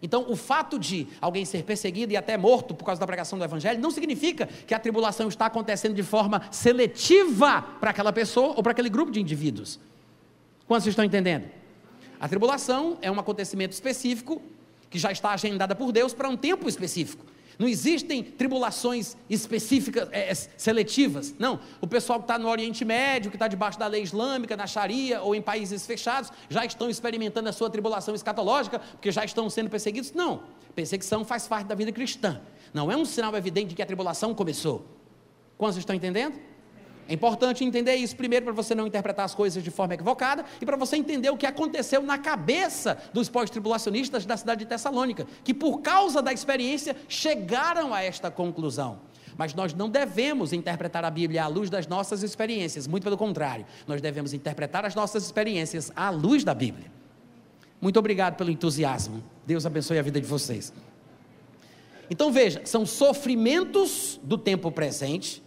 Então, 0.01 0.25
o 0.27 0.35
fato 0.35 0.79
de 0.79 1.07
alguém 1.19 1.45
ser 1.45 1.63
perseguido 1.63 2.11
e 2.11 2.17
até 2.17 2.35
morto 2.35 2.73
por 2.73 2.85
causa 2.85 2.99
da 2.99 3.05
pregação 3.05 3.37
do 3.37 3.45
Evangelho 3.45 3.79
não 3.79 3.91
significa 3.91 4.47
que 4.47 4.73
a 4.73 4.79
tribulação 4.79 5.27
está 5.27 5.45
acontecendo 5.45 5.93
de 5.93 6.01
forma 6.01 6.41
seletiva 6.49 7.61
para 7.79 7.91
aquela 7.91 8.11
pessoa 8.11 8.55
ou 8.55 8.63
para 8.63 8.71
aquele 8.71 8.89
grupo 8.89 9.11
de 9.11 9.21
indivíduos. 9.21 9.79
Quantos 10.67 10.87
estão 10.87 11.05
entendendo? 11.05 11.45
A 12.19 12.27
tribulação 12.27 12.97
é 13.01 13.11
um 13.11 13.19
acontecimento 13.19 13.73
específico 13.73 14.41
que 14.89 14.97
já 14.97 15.11
está 15.11 15.31
agendada 15.31 15.75
por 15.75 15.91
Deus 15.91 16.13
para 16.13 16.27
um 16.27 16.35
tempo 16.35 16.67
específico. 16.67 17.25
Não 17.61 17.67
existem 17.67 18.23
tribulações 18.23 19.15
específicas, 19.29 20.09
é, 20.11 20.31
é 20.31 20.33
seletivas. 20.33 21.35
Não. 21.37 21.59
O 21.79 21.85
pessoal 21.85 22.17
que 22.17 22.23
está 22.23 22.39
no 22.39 22.49
Oriente 22.49 22.83
Médio, 22.83 23.29
que 23.29 23.35
está 23.35 23.47
debaixo 23.47 23.77
da 23.77 23.85
lei 23.85 24.01
islâmica, 24.01 24.57
na 24.57 24.65
Sharia 24.65 25.21
ou 25.21 25.35
em 25.35 25.43
países 25.43 25.85
fechados, 25.85 26.31
já 26.49 26.65
estão 26.65 26.89
experimentando 26.89 27.47
a 27.49 27.53
sua 27.53 27.69
tribulação 27.69 28.15
escatológica, 28.15 28.79
porque 28.79 29.11
já 29.11 29.23
estão 29.23 29.47
sendo 29.47 29.69
perseguidos. 29.69 30.11
Não. 30.11 30.41
Perseguição 30.73 31.23
faz 31.23 31.47
parte 31.47 31.67
da 31.67 31.75
vida 31.75 31.91
cristã. 31.91 32.41
Não 32.73 32.91
é 32.91 32.97
um 32.97 33.05
sinal 33.05 33.35
evidente 33.35 33.67
de 33.67 33.75
que 33.75 33.83
a 33.83 33.85
tribulação 33.85 34.33
começou. 34.33 34.83
Quantos 35.55 35.77
estão 35.77 35.95
entendendo? 35.95 36.39
É 37.07 37.13
importante 37.13 37.63
entender 37.63 37.95
isso 37.95 38.15
primeiro 38.15 38.45
para 38.45 38.53
você 38.53 38.73
não 38.73 38.87
interpretar 38.87 39.25
as 39.25 39.35
coisas 39.35 39.63
de 39.63 39.71
forma 39.71 39.93
equivocada 39.93 40.45
e 40.59 40.65
para 40.65 40.77
você 40.77 40.95
entender 40.95 41.29
o 41.29 41.37
que 41.37 41.45
aconteceu 41.45 42.01
na 42.01 42.17
cabeça 42.17 42.97
dos 43.13 43.29
pós-tribulacionistas 43.29 44.25
da 44.25 44.37
cidade 44.37 44.59
de 44.59 44.65
Tessalônica, 44.65 45.27
que 45.43 45.53
por 45.53 45.81
causa 45.81 46.21
da 46.21 46.31
experiência 46.31 46.95
chegaram 47.07 47.93
a 47.93 48.01
esta 48.01 48.31
conclusão. 48.31 48.99
Mas 49.37 49.53
nós 49.53 49.73
não 49.73 49.89
devemos 49.89 50.53
interpretar 50.53 51.03
a 51.03 51.09
Bíblia 51.09 51.43
à 51.43 51.47
luz 51.47 51.69
das 51.69 51.87
nossas 51.87 52.23
experiências, 52.23 52.87
muito 52.87 53.03
pelo 53.03 53.17
contrário, 53.17 53.65
nós 53.87 54.01
devemos 54.01 54.33
interpretar 54.33 54.85
as 54.85 54.95
nossas 54.95 55.23
experiências 55.23 55.91
à 55.95 56.09
luz 56.09 56.43
da 56.43 56.53
Bíblia. 56.53 56.91
Muito 57.81 57.97
obrigado 57.97 58.35
pelo 58.35 58.51
entusiasmo. 58.51 59.23
Deus 59.45 59.65
abençoe 59.65 59.97
a 59.97 60.03
vida 60.03 60.21
de 60.21 60.27
vocês. 60.27 60.71
Então 62.09 62.31
veja, 62.31 62.61
são 62.65 62.85
sofrimentos 62.85 64.19
do 64.21 64.37
tempo 64.37 64.69
presente 64.71 65.41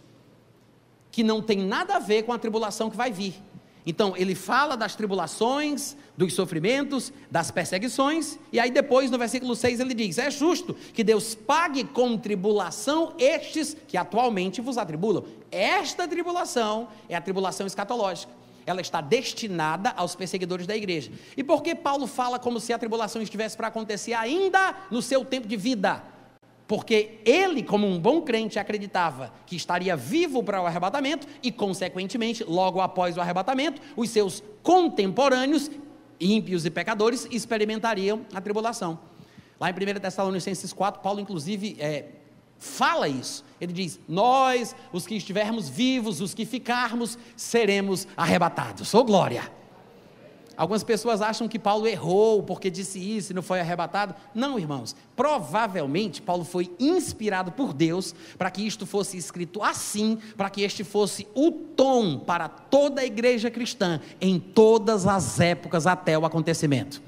que 1.15 1.23
não 1.23 1.41
tem 1.41 1.59
nada 1.59 1.95
a 1.95 1.99
ver 1.99 2.23
com 2.23 2.33
a 2.33 2.37
tribulação 2.37 2.89
que 2.89 2.97
vai 2.97 3.09
vir. 3.09 3.41
Então, 3.85 4.17
ele 4.17 4.35
fala 4.35 4.75
das 4.75 4.97
tribulações, 4.97 5.95
dos 6.17 6.33
sofrimentos, 6.33 7.13
das 7.31 7.49
perseguições, 7.51 8.37
e 8.51 8.59
aí 8.59 8.69
depois 8.69 9.09
no 9.09 9.17
versículo 9.17 9.55
6 9.55 9.79
ele 9.79 9.93
diz: 9.93 10.17
É 10.17 10.29
justo 10.29 10.73
que 10.93 11.05
Deus 11.05 11.33
pague 11.33 11.85
com 11.85 12.17
tribulação 12.17 13.13
estes 13.17 13.77
que 13.87 13.95
atualmente 13.95 14.59
vos 14.59 14.77
atribulam. 14.77 15.23
Esta 15.49 16.05
tribulação 16.05 16.89
é 17.07 17.15
a 17.15 17.21
tribulação 17.21 17.65
escatológica. 17.65 18.33
Ela 18.65 18.81
está 18.81 18.99
destinada 18.99 19.91
aos 19.95 20.15
perseguidores 20.15 20.67
da 20.67 20.75
igreja. 20.75 21.13
E 21.37 21.45
por 21.45 21.63
que 21.63 21.73
Paulo 21.73 22.07
fala 22.07 22.37
como 22.37 22.59
se 22.59 22.73
a 22.73 22.77
tribulação 22.77 23.21
estivesse 23.21 23.55
para 23.55 23.67
acontecer 23.67 24.11
ainda 24.11 24.75
no 24.91 25.01
seu 25.01 25.23
tempo 25.23 25.47
de 25.47 25.55
vida? 25.55 26.03
Porque 26.67 27.19
ele, 27.23 27.61
como 27.61 27.87
um 27.87 27.99
bom 27.99 28.21
crente, 28.21 28.57
acreditava 28.57 29.31
que 29.45 29.55
estaria 29.55 29.95
vivo 29.95 30.41
para 30.43 30.61
o 30.61 30.65
arrebatamento 30.65 31.27
e, 31.43 31.51
consequentemente, 31.51 32.43
logo 32.43 32.81
após 32.81 33.17
o 33.17 33.21
arrebatamento, 33.21 33.81
os 33.95 34.09
seus 34.09 34.43
contemporâneos, 34.63 35.69
ímpios 36.19 36.65
e 36.65 36.71
pecadores, 36.71 37.27
experimentariam 37.29 38.25
a 38.33 38.41
tribulação. 38.41 38.97
Lá 39.59 39.69
em 39.69 39.73
1 39.73 39.99
Tessalonicenses 39.99 40.73
4, 40.73 41.01
Paulo, 41.01 41.19
inclusive, 41.19 41.77
é, 41.79 42.05
fala 42.57 43.07
isso. 43.07 43.45
Ele 43.61 43.71
diz: 43.71 43.99
Nós, 44.07 44.75
os 44.91 45.05
que 45.05 45.15
estivermos 45.15 45.69
vivos, 45.69 46.19
os 46.19 46.33
que 46.33 46.45
ficarmos, 46.45 47.17
seremos 47.35 48.07
arrebatados. 48.17 48.91
Ô 48.93 48.99
oh, 48.99 49.03
glória! 49.03 49.51
Algumas 50.57 50.83
pessoas 50.83 51.21
acham 51.21 51.47
que 51.47 51.59
Paulo 51.59 51.87
errou 51.87 52.43
porque 52.43 52.69
disse 52.69 52.99
isso 52.99 53.31
e 53.31 53.35
não 53.35 53.41
foi 53.41 53.59
arrebatado. 53.59 54.15
Não, 54.33 54.57
irmãos. 54.57 54.95
Provavelmente 55.15 56.21
Paulo 56.21 56.43
foi 56.43 56.73
inspirado 56.79 57.51
por 57.51 57.73
Deus 57.73 58.13
para 58.37 58.51
que 58.51 58.65
isto 58.65 58.85
fosse 58.85 59.17
escrito 59.17 59.61
assim, 59.61 60.17
para 60.37 60.49
que 60.49 60.61
este 60.61 60.83
fosse 60.83 61.27
o 61.33 61.51
tom 61.51 62.19
para 62.19 62.47
toda 62.47 63.01
a 63.01 63.05
igreja 63.05 63.51
cristã 63.51 63.99
em 64.21 64.39
todas 64.39 65.05
as 65.05 65.39
épocas 65.39 65.85
até 65.87 66.17
o 66.17 66.25
acontecimento 66.25 67.01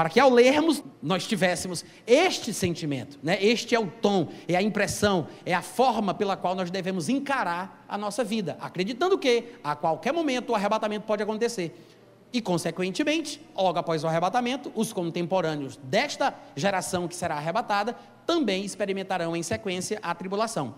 para 0.00 0.08
que 0.08 0.18
ao 0.18 0.30
lermos 0.30 0.82
nós 1.02 1.26
tivéssemos 1.26 1.84
este 2.06 2.54
sentimento, 2.54 3.18
né? 3.22 3.36
Este 3.38 3.74
é 3.74 3.78
o 3.78 3.86
tom, 3.86 4.28
é 4.48 4.56
a 4.56 4.62
impressão, 4.62 5.28
é 5.44 5.52
a 5.52 5.60
forma 5.60 6.14
pela 6.14 6.38
qual 6.38 6.54
nós 6.54 6.70
devemos 6.70 7.10
encarar 7.10 7.84
a 7.86 7.98
nossa 7.98 8.24
vida, 8.24 8.56
acreditando 8.62 9.18
que 9.18 9.44
a 9.62 9.76
qualquer 9.76 10.14
momento 10.14 10.50
o 10.50 10.54
arrebatamento 10.54 11.06
pode 11.06 11.22
acontecer. 11.22 11.86
E, 12.32 12.40
consequentemente, 12.40 13.40
logo 13.56 13.78
após 13.78 14.04
o 14.04 14.06
arrebatamento, 14.06 14.70
os 14.74 14.92
contemporâneos 14.92 15.76
desta 15.76 16.34
geração 16.54 17.08
que 17.08 17.16
será 17.16 17.36
arrebatada 17.36 17.96
também 18.24 18.64
experimentarão 18.64 19.36
em 19.36 19.42
sequência 19.42 19.98
a 20.00 20.14
tribulação. 20.14 20.74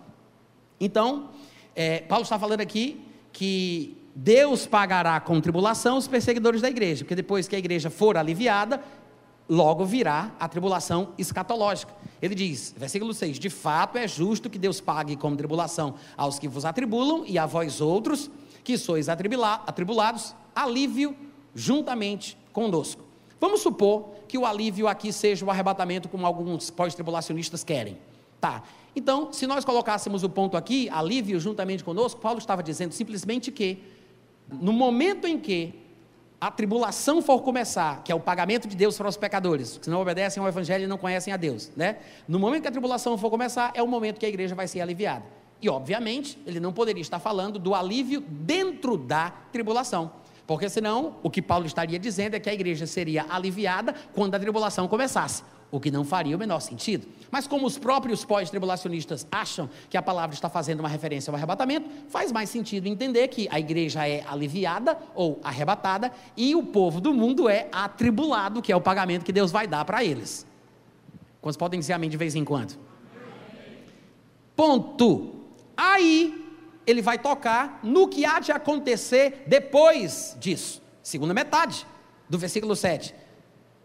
Então, 0.80 1.28
é, 1.74 2.00
Paulo 2.00 2.22
está 2.22 2.38
falando 2.38 2.62
aqui 2.62 3.06
que 3.32 3.98
Deus 4.14 4.66
pagará 4.66 5.20
com 5.20 5.40
tribulação 5.40 5.98
os 5.98 6.08
perseguidores 6.08 6.62
da 6.62 6.70
igreja, 6.70 7.04
porque 7.04 7.14
depois 7.14 7.46
que 7.46 7.54
a 7.54 7.58
igreja 7.58 7.90
for 7.90 8.16
aliviada, 8.16 8.82
logo 9.48 9.84
virá 9.84 10.32
a 10.40 10.48
tribulação 10.48 11.12
escatológica. 11.18 11.92
Ele 12.20 12.34
diz, 12.34 12.74
versículo 12.76 13.12
6: 13.12 13.38
De 13.38 13.50
fato 13.50 13.98
é 13.98 14.08
justo 14.08 14.48
que 14.48 14.58
Deus 14.58 14.80
pague 14.80 15.16
como 15.16 15.36
tribulação 15.36 15.94
aos 16.16 16.38
que 16.38 16.48
vos 16.48 16.64
atribulam, 16.64 17.24
e 17.26 17.38
a 17.38 17.44
vós 17.44 17.80
outros, 17.80 18.30
que 18.64 18.78
sois 18.78 19.08
atribulados, 19.08 20.34
alívio 20.54 21.16
juntamente 21.54 22.36
conosco. 22.52 23.02
Vamos 23.40 23.60
supor 23.60 24.10
que 24.28 24.38
o 24.38 24.46
alívio 24.46 24.86
aqui 24.86 25.12
seja 25.12 25.44
o 25.44 25.50
arrebatamento, 25.50 26.08
como 26.08 26.24
alguns 26.24 26.70
pós-tribulacionistas 26.70 27.64
querem. 27.64 27.98
Tá. 28.40 28.62
Então, 28.94 29.32
se 29.32 29.46
nós 29.46 29.64
colocássemos 29.64 30.22
o 30.22 30.28
ponto 30.28 30.56
aqui, 30.56 30.88
alívio 30.90 31.40
juntamente 31.40 31.82
conosco, 31.82 32.20
Paulo 32.20 32.38
estava 32.38 32.62
dizendo 32.62 32.92
simplesmente 32.92 33.50
que, 33.50 33.82
no 34.48 34.72
momento 34.72 35.26
em 35.26 35.38
que 35.38 35.74
a 36.40 36.50
tribulação 36.50 37.22
for 37.22 37.40
começar, 37.40 38.02
que 38.02 38.10
é 38.10 38.14
o 38.14 38.20
pagamento 38.20 38.66
de 38.66 38.76
Deus 38.76 38.96
para 38.96 39.08
os 39.08 39.16
pecadores, 39.16 39.78
que 39.78 39.88
não 39.88 40.00
obedecem 40.00 40.42
ao 40.42 40.48
Evangelho 40.48 40.84
e 40.84 40.86
não 40.86 40.98
conhecem 40.98 41.32
a 41.32 41.36
Deus, 41.36 41.70
né? 41.76 41.98
No 42.26 42.38
momento 42.38 42.62
que 42.62 42.68
a 42.68 42.72
tribulação 42.72 43.16
for 43.16 43.30
começar, 43.30 43.70
é 43.74 43.82
o 43.82 43.86
momento 43.86 44.18
que 44.18 44.26
a 44.26 44.28
igreja 44.28 44.54
vai 44.54 44.66
ser 44.66 44.80
aliviada. 44.80 45.24
E, 45.60 45.68
obviamente, 45.68 46.36
ele 46.44 46.58
não 46.58 46.72
poderia 46.72 47.00
estar 47.00 47.20
falando 47.20 47.60
do 47.60 47.74
alívio 47.74 48.20
dentro 48.20 48.96
da 48.96 49.30
tribulação. 49.52 50.10
Porque 50.52 50.68
senão, 50.68 51.14
o 51.22 51.30
que 51.30 51.40
Paulo 51.40 51.64
estaria 51.64 51.98
dizendo 51.98 52.34
é 52.34 52.38
que 52.38 52.50
a 52.50 52.52
igreja 52.52 52.86
seria 52.86 53.24
aliviada 53.30 53.94
quando 54.12 54.34
a 54.34 54.38
tribulação 54.38 54.86
começasse, 54.86 55.42
o 55.70 55.80
que 55.80 55.90
não 55.90 56.04
faria 56.04 56.36
o 56.36 56.38
menor 56.38 56.60
sentido. 56.60 57.06
Mas 57.30 57.46
como 57.46 57.66
os 57.66 57.78
próprios 57.78 58.22
pós-tribulacionistas 58.22 59.26
acham 59.32 59.70
que 59.88 59.96
a 59.96 60.02
palavra 60.02 60.34
está 60.34 60.50
fazendo 60.50 60.80
uma 60.80 60.90
referência 60.90 61.30
ao 61.30 61.36
arrebatamento, 61.36 61.88
faz 62.10 62.30
mais 62.30 62.50
sentido 62.50 62.86
entender 62.86 63.28
que 63.28 63.48
a 63.50 63.58
igreja 63.58 64.06
é 64.06 64.22
aliviada 64.28 64.98
ou 65.14 65.40
arrebatada 65.42 66.12
e 66.36 66.54
o 66.54 66.64
povo 66.64 67.00
do 67.00 67.14
mundo 67.14 67.48
é 67.48 67.68
atribulado, 67.72 68.60
que 68.60 68.70
é 68.70 68.76
o 68.76 68.80
pagamento 68.80 69.24
que 69.24 69.32
Deus 69.32 69.50
vai 69.50 69.66
dar 69.66 69.86
para 69.86 70.04
eles. 70.04 70.46
Quantos 71.40 71.56
podem 71.56 71.80
dizer 71.80 71.94
amém 71.94 72.10
de 72.10 72.18
vez 72.18 72.34
em 72.34 72.44
quando? 72.44 72.78
Ponto. 74.54 75.34
Aí 75.74 76.41
ele 76.86 77.02
vai 77.02 77.18
tocar 77.18 77.80
no 77.82 78.08
que 78.08 78.24
há 78.24 78.40
de 78.40 78.52
acontecer 78.52 79.44
depois 79.46 80.36
disso. 80.38 80.82
Segunda 81.02 81.34
metade 81.34 81.86
do 82.28 82.38
versículo 82.38 82.74
7. 82.74 83.14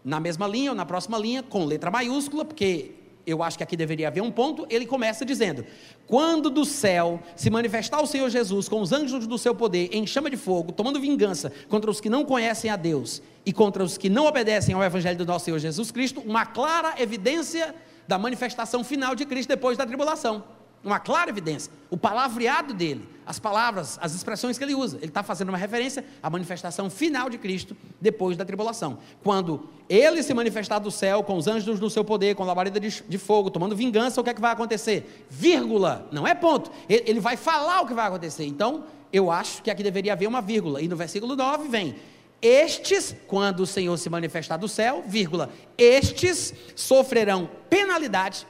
Na 0.04 0.20
mesma 0.20 0.46
linha 0.46 0.70
ou 0.70 0.76
na 0.76 0.86
próxima 0.86 1.18
linha, 1.18 1.42
com 1.42 1.64
letra 1.64 1.90
maiúscula, 1.90 2.44
porque 2.44 2.92
eu 3.26 3.42
acho 3.42 3.58
que 3.58 3.62
aqui 3.62 3.76
deveria 3.76 4.08
haver 4.08 4.22
um 4.22 4.30
ponto, 4.30 4.66
ele 4.70 4.86
começa 4.86 5.24
dizendo: 5.24 5.64
Quando 6.06 6.48
do 6.48 6.64
céu 6.64 7.20
se 7.36 7.50
manifestar 7.50 8.00
o 8.00 8.06
Senhor 8.06 8.30
Jesus 8.30 8.68
com 8.68 8.80
os 8.80 8.92
anjos 8.92 9.26
do 9.26 9.36
seu 9.36 9.54
poder 9.54 9.90
em 9.92 10.06
chama 10.06 10.30
de 10.30 10.36
fogo, 10.36 10.72
tomando 10.72 11.00
vingança 11.00 11.52
contra 11.68 11.90
os 11.90 12.00
que 12.00 12.08
não 12.08 12.24
conhecem 12.24 12.70
a 12.70 12.76
Deus 12.76 13.20
e 13.44 13.52
contra 13.52 13.82
os 13.84 13.98
que 13.98 14.08
não 14.08 14.26
obedecem 14.26 14.74
ao 14.74 14.82
Evangelho 14.82 15.18
do 15.18 15.26
nosso 15.26 15.44
Senhor 15.44 15.58
Jesus 15.58 15.90
Cristo, 15.90 16.20
uma 16.20 16.46
clara 16.46 16.94
evidência 17.00 17.74
da 18.06 18.18
manifestação 18.18 18.82
final 18.82 19.14
de 19.14 19.26
Cristo 19.26 19.50
depois 19.50 19.76
da 19.76 19.84
tribulação 19.84 20.57
uma 20.84 20.98
clara 20.98 21.30
evidência. 21.30 21.72
O 21.90 21.96
palavreado 21.96 22.72
dele, 22.72 23.06
as 23.26 23.38
palavras, 23.38 23.98
as 24.00 24.14
expressões 24.14 24.56
que 24.56 24.64
ele 24.64 24.74
usa, 24.74 24.96
ele 24.98 25.06
está 25.06 25.22
fazendo 25.22 25.48
uma 25.48 25.58
referência 25.58 26.04
à 26.22 26.30
manifestação 26.30 26.88
final 26.88 27.28
de 27.28 27.38
Cristo 27.38 27.76
depois 28.00 28.36
da 28.36 28.44
tribulação. 28.44 28.98
Quando 29.22 29.68
ele 29.88 30.22
se 30.22 30.32
manifestar 30.32 30.78
do 30.78 30.90
céu 30.90 31.22
com 31.22 31.36
os 31.36 31.46
anjos 31.46 31.80
do 31.80 31.90
seu 31.90 32.04
poder, 32.04 32.34
com 32.34 32.42
a 32.42 32.46
labareda 32.46 32.78
de, 32.78 33.02
de, 33.06 33.18
fogo, 33.18 33.50
tomando 33.50 33.74
vingança, 33.74 34.20
o 34.20 34.24
que 34.24 34.30
é 34.30 34.34
que 34.34 34.40
vai 34.40 34.52
acontecer? 34.52 35.26
Vírgula, 35.28 36.08
não 36.12 36.26
é 36.26 36.34
ponto. 36.34 36.70
Ele, 36.88 37.04
ele 37.06 37.20
vai 37.20 37.36
falar 37.36 37.80
o 37.82 37.86
que 37.86 37.94
vai 37.94 38.06
acontecer. 38.06 38.44
Então, 38.44 38.84
eu 39.12 39.30
acho 39.30 39.62
que 39.62 39.70
aqui 39.70 39.82
deveria 39.82 40.12
haver 40.12 40.26
uma 40.26 40.40
vírgula. 40.40 40.80
E 40.80 40.88
no 40.88 40.96
versículo 40.96 41.34
9 41.34 41.68
vem: 41.68 41.96
estes, 42.40 43.16
quando 43.26 43.60
o 43.60 43.66
Senhor 43.66 43.96
se 43.96 44.08
manifestar 44.08 44.56
do 44.56 44.68
céu, 44.68 45.02
vírgula, 45.06 45.50
estes 45.76 46.54
sofrerão 46.76 47.48
penalidade 47.68 48.46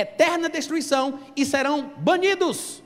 eterna 0.00 0.48
destruição 0.48 1.20
e 1.36 1.44
serão 1.44 1.92
banidos 1.98 2.82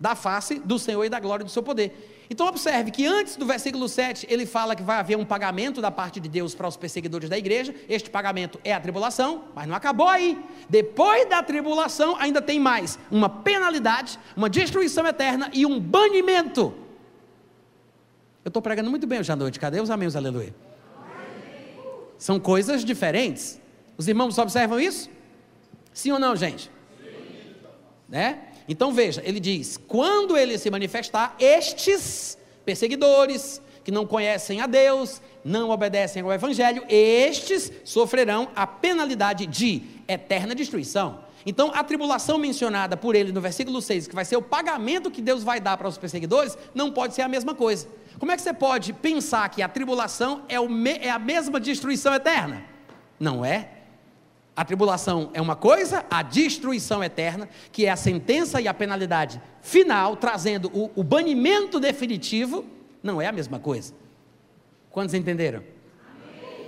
da 0.00 0.14
face 0.14 0.58
do 0.58 0.78
Senhor 0.78 1.04
e 1.04 1.08
da 1.08 1.18
glória 1.18 1.44
do 1.44 1.50
seu 1.50 1.62
poder. 1.62 2.16
Então 2.30 2.46
observe 2.46 2.90
que 2.90 3.06
antes 3.06 3.36
do 3.36 3.46
versículo 3.46 3.88
7, 3.88 4.26
ele 4.28 4.44
fala 4.44 4.76
que 4.76 4.82
vai 4.82 4.98
haver 4.98 5.16
um 5.16 5.24
pagamento 5.24 5.80
da 5.80 5.90
parte 5.90 6.20
de 6.20 6.28
Deus 6.28 6.54
para 6.54 6.68
os 6.68 6.76
perseguidores 6.76 7.28
da 7.28 7.38
igreja. 7.38 7.74
Este 7.88 8.10
pagamento 8.10 8.60
é 8.62 8.72
a 8.72 8.80
tribulação, 8.80 9.44
mas 9.54 9.66
não 9.66 9.74
acabou 9.74 10.06
aí. 10.06 10.38
Depois 10.68 11.26
da 11.28 11.42
tribulação 11.42 12.16
ainda 12.16 12.42
tem 12.42 12.60
mais 12.60 12.98
uma 13.10 13.30
penalidade, 13.30 14.18
uma 14.36 14.50
destruição 14.50 15.06
eterna 15.06 15.50
e 15.54 15.64
um 15.64 15.80
banimento. 15.80 16.74
Eu 18.44 18.50
estou 18.50 18.62
pregando 18.62 18.90
muito 18.90 19.06
bem 19.06 19.20
hoje 19.20 19.32
à 19.32 19.36
noite. 19.36 19.58
Cadê 19.58 19.80
os 19.80 19.90
amém, 19.90 20.08
aleluia? 20.14 20.54
São 22.18 22.38
coisas 22.38 22.84
diferentes. 22.84 23.60
Os 23.96 24.06
irmãos 24.06 24.36
observam 24.36 24.78
isso? 24.78 25.08
Sim 25.98 26.12
ou 26.12 26.18
não, 26.20 26.36
gente? 26.36 26.70
Sim. 27.02 27.54
Né? 28.08 28.38
Então 28.68 28.92
veja, 28.92 29.20
ele 29.24 29.40
diz: 29.40 29.76
quando 29.76 30.36
ele 30.36 30.56
se 30.56 30.70
manifestar, 30.70 31.34
estes 31.40 32.38
perseguidores 32.64 33.60
que 33.82 33.90
não 33.90 34.06
conhecem 34.06 34.60
a 34.60 34.68
Deus, 34.68 35.20
não 35.44 35.70
obedecem 35.70 36.22
ao 36.22 36.32
Evangelho, 36.32 36.84
estes 36.88 37.72
sofrerão 37.82 38.48
a 38.54 38.64
penalidade 38.64 39.44
de 39.44 39.82
eterna 40.06 40.54
destruição. 40.54 41.18
Então, 41.44 41.72
a 41.74 41.82
tribulação 41.82 42.38
mencionada 42.38 42.96
por 42.96 43.16
ele 43.16 43.32
no 43.32 43.40
versículo 43.40 43.82
6, 43.82 44.06
que 44.06 44.14
vai 44.14 44.24
ser 44.24 44.36
o 44.36 44.42
pagamento 44.42 45.10
que 45.10 45.20
Deus 45.20 45.42
vai 45.42 45.58
dar 45.58 45.76
para 45.76 45.88
os 45.88 45.98
perseguidores, 45.98 46.56
não 46.76 46.92
pode 46.92 47.12
ser 47.12 47.22
a 47.22 47.28
mesma 47.28 47.56
coisa. 47.56 47.88
Como 48.20 48.30
é 48.30 48.36
que 48.36 48.42
você 48.42 48.54
pode 48.54 48.92
pensar 48.92 49.48
que 49.48 49.62
a 49.62 49.68
tribulação 49.68 50.44
é, 50.48 50.54
é 51.06 51.10
a 51.10 51.18
mesma 51.18 51.58
destruição 51.58 52.14
eterna? 52.14 52.62
Não 53.18 53.44
é. 53.44 53.77
A 54.58 54.64
tribulação 54.64 55.30
é 55.34 55.40
uma 55.40 55.54
coisa, 55.54 56.04
a 56.10 56.20
destruição 56.20 57.04
eterna, 57.04 57.48
que 57.70 57.86
é 57.86 57.90
a 57.90 57.96
sentença 57.96 58.60
e 58.60 58.66
a 58.66 58.74
penalidade 58.74 59.40
final, 59.62 60.16
trazendo 60.16 60.68
o, 60.74 60.90
o 60.96 61.04
banimento 61.04 61.78
definitivo, 61.78 62.64
não 63.00 63.22
é 63.22 63.28
a 63.28 63.30
mesma 63.30 63.60
coisa. 63.60 63.94
Quantos 64.90 65.14
entenderam? 65.14 65.62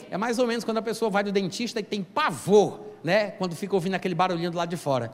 É 0.08 0.16
mais 0.16 0.38
ou 0.38 0.46
menos 0.46 0.62
quando 0.62 0.76
a 0.78 0.82
pessoa 0.82 1.10
vai 1.10 1.24
do 1.24 1.32
dentista 1.32 1.80
e 1.80 1.82
tem 1.82 2.00
pavor, 2.00 2.78
né? 3.02 3.32
Quando 3.32 3.56
fica 3.56 3.74
ouvindo 3.74 3.94
aquele 3.96 4.14
barulhinho 4.14 4.52
do 4.52 4.56
lado 4.56 4.68
de 4.68 4.76
fora. 4.76 5.10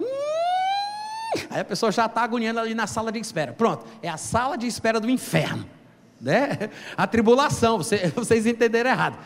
Aí 1.48 1.60
a 1.60 1.64
pessoa 1.64 1.90
já 1.90 2.04
está 2.04 2.24
agoniando 2.24 2.60
ali 2.60 2.74
na 2.74 2.86
sala 2.86 3.10
de 3.10 3.18
espera. 3.18 3.54
Pronto, 3.54 3.86
é 4.02 4.10
a 4.10 4.18
sala 4.18 4.58
de 4.58 4.66
espera 4.66 5.00
do 5.00 5.08
inferno. 5.08 5.66
Né? 6.20 6.68
A 6.94 7.06
tribulação, 7.06 7.78
vocês 8.14 8.44
entenderam 8.46 8.90
errado. 8.90 9.18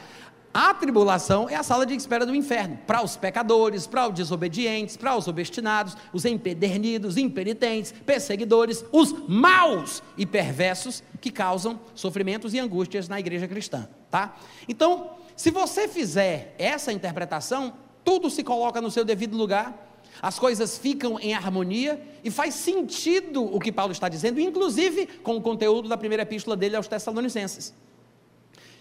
A 0.53 0.75
tribulação 0.75 1.49
é 1.49 1.55
a 1.55 1.63
sala 1.63 1.87
de 1.87 1.95
espera 1.95 2.27
do 2.27 2.35
inferno 2.35 2.77
para 2.85 3.05
os 3.05 3.17
pecadores, 3.17 3.87
para 3.87 4.09
os 4.09 4.15
desobedientes, 4.15 4.97
para 4.97 5.17
os 5.17 5.29
obstinados, 5.29 5.97
os 6.13 6.25
empedernidos, 6.25 7.17
impenitentes, 7.17 7.95
perseguidores, 8.05 8.85
os 8.91 9.29
maus 9.29 10.03
e 10.19 10.27
perversos 10.27 11.05
que 11.21 11.31
causam 11.31 11.79
sofrimentos 11.95 12.53
e 12.53 12.59
angústias 12.59 13.09
na 13.09 13.21
igreja 13.21 13.47
cristã, 13.47 13.89
tá? 14.11 14.37
Então, 14.69 15.13
se 15.37 15.53
você 15.53 15.87
fizer 15.87 16.53
essa 16.59 16.93
interpretação, 16.93 17.73
tudo 18.03 18.29
se 18.29 18.43
coloca 18.43 18.81
no 18.81 18.91
seu 18.91 19.05
devido 19.05 19.37
lugar, 19.37 19.87
as 20.21 20.37
coisas 20.37 20.77
ficam 20.77 21.17
em 21.21 21.33
harmonia 21.33 22.03
e 22.25 22.31
faz 22.31 22.55
sentido 22.55 23.45
o 23.45 23.61
que 23.61 23.71
Paulo 23.71 23.93
está 23.93 24.09
dizendo, 24.09 24.41
inclusive 24.41 25.07
com 25.23 25.37
o 25.37 25.41
conteúdo 25.41 25.89
da 25.89 25.97
primeira 25.97 26.25
epístola 26.25 26.57
dele 26.57 26.75
aos 26.75 26.89
Tessalonicenses 26.89 27.73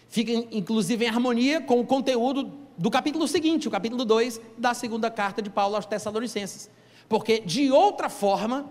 fica 0.09 0.31
inclusive 0.51 1.05
em 1.05 1.07
harmonia 1.07 1.61
com 1.61 1.79
o 1.79 1.85
conteúdo 1.85 2.51
do 2.77 2.89
capítulo 2.89 3.27
seguinte, 3.27 3.67
o 3.67 3.71
capítulo 3.71 4.03
2 4.03 4.41
da 4.57 4.73
segunda 4.73 5.09
carta 5.09 5.41
de 5.41 5.49
Paulo 5.49 5.75
aos 5.75 5.85
Tessalonicenses. 5.85 6.69
Porque 7.07 7.39
de 7.39 7.71
outra 7.71 8.09
forma, 8.09 8.69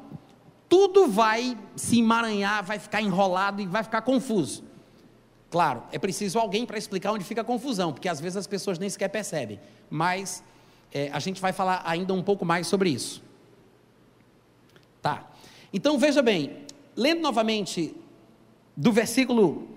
tudo 0.68 1.09
vai 1.09 1.57
se 1.76 1.99
emaranhar, 1.99 2.64
vai 2.64 2.78
ficar 2.78 3.01
enrolado 3.01 3.62
e 3.62 3.66
vai 3.66 3.82
ficar 3.82 4.03
confuso. 4.03 4.64
Claro, 5.51 5.82
é 5.93 5.99
preciso 5.99 6.39
alguém 6.39 6.66
para 6.66 6.76
explicar 6.76 7.12
onde 7.12 7.24
fica 7.24 7.41
a 7.41 7.45
confusão, 7.45 7.93
porque 7.93 8.09
às 8.09 8.20
vezes 8.20 8.36
as 8.36 8.47
pessoas 8.47 8.78
nem 8.78 8.89
sequer 8.91 9.09
percebem. 9.09 9.59
Mas 9.89 10.43
é, 10.93 11.11
a 11.12 11.18
gente 11.18 11.41
vai 11.41 11.53
falar 11.53 11.82
ainda 11.84 12.12
um 12.12 12.22
pouco 12.22 12.45
mais 12.45 12.66
sobre 12.66 12.91
isso. 12.91 13.22
Tá. 15.01 15.30
Então 15.72 15.99
veja 15.99 16.22
bem, 16.22 16.64
lendo 16.97 17.20
novamente 17.20 17.95
do 18.76 18.93
versículo 18.93 19.68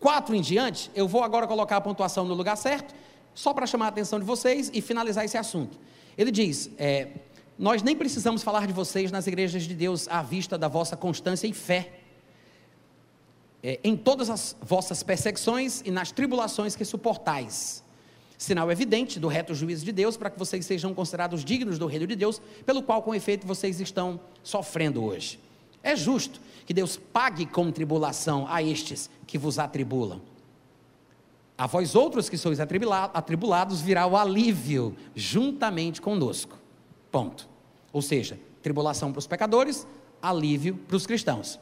4 0.00 0.34
em 0.34 0.40
diante, 0.40 0.90
eu 0.94 1.06
vou 1.06 1.22
agora 1.22 1.46
colocar 1.46 1.76
a 1.76 1.80
pontuação 1.80 2.24
no 2.24 2.32
lugar 2.32 2.56
certo, 2.56 2.94
só 3.34 3.52
para 3.52 3.66
chamar 3.66 3.84
a 3.84 3.88
atenção 3.88 4.18
de 4.18 4.24
vocês 4.24 4.70
e 4.72 4.80
finalizar 4.80 5.24
esse 5.24 5.36
assunto. 5.36 5.78
Ele 6.16 6.30
diz: 6.30 6.70
é, 6.78 7.08
Nós 7.58 7.82
nem 7.82 7.94
precisamos 7.94 8.42
falar 8.42 8.66
de 8.66 8.72
vocês 8.72 9.12
nas 9.12 9.26
igrejas 9.26 9.64
de 9.64 9.74
Deus 9.74 10.08
à 10.08 10.22
vista 10.22 10.56
da 10.56 10.68
vossa 10.68 10.96
constância 10.96 11.46
e 11.46 11.52
fé, 11.52 12.00
é, 13.62 13.78
em 13.84 13.94
todas 13.94 14.30
as 14.30 14.56
vossas 14.62 15.02
perseguições 15.02 15.82
e 15.84 15.90
nas 15.90 16.10
tribulações 16.10 16.74
que 16.74 16.84
suportais. 16.84 17.84
Sinal 18.38 18.72
evidente 18.72 19.20
do 19.20 19.28
reto 19.28 19.54
juízo 19.54 19.84
de 19.84 19.92
Deus, 19.92 20.16
para 20.16 20.30
que 20.30 20.38
vocês 20.38 20.64
sejam 20.64 20.94
considerados 20.94 21.44
dignos 21.44 21.78
do 21.78 21.86
reino 21.86 22.06
de 22.06 22.16
Deus, 22.16 22.40
pelo 22.64 22.82
qual, 22.82 23.02
com 23.02 23.14
efeito, 23.14 23.46
vocês 23.46 23.78
estão 23.80 24.18
sofrendo 24.42 25.04
hoje. 25.04 25.38
É 25.82 25.96
justo 25.96 26.40
que 26.66 26.74
Deus 26.74 26.96
pague 26.96 27.46
com 27.46 27.70
tribulação 27.70 28.46
a 28.48 28.62
estes 28.62 29.10
que 29.26 29.38
vos 29.38 29.58
atribulam. 29.58 30.20
A 31.56 31.66
vós 31.66 31.94
outros 31.94 32.28
que 32.28 32.38
sois 32.38 32.58
atribulados 32.58 33.80
virá 33.80 34.06
o 34.06 34.16
alívio 34.16 34.96
juntamente 35.14 36.00
conosco. 36.00 36.58
Ponto. 37.10 37.48
Ou 37.92 38.00
seja, 38.00 38.38
tribulação 38.62 39.12
para 39.12 39.18
os 39.18 39.26
pecadores, 39.26 39.86
alívio 40.22 40.76
para 40.88 40.96
os 40.96 41.06
cristãos. 41.06 41.58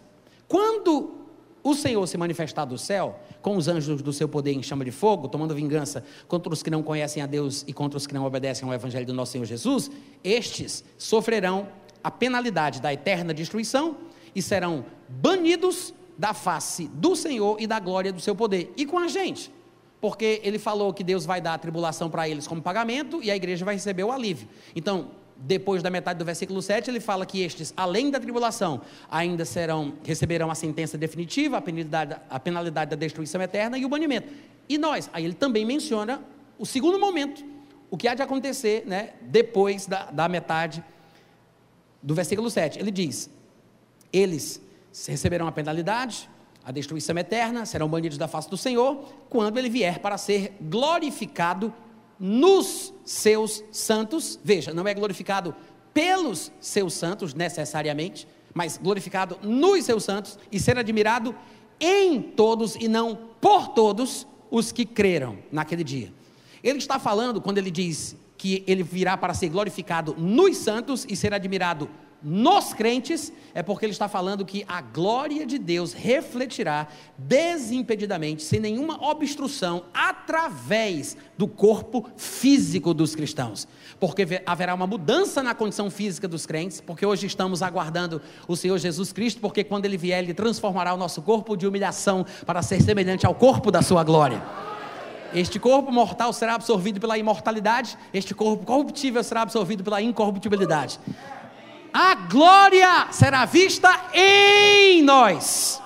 Quando 0.46 1.14
o 1.62 1.74
Senhor 1.74 2.06
se 2.06 2.16
manifestar 2.16 2.64
do 2.64 2.78
céu, 2.78 3.18
com 3.42 3.56
os 3.56 3.66
anjos 3.66 4.00
do 4.00 4.12
seu 4.12 4.28
poder 4.28 4.52
em 4.52 4.62
chama 4.62 4.84
de 4.84 4.90
fogo, 4.90 5.28
tomando 5.28 5.54
vingança 5.54 6.04
contra 6.26 6.52
os 6.52 6.62
que 6.62 6.70
não 6.70 6.82
conhecem 6.82 7.22
a 7.22 7.26
Deus 7.26 7.64
e 7.66 7.72
contra 7.72 7.96
os 7.96 8.06
que 8.06 8.14
não 8.14 8.24
obedecem 8.24 8.68
ao 8.68 8.74
Evangelho 8.74 9.06
do 9.06 9.12
nosso 9.12 9.32
Senhor 9.32 9.44
Jesus, 9.44 9.90
estes 10.22 10.84
sofrerão 10.96 11.68
a 12.02 12.10
penalidade 12.10 12.80
da 12.80 12.92
eterna 12.92 13.34
destruição 13.34 13.96
e 14.34 14.42
serão 14.42 14.84
banidos 15.08 15.94
da 16.16 16.34
face 16.34 16.88
do 16.94 17.14
Senhor 17.14 17.60
e 17.60 17.66
da 17.66 17.78
glória 17.78 18.12
do 18.12 18.20
seu 18.20 18.34
poder. 18.34 18.72
E 18.76 18.84
com 18.84 18.98
a 18.98 19.08
gente, 19.08 19.52
porque 20.00 20.40
ele 20.42 20.58
falou 20.58 20.92
que 20.92 21.04
Deus 21.04 21.24
vai 21.24 21.40
dar 21.40 21.54
a 21.54 21.58
tribulação 21.58 22.10
para 22.10 22.28
eles 22.28 22.46
como 22.46 22.60
pagamento 22.60 23.22
e 23.22 23.30
a 23.30 23.36
igreja 23.36 23.64
vai 23.64 23.74
receber 23.74 24.04
o 24.04 24.12
alívio. 24.12 24.48
Então, 24.74 25.10
depois 25.36 25.82
da 25.82 25.90
metade 25.90 26.18
do 26.18 26.24
versículo 26.24 26.60
7, 26.60 26.90
ele 26.90 26.98
fala 26.98 27.24
que 27.24 27.40
estes, 27.42 27.72
além 27.76 28.10
da 28.10 28.18
tribulação, 28.18 28.80
ainda 29.08 29.44
serão, 29.44 29.94
receberão 30.04 30.50
a 30.50 30.54
sentença 30.54 30.98
definitiva, 30.98 31.58
a 31.58 31.60
penalidade, 31.60 32.16
a 32.28 32.40
penalidade 32.40 32.90
da 32.90 32.96
destruição 32.96 33.40
eterna 33.40 33.78
e 33.78 33.84
o 33.84 33.88
banimento. 33.88 34.32
E 34.68 34.76
nós, 34.76 35.08
aí 35.12 35.24
ele 35.24 35.34
também 35.34 35.64
menciona 35.64 36.20
o 36.58 36.66
segundo 36.66 36.98
momento, 36.98 37.44
o 37.88 37.96
que 37.96 38.08
há 38.08 38.14
de 38.14 38.22
acontecer 38.22 38.84
né, 38.84 39.10
depois 39.22 39.86
da, 39.86 40.10
da 40.10 40.28
metade 40.28 40.82
do 42.02 42.14
versículo 42.14 42.50
7. 42.50 42.78
Ele 42.78 42.90
diz: 42.90 43.30
eles 44.12 44.60
receberão 45.06 45.46
a 45.46 45.52
penalidade, 45.52 46.28
a 46.64 46.72
destruição 46.72 47.16
eterna, 47.16 47.64
serão 47.64 47.88
banidos 47.88 48.18
da 48.18 48.28
face 48.28 48.50
do 48.50 48.56
Senhor, 48.56 49.04
quando 49.28 49.58
ele 49.58 49.70
vier 49.70 50.00
para 50.00 50.18
ser 50.18 50.56
glorificado 50.60 51.72
nos 52.18 52.92
seus 53.04 53.62
santos. 53.70 54.38
Veja, 54.42 54.74
não 54.74 54.86
é 54.86 54.92
glorificado 54.92 55.54
pelos 55.94 56.52
seus 56.60 56.94
santos 56.94 57.32
necessariamente, 57.32 58.26
mas 58.52 58.76
glorificado 58.76 59.38
nos 59.42 59.84
seus 59.84 60.04
santos 60.04 60.38
e 60.50 60.58
ser 60.58 60.78
admirado 60.78 61.34
em 61.80 62.20
todos 62.20 62.74
e 62.76 62.88
não 62.88 63.16
por 63.40 63.68
todos 63.68 64.26
os 64.50 64.72
que 64.72 64.84
creram 64.84 65.38
naquele 65.52 65.84
dia. 65.84 66.12
Ele 66.62 66.78
está 66.78 66.98
falando 66.98 67.40
quando 67.40 67.58
ele 67.58 67.70
diz 67.70 68.16
que 68.36 68.62
ele 68.66 68.82
virá 68.82 69.16
para 69.16 69.34
ser 69.34 69.48
glorificado 69.48 70.14
nos 70.18 70.56
santos 70.56 71.06
e 71.08 71.16
ser 71.16 71.32
admirado 71.34 71.88
nos 72.22 72.72
crentes, 72.72 73.32
é 73.54 73.62
porque 73.62 73.84
ele 73.84 73.92
está 73.92 74.08
falando 74.08 74.44
que 74.44 74.64
a 74.66 74.80
glória 74.80 75.46
de 75.46 75.58
Deus 75.58 75.92
refletirá 75.92 76.88
desimpedidamente, 77.16 78.42
sem 78.42 78.58
nenhuma 78.58 79.02
obstrução, 79.08 79.84
através 79.94 81.16
do 81.36 81.46
corpo 81.46 82.08
físico 82.16 82.92
dos 82.92 83.14
cristãos. 83.14 83.68
Porque 84.00 84.42
haverá 84.44 84.74
uma 84.74 84.86
mudança 84.86 85.42
na 85.42 85.54
condição 85.54 85.90
física 85.90 86.26
dos 86.26 86.44
crentes, 86.44 86.80
porque 86.80 87.06
hoje 87.06 87.26
estamos 87.26 87.62
aguardando 87.62 88.20
o 88.48 88.56
Senhor 88.56 88.78
Jesus 88.78 89.12
Cristo, 89.12 89.40
porque 89.40 89.62
quando 89.62 89.84
ele 89.84 89.96
vier, 89.96 90.22
ele 90.22 90.34
transformará 90.34 90.92
o 90.94 90.96
nosso 90.96 91.22
corpo 91.22 91.56
de 91.56 91.66
humilhação 91.66 92.26
para 92.44 92.62
ser 92.62 92.82
semelhante 92.82 93.26
ao 93.26 93.34
corpo 93.34 93.70
da 93.70 93.80
sua 93.80 94.02
glória. 94.02 94.42
Este 95.32 95.60
corpo 95.60 95.92
mortal 95.92 96.32
será 96.32 96.54
absorvido 96.54 96.98
pela 96.98 97.18
imortalidade, 97.18 97.98
este 98.14 98.34
corpo 98.34 98.64
corruptível 98.64 99.22
será 99.22 99.42
absorvido 99.42 99.84
pela 99.84 100.00
incorruptibilidade 100.00 100.98
a 102.00 102.14
glória 102.14 103.08
será 103.10 103.44
vista 103.44 103.90
em 104.14 105.02
nós. 105.02 105.82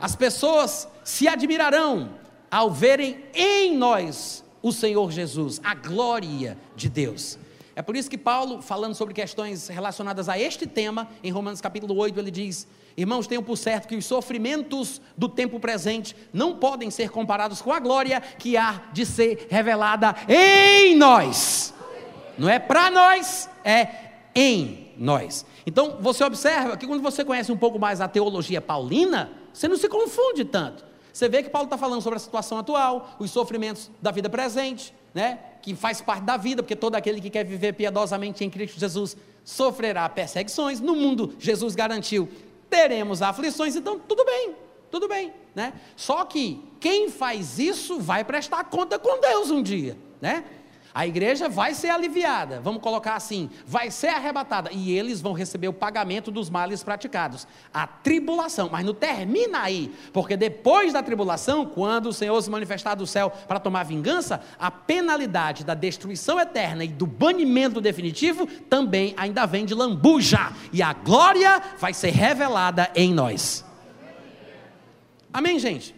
As 0.00 0.14
pessoas 0.14 0.86
se 1.02 1.26
admirarão 1.26 2.10
ao 2.48 2.70
verem 2.70 3.24
em 3.34 3.76
nós 3.76 4.44
o 4.62 4.70
Senhor 4.70 5.10
Jesus, 5.10 5.60
a 5.64 5.74
glória 5.74 6.56
de 6.76 6.88
Deus. 6.88 7.36
É 7.74 7.82
por 7.82 7.96
isso 7.96 8.08
que 8.08 8.16
Paulo, 8.16 8.62
falando 8.62 8.94
sobre 8.94 9.12
questões 9.14 9.66
relacionadas 9.66 10.28
a 10.28 10.38
este 10.38 10.64
tema, 10.64 11.08
em 11.24 11.32
Romanos 11.32 11.60
capítulo 11.60 11.96
8, 11.96 12.20
ele 12.20 12.30
diz: 12.30 12.64
Irmãos, 12.96 13.26
tenham 13.26 13.42
por 13.42 13.56
certo 13.56 13.88
que 13.88 13.96
os 13.96 14.06
sofrimentos 14.06 15.00
do 15.16 15.28
tempo 15.28 15.58
presente 15.58 16.14
não 16.32 16.54
podem 16.54 16.88
ser 16.88 17.10
comparados 17.10 17.60
com 17.60 17.72
a 17.72 17.80
glória 17.80 18.20
que 18.20 18.56
há 18.56 18.80
de 18.92 19.04
ser 19.04 19.48
revelada 19.50 20.14
em 20.28 20.96
nós. 20.96 21.74
Não 22.38 22.48
é 22.48 22.60
para 22.60 22.88
nós, 22.92 23.50
é 23.64 24.07
em 24.40 24.92
nós. 24.96 25.44
Então, 25.66 25.96
você 25.98 26.22
observa 26.22 26.76
que 26.76 26.86
quando 26.86 27.02
você 27.02 27.24
conhece 27.24 27.50
um 27.50 27.56
pouco 27.56 27.76
mais 27.76 28.00
a 28.00 28.06
teologia 28.06 28.60
paulina, 28.60 29.32
você 29.52 29.66
não 29.66 29.76
se 29.76 29.88
confunde 29.88 30.44
tanto. 30.44 30.84
Você 31.12 31.28
vê 31.28 31.42
que 31.42 31.50
Paulo 31.50 31.66
está 31.66 31.76
falando 31.76 32.00
sobre 32.00 32.18
a 32.18 32.20
situação 32.20 32.56
atual, 32.56 33.16
os 33.18 33.32
sofrimentos 33.32 33.90
da 34.00 34.12
vida 34.12 34.30
presente, 34.30 34.94
né? 35.12 35.40
que 35.60 35.74
faz 35.74 36.00
parte 36.00 36.22
da 36.22 36.36
vida, 36.36 36.62
porque 36.62 36.76
todo 36.76 36.94
aquele 36.94 37.20
que 37.20 37.30
quer 37.30 37.44
viver 37.44 37.72
piedosamente 37.72 38.44
em 38.44 38.48
Cristo 38.48 38.78
Jesus 38.78 39.16
sofrerá 39.44 40.08
perseguições. 40.08 40.80
No 40.80 40.94
mundo, 40.94 41.34
Jesus 41.40 41.74
garantiu, 41.74 42.28
teremos 42.70 43.20
aflições, 43.22 43.74
então 43.74 43.98
tudo 43.98 44.24
bem, 44.24 44.54
tudo 44.88 45.08
bem. 45.08 45.32
Né? 45.52 45.72
Só 45.96 46.24
que 46.24 46.62
quem 46.78 47.10
faz 47.10 47.58
isso 47.58 47.98
vai 47.98 48.22
prestar 48.22 48.62
conta 48.66 49.00
com 49.00 49.18
Deus 49.18 49.50
um 49.50 49.60
dia. 49.64 49.98
Né? 50.20 50.44
A 50.94 51.06
igreja 51.06 51.48
vai 51.48 51.74
ser 51.74 51.90
aliviada, 51.90 52.60
vamos 52.60 52.80
colocar 52.82 53.14
assim, 53.14 53.50
vai 53.66 53.90
ser 53.90 54.08
arrebatada, 54.08 54.70
e 54.72 54.92
eles 54.92 55.20
vão 55.20 55.32
receber 55.32 55.68
o 55.68 55.72
pagamento 55.72 56.30
dos 56.30 56.48
males 56.48 56.82
praticados. 56.82 57.46
A 57.72 57.86
tribulação, 57.86 58.68
mas 58.72 58.84
não 58.84 58.94
termina 58.94 59.60
aí, 59.62 59.94
porque 60.12 60.36
depois 60.36 60.92
da 60.92 61.02
tribulação, 61.02 61.66
quando 61.66 62.06
o 62.06 62.12
Senhor 62.12 62.40
se 62.42 62.50
manifestar 62.50 62.94
do 62.94 63.06
céu 63.06 63.30
para 63.30 63.60
tomar 63.60 63.84
vingança, 63.84 64.42
a 64.58 64.70
penalidade 64.70 65.64
da 65.64 65.74
destruição 65.74 66.40
eterna 66.40 66.84
e 66.84 66.88
do 66.88 67.06
banimento 67.06 67.80
definitivo 67.80 68.46
também 68.46 69.14
ainda 69.16 69.46
vem 69.46 69.64
de 69.64 69.74
lambuja, 69.74 70.52
e 70.72 70.82
a 70.82 70.92
glória 70.92 71.62
vai 71.78 71.92
ser 71.94 72.10
revelada 72.10 72.90
em 72.94 73.12
nós. 73.12 73.64
Amém, 75.32 75.58
gente? 75.58 75.94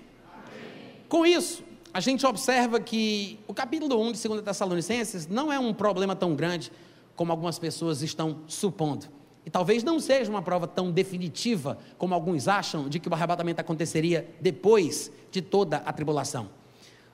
Com 1.09 1.25
isso, 1.25 1.65
a 1.93 2.01
gente 2.01 2.25
observa 2.25 2.79
que 2.81 3.39
o 3.47 3.55
capítulo 3.55 4.01
1 4.01 4.13
de 4.13 4.29
2 4.29 4.43
Tessalonicenses 4.43 5.27
não 5.27 5.53
é 5.53 5.59
um 5.59 5.75
problema 5.75 6.15
tão 6.15 6.35
grande 6.35 6.71
como 7.17 7.33
algumas 7.33 7.59
pessoas 7.59 8.03
estão 8.03 8.41
supondo. 8.47 9.07
E 9.45 9.51
talvez 9.51 9.83
não 9.83 9.99
seja 9.99 10.31
uma 10.31 10.43
prova 10.43 10.67
tão 10.67 10.91
definitiva 10.91 11.79
como 11.99 12.15
alguns 12.15 12.47
acham 12.47 12.89
de 12.89 13.01
que 13.01 13.09
o 13.09 13.15
arrebatamento 13.15 13.61
aconteceria 13.61 14.29
depois 14.41 15.11
de 15.31 15.43
toda 15.43 15.79
a 15.79 15.93
tribulação. 15.93 16.49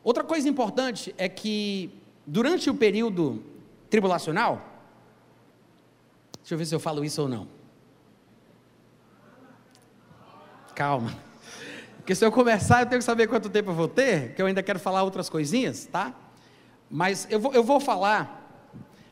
Outra 0.05 0.23
coisa 0.23 0.49
importante 0.49 1.15
é 1.17 1.29
que 1.29 1.91
durante 2.27 2.69
o 2.69 2.75
período 2.75 3.43
tribulacional, 3.89 4.63
deixa 6.39 6.55
eu 6.55 6.59
ver 6.59 6.67
se 6.67 6.75
eu 6.75 6.81
falo 6.81 7.05
isso 7.05 7.23
ou 7.23 7.29
não. 7.29 7.49
Calma. 10.75 11.26
Porque 12.07 12.15
se 12.15 12.25
eu 12.25 12.31
começar, 12.31 12.83
eu 12.83 12.87
tenho 12.87 13.01
que 13.01 13.05
saber 13.05 13.27
quanto 13.27 13.51
tempo 13.51 13.71
eu 13.71 13.75
vou 13.75 13.89
ter, 13.89 14.33
que 14.33 14.41
eu 14.41 14.47
ainda 14.47 14.63
quero 14.63 14.79
falar 14.79 15.03
outras 15.03 15.29
coisinhas, 15.29 15.87
tá? 15.87 16.15
Mas 16.89 17.27
eu 17.29 17.41
vou, 17.41 17.53
eu 17.53 17.65
vou 17.65 17.81
falar, 17.81 18.65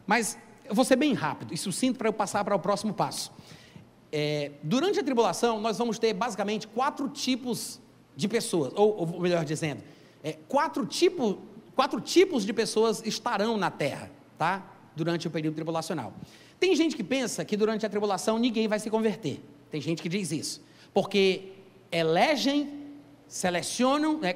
mas 0.06 0.38
eu 0.64 0.76
vou 0.76 0.84
ser 0.84 0.94
bem 0.94 1.12
rápido 1.12 1.52
e 1.52 1.56
sucinto 1.56 1.98
para 1.98 2.08
eu 2.08 2.12
passar 2.12 2.44
para 2.44 2.54
o 2.54 2.58
próximo 2.60 2.94
passo. 2.94 3.32
É, 4.12 4.52
durante 4.62 5.00
a 5.00 5.02
tribulação, 5.02 5.60
nós 5.60 5.76
vamos 5.76 5.98
ter 5.98 6.12
basicamente 6.14 6.68
quatro 6.68 7.08
tipos 7.08 7.80
de 8.14 8.28
pessoas, 8.28 8.72
ou, 8.76 8.96
ou 8.96 9.20
melhor 9.20 9.44
dizendo, 9.44 9.82
é, 10.22 10.34
quatro, 10.46 10.86
tipo, 10.86 11.40
quatro 11.74 12.00
tipos 12.00 12.46
de 12.46 12.52
pessoas 12.52 13.02
estarão 13.04 13.56
na 13.56 13.72
terra, 13.72 14.08
tá? 14.38 14.64
Durante 14.94 15.26
o 15.26 15.32
período 15.32 15.56
tribulacional. 15.56 16.14
Tem 16.60 16.76
gente 16.76 16.94
que 16.94 17.02
pensa 17.02 17.44
que 17.44 17.56
durante 17.56 17.84
a 17.84 17.88
tribulação 17.88 18.38
ninguém 18.38 18.68
vai 18.68 18.78
se 18.78 18.88
converter. 18.88 19.42
Tem 19.68 19.80
gente 19.80 20.00
que 20.00 20.08
diz 20.08 20.30
isso. 20.30 20.62
Porque 20.92 21.54
elegem 21.90 22.83
selecionam, 23.34 24.20
né, 24.20 24.32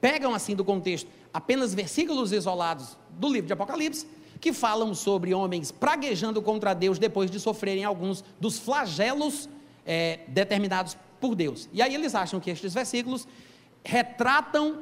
pegam 0.00 0.34
assim 0.34 0.56
do 0.56 0.64
contexto 0.64 1.08
apenas 1.32 1.72
versículos 1.72 2.32
isolados 2.32 2.98
do 3.10 3.28
livro 3.28 3.46
de 3.46 3.52
Apocalipse, 3.52 4.04
que 4.40 4.52
falam 4.52 4.92
sobre 4.96 5.32
homens 5.32 5.70
praguejando 5.70 6.42
contra 6.42 6.74
Deus 6.74 6.98
depois 6.98 7.30
de 7.30 7.38
sofrerem 7.38 7.84
alguns 7.84 8.24
dos 8.40 8.58
flagelos 8.58 9.48
é, 9.86 10.20
determinados 10.26 10.96
por 11.20 11.36
Deus. 11.36 11.68
E 11.72 11.80
aí 11.80 11.94
eles 11.94 12.16
acham 12.16 12.40
que 12.40 12.50
estes 12.50 12.74
versículos 12.74 13.28
retratam 13.84 14.80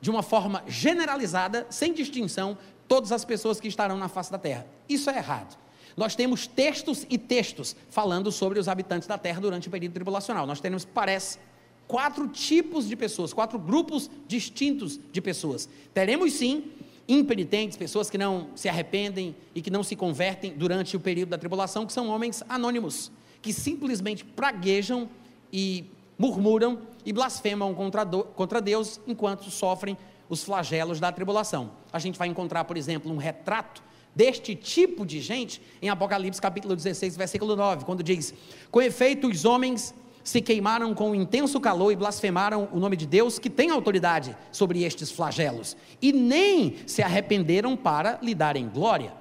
de 0.00 0.08
uma 0.08 0.22
forma 0.22 0.62
generalizada, 0.68 1.66
sem 1.68 1.92
distinção, 1.92 2.56
todas 2.86 3.10
as 3.10 3.24
pessoas 3.24 3.58
que 3.58 3.66
estarão 3.66 3.96
na 3.96 4.08
face 4.08 4.30
da 4.30 4.38
terra. 4.38 4.64
Isso 4.88 5.10
é 5.10 5.16
errado. 5.16 5.58
Nós 5.96 6.14
temos 6.14 6.46
textos 6.46 7.04
e 7.10 7.18
textos 7.18 7.74
falando 7.90 8.30
sobre 8.30 8.60
os 8.60 8.68
habitantes 8.68 9.08
da 9.08 9.18
terra 9.18 9.40
durante 9.40 9.66
o 9.66 9.70
período 9.72 9.94
tribulacional. 9.94 10.46
Nós 10.46 10.60
temos, 10.60 10.84
parece, 10.84 11.38
quatro 11.86 12.28
tipos 12.28 12.88
de 12.88 12.96
pessoas, 12.96 13.32
quatro 13.32 13.58
grupos 13.58 14.10
distintos 14.26 14.98
de 15.12 15.20
pessoas. 15.20 15.68
Teremos 15.94 16.32
sim 16.32 16.72
impenitentes, 17.08 17.76
pessoas 17.76 18.10
que 18.10 18.18
não 18.18 18.48
se 18.56 18.68
arrependem 18.68 19.34
e 19.54 19.62
que 19.62 19.70
não 19.70 19.82
se 19.82 19.94
convertem 19.94 20.52
durante 20.52 20.96
o 20.96 21.00
período 21.00 21.30
da 21.30 21.38
tribulação, 21.38 21.86
que 21.86 21.92
são 21.92 22.08
homens 22.08 22.42
anônimos, 22.48 23.12
que 23.40 23.52
simplesmente 23.52 24.24
praguejam 24.24 25.08
e 25.52 25.84
murmuram 26.18 26.80
e 27.04 27.12
blasfemam 27.12 27.74
contra, 27.74 28.60
Deus 28.60 29.00
enquanto 29.06 29.50
sofrem 29.50 29.96
os 30.28 30.42
flagelos 30.42 30.98
da 30.98 31.12
tribulação. 31.12 31.70
A 31.92 31.98
gente 31.98 32.18
vai 32.18 32.26
encontrar, 32.26 32.64
por 32.64 32.76
exemplo, 32.76 33.12
um 33.12 33.16
retrato 33.16 33.82
deste 34.14 34.56
tipo 34.56 35.06
de 35.06 35.20
gente 35.20 35.60
em 35.80 35.88
Apocalipse 35.88 36.40
capítulo 36.40 36.74
16, 36.74 37.16
versículo 37.16 37.54
9, 37.54 37.84
quando 37.84 38.02
diz: 38.02 38.34
Com 38.70 38.80
efeito, 38.80 39.28
os 39.28 39.44
homens 39.44 39.94
se 40.26 40.42
queimaram 40.42 40.92
com 40.92 41.14
intenso 41.14 41.60
calor 41.60 41.92
e 41.92 41.96
blasfemaram 41.96 42.68
o 42.72 42.80
nome 42.80 42.96
de 42.96 43.06
Deus, 43.06 43.38
que 43.38 43.48
tem 43.48 43.70
autoridade 43.70 44.36
sobre 44.50 44.82
estes 44.82 45.08
flagelos, 45.08 45.76
e 46.02 46.12
nem 46.12 46.78
se 46.84 47.00
arrependeram 47.00 47.76
para 47.76 48.18
lhe 48.20 48.34
darem 48.34 48.68
glória. 48.68 49.12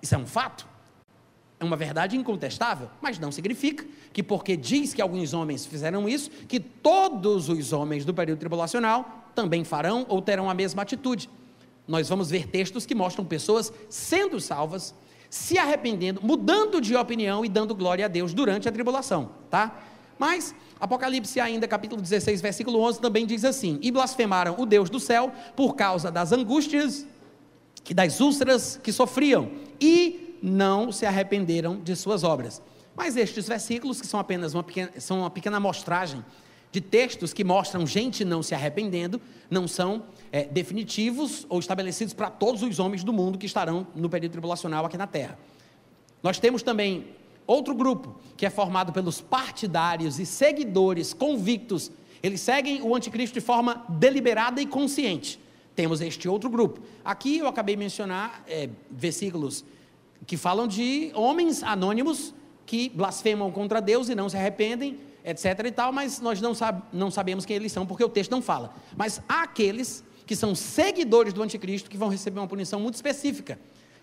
Isso 0.00 0.14
é 0.14 0.18
um 0.18 0.24
fato. 0.24 0.66
É 1.60 1.64
uma 1.64 1.76
verdade 1.76 2.16
incontestável, 2.16 2.88
mas 3.02 3.18
não 3.18 3.30
significa 3.30 3.84
que 4.10 4.22
porque 4.22 4.56
diz 4.56 4.94
que 4.94 5.02
alguns 5.02 5.34
homens 5.34 5.66
fizeram 5.66 6.08
isso, 6.08 6.30
que 6.48 6.58
todos 6.58 7.50
os 7.50 7.74
homens 7.74 8.06
do 8.06 8.14
período 8.14 8.38
tribulacional 8.38 9.28
também 9.34 9.64
farão 9.64 10.06
ou 10.08 10.22
terão 10.22 10.48
a 10.48 10.54
mesma 10.54 10.80
atitude. 10.80 11.28
Nós 11.86 12.08
vamos 12.08 12.30
ver 12.30 12.48
textos 12.48 12.86
que 12.86 12.94
mostram 12.94 13.22
pessoas 13.22 13.70
sendo 13.90 14.40
salvas, 14.40 14.94
se 15.28 15.58
arrependendo, 15.58 16.22
mudando 16.24 16.80
de 16.80 16.96
opinião 16.96 17.44
e 17.44 17.50
dando 17.50 17.74
glória 17.74 18.06
a 18.06 18.08
Deus 18.08 18.32
durante 18.32 18.66
a 18.66 18.72
tribulação, 18.72 19.28
tá? 19.50 19.90
Mas 20.18 20.54
Apocalipse 20.78 21.40
ainda 21.40 21.66
capítulo 21.66 22.00
16, 22.00 22.40
versículo 22.40 22.80
11 22.80 23.00
também 23.00 23.26
diz 23.26 23.44
assim: 23.44 23.78
"E 23.82 23.90
blasfemaram 23.90 24.56
o 24.58 24.66
Deus 24.66 24.90
do 24.90 25.00
céu 25.00 25.32
por 25.56 25.74
causa 25.74 26.10
das 26.10 26.32
angústias 26.32 27.06
e 27.88 27.94
das 27.94 28.20
úlceras 28.20 28.78
que 28.82 28.92
sofriam, 28.92 29.50
e 29.80 30.38
não 30.42 30.92
se 30.92 31.06
arrependeram 31.06 31.80
de 31.80 31.96
suas 31.96 32.22
obras." 32.22 32.60
Mas 32.94 33.16
estes 33.16 33.48
versículos, 33.48 34.00
que 34.00 34.06
são 34.06 34.20
apenas 34.20 34.54
uma 34.54 34.62
pequena, 34.62 34.92
são 34.98 35.20
uma 35.20 35.30
pequena 35.30 35.56
amostragem 35.56 36.24
de 36.70 36.80
textos 36.80 37.32
que 37.32 37.44
mostram 37.44 37.86
gente 37.86 38.24
não 38.24 38.42
se 38.42 38.54
arrependendo, 38.54 39.20
não 39.48 39.68
são 39.68 40.04
é, 40.32 40.44
definitivos 40.44 41.46
ou 41.48 41.60
estabelecidos 41.60 42.12
para 42.12 42.28
todos 42.28 42.62
os 42.62 42.78
homens 42.80 43.04
do 43.04 43.12
mundo 43.12 43.38
que 43.38 43.46
estarão 43.46 43.86
no 43.94 44.08
período 44.08 44.32
tribulacional 44.32 44.84
aqui 44.84 44.96
na 44.96 45.06
terra. 45.06 45.38
Nós 46.20 46.38
temos 46.38 46.62
também 46.62 47.06
outro 47.46 47.74
grupo, 47.74 48.18
que 48.36 48.46
é 48.46 48.50
formado 48.50 48.92
pelos 48.92 49.20
partidários 49.20 50.18
e 50.18 50.26
seguidores 50.26 51.12
convictos. 51.12 51.90
Eles 52.22 52.40
seguem 52.40 52.82
o 52.82 52.94
anticristo 52.94 53.34
de 53.34 53.44
forma 53.44 53.84
deliberada 53.88 54.60
e 54.60 54.66
consciente. 54.66 55.38
Temos 55.74 56.00
este 56.00 56.28
outro 56.28 56.48
grupo. 56.48 56.80
Aqui 57.04 57.38
eu 57.38 57.48
acabei 57.48 57.74
de 57.74 57.80
mencionar 57.80 58.42
é, 58.46 58.68
versículos 58.90 59.64
que 60.26 60.36
falam 60.36 60.66
de 60.66 61.10
homens 61.14 61.62
anônimos 61.62 62.34
que 62.64 62.88
blasfemam 62.88 63.50
contra 63.50 63.80
Deus 63.80 64.08
e 64.08 64.14
não 64.14 64.28
se 64.28 64.36
arrependem 64.36 64.98
etc 65.24 65.58
e 65.64 65.70
tal, 65.72 65.90
mas 65.90 66.20
nós 66.20 66.40
não, 66.40 66.52
não 66.92 67.10
sabemos 67.10 67.46
quem 67.46 67.56
eles 67.56 67.72
são, 67.72 67.86
porque 67.86 68.04
o 68.04 68.08
texto 68.08 68.30
não 68.30 68.42
fala. 68.42 68.74
Mas 68.94 69.22
há 69.26 69.42
aqueles 69.42 70.04
que 70.26 70.36
são 70.36 70.54
seguidores 70.54 71.32
do 71.32 71.42
anticristo 71.42 71.88
que 71.88 71.96
vão 71.96 72.08
receber 72.08 72.38
uma 72.38 72.46
punição 72.46 72.78
muito 72.78 72.94
específica. 72.94 73.58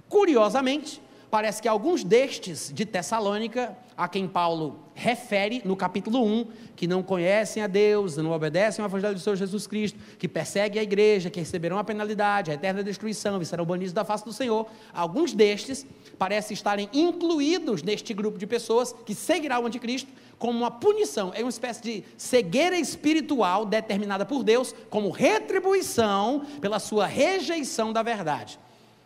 Curiosamente, 0.09 1.01
parece 1.31 1.61
que 1.61 1.67
alguns 1.67 2.03
destes 2.03 2.69
de 2.73 2.85
Tessalônica, 2.85 3.75
a 3.95 4.07
quem 4.09 4.27
Paulo 4.27 4.79
refere 4.93 5.61
no 5.63 5.77
capítulo 5.77 6.21
1, 6.23 6.47
que 6.75 6.85
não 6.85 7.01
conhecem 7.01 7.63
a 7.63 7.67
Deus, 7.67 8.17
não 8.17 8.31
obedecem 8.31 8.83
ao 8.83 8.89
Evangelho 8.89 9.13
do 9.13 9.19
Senhor 9.21 9.37
Jesus 9.37 9.65
Cristo, 9.65 9.97
que 10.19 10.27
perseguem 10.27 10.81
a 10.81 10.83
igreja, 10.83 11.29
que 11.29 11.39
receberão 11.39 11.77
a 11.77 11.83
penalidade, 11.85 12.51
a 12.51 12.55
eterna 12.55 12.83
destruição 12.83 13.41
e 13.41 13.45
serão 13.45 13.65
banidos 13.65 13.93
da 13.93 14.03
face 14.03 14.25
do 14.25 14.33
Senhor, 14.33 14.67
alguns 14.93 15.33
destes 15.33 15.87
parecem 16.19 16.53
estarem 16.53 16.89
incluídos 16.91 17.81
neste 17.81 18.13
grupo 18.13 18.37
de 18.37 18.45
pessoas 18.45 18.93
que 19.05 19.15
seguirá 19.15 19.57
o 19.57 19.65
anticristo 19.65 20.11
como 20.37 20.57
uma 20.57 20.71
punição, 20.71 21.31
é 21.33 21.41
uma 21.41 21.49
espécie 21.49 21.81
de 21.81 22.03
cegueira 22.17 22.77
espiritual 22.77 23.65
determinada 23.65 24.25
por 24.25 24.43
Deus 24.43 24.75
como 24.89 25.09
retribuição 25.09 26.45
pela 26.59 26.79
sua 26.79 27.05
rejeição 27.05 27.93
da 27.93 28.03
verdade. 28.03 28.59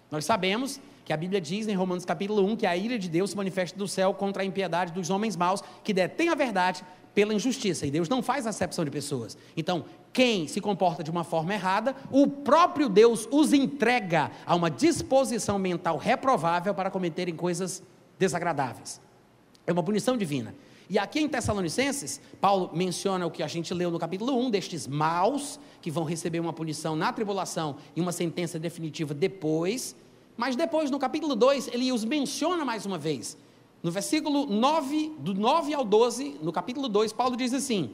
Nós 0.10 0.26
sabemos 0.26 0.80
que 1.06 1.14
a 1.14 1.18
Bíblia 1.18 1.40
diz 1.40 1.68
em 1.68 1.76
Romanos 1.76 2.04
capítulo 2.04 2.44
1 2.44 2.56
que 2.58 2.66
a 2.66 2.76
ira 2.76 2.98
de 2.98 3.08
Deus 3.08 3.30
se 3.30 3.38
manifesta 3.38 3.78
do 3.78 3.88
céu 3.88 4.14
contra 4.14 4.42
a 4.42 4.46
impiedade 4.46 4.92
dos 4.92 5.12
homens 5.12 5.38
maus 5.38 5.64
que 5.84 5.94
detêm 5.94 6.30
a 6.30 6.36
verdade 6.36 6.84
pela 7.14 7.34
injustiça. 7.34 7.86
E 7.86 7.92
Deus 7.92 8.10
não 8.10 8.22
faz 8.22 8.48
acepção 8.48 8.84
de 8.84 8.92
pessoas. 8.92 9.38
Então, 9.56 9.86
quem 10.12 10.48
se 10.48 10.60
comporta 10.60 11.04
de 11.04 11.12
uma 11.12 11.24
forma 11.24 11.54
errada, 11.54 11.96
o 12.12 12.28
próprio 12.28 12.90
Deus 12.90 13.28
os 13.32 13.54
entrega 13.54 14.32
a 14.46 14.56
uma 14.56 14.70
disposição 14.70 15.60
mental 15.60 15.98
reprovável 15.98 16.74
para 16.74 16.90
cometerem 16.90 17.36
coisas 17.36 17.84
desagradáveis. 18.18 19.00
É 19.68 19.72
uma 19.72 19.84
punição 19.84 20.18
divina. 20.18 20.54
E 20.90 21.00
aqui 21.00 21.20
em 21.20 21.28
Tessalonicenses, 21.28 22.22
Paulo 22.40 22.70
menciona 22.74 23.26
o 23.26 23.32
que 23.32 23.42
a 23.42 23.48
gente 23.48 23.74
leu 23.74 23.90
no 23.90 23.98
capítulo 23.98 24.38
1, 24.38 24.52
destes 24.52 24.86
maus 24.86 25.60
que 25.82 25.90
vão 25.90 26.04
receber 26.04 26.40
uma 26.40 26.54
punição 26.54 26.96
na 26.96 27.12
tribulação 27.12 27.78
e 27.96 28.02
uma 28.02 28.12
sentença 28.12 28.60
definitiva 28.60 29.14
depois. 29.14 29.96
Mas 30.38 30.56
depois, 30.56 30.92
no 30.92 31.00
capítulo 31.00 31.36
2, 31.36 31.70
ele 31.70 31.92
os 31.92 32.04
menciona 32.04 32.66
mais 32.66 32.86
uma 32.86 32.98
vez. 32.98 33.38
No 33.82 33.92
versículo 33.92 34.46
9, 34.46 35.14
do 35.20 35.34
9 35.34 35.74
ao 35.74 35.86
12, 35.86 36.40
no 36.42 36.52
capítulo 36.52 36.90
2, 36.90 37.14
Paulo 37.14 37.38
diz 37.38 37.54
assim: 37.54 37.92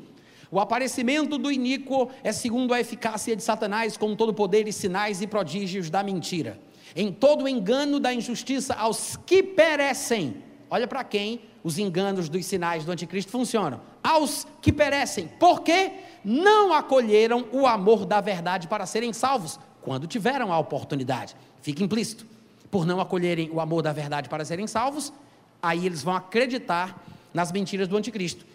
O 0.50 0.60
aparecimento 0.60 1.38
do 1.38 1.52
iníquo 1.52 2.10
é 2.24 2.32
segundo 2.32 2.74
a 2.74 2.80
eficácia 2.80 3.36
de 3.36 3.44
Satanás, 3.44 3.98
com 3.98 4.16
todo 4.16 4.34
poder 4.34 4.68
e 4.68 4.74
sinais 4.74 5.22
e 5.22 5.28
prodígios 5.28 5.90
da 5.90 6.02
mentira, 6.02 6.60
em 6.96 7.12
todo 7.12 7.44
o 7.44 7.48
engano 7.48 8.00
da 8.00 8.14
injustiça 8.14 8.74
aos 8.74 9.18
que 9.18 9.44
perecem. 9.44 10.36
Olha 10.70 10.88
para 10.88 11.04
quem 11.04 11.42
os 11.64 11.78
enganos 11.78 12.30
dos 12.30 12.46
sinais 12.46 12.86
do 12.86 12.92
anticristo 12.92 13.32
funcionam. 13.32 13.82
Aos 14.02 14.48
que 14.62 14.72
perecem, 14.72 15.30
porque 15.40 15.92
não 16.24 16.74
acolheram 16.74 17.46
o 17.52 17.68
amor 17.68 18.06
da 18.06 18.22
verdade 18.22 18.68
para 18.68 18.86
serem 18.86 19.14
salvos, 19.14 19.60
quando 19.82 20.08
tiveram 20.08 20.54
a 20.54 20.60
oportunidade. 20.60 21.36
Fica 21.62 21.84
implícito. 21.84 22.26
Por 22.70 22.86
não 22.86 23.00
acolherem 23.00 23.50
o 23.52 23.60
amor 23.60 23.82
da 23.82 23.92
verdade 23.92 24.30
para 24.30 24.46
serem 24.46 24.68
salvos, 24.68 25.12
aí 25.62 25.86
eles 25.86 26.04
vão 26.04 26.16
acreditar 26.16 27.06
nas 27.34 27.52
mentiras 27.52 27.88
do 27.88 27.98
anticristo. 27.98 28.46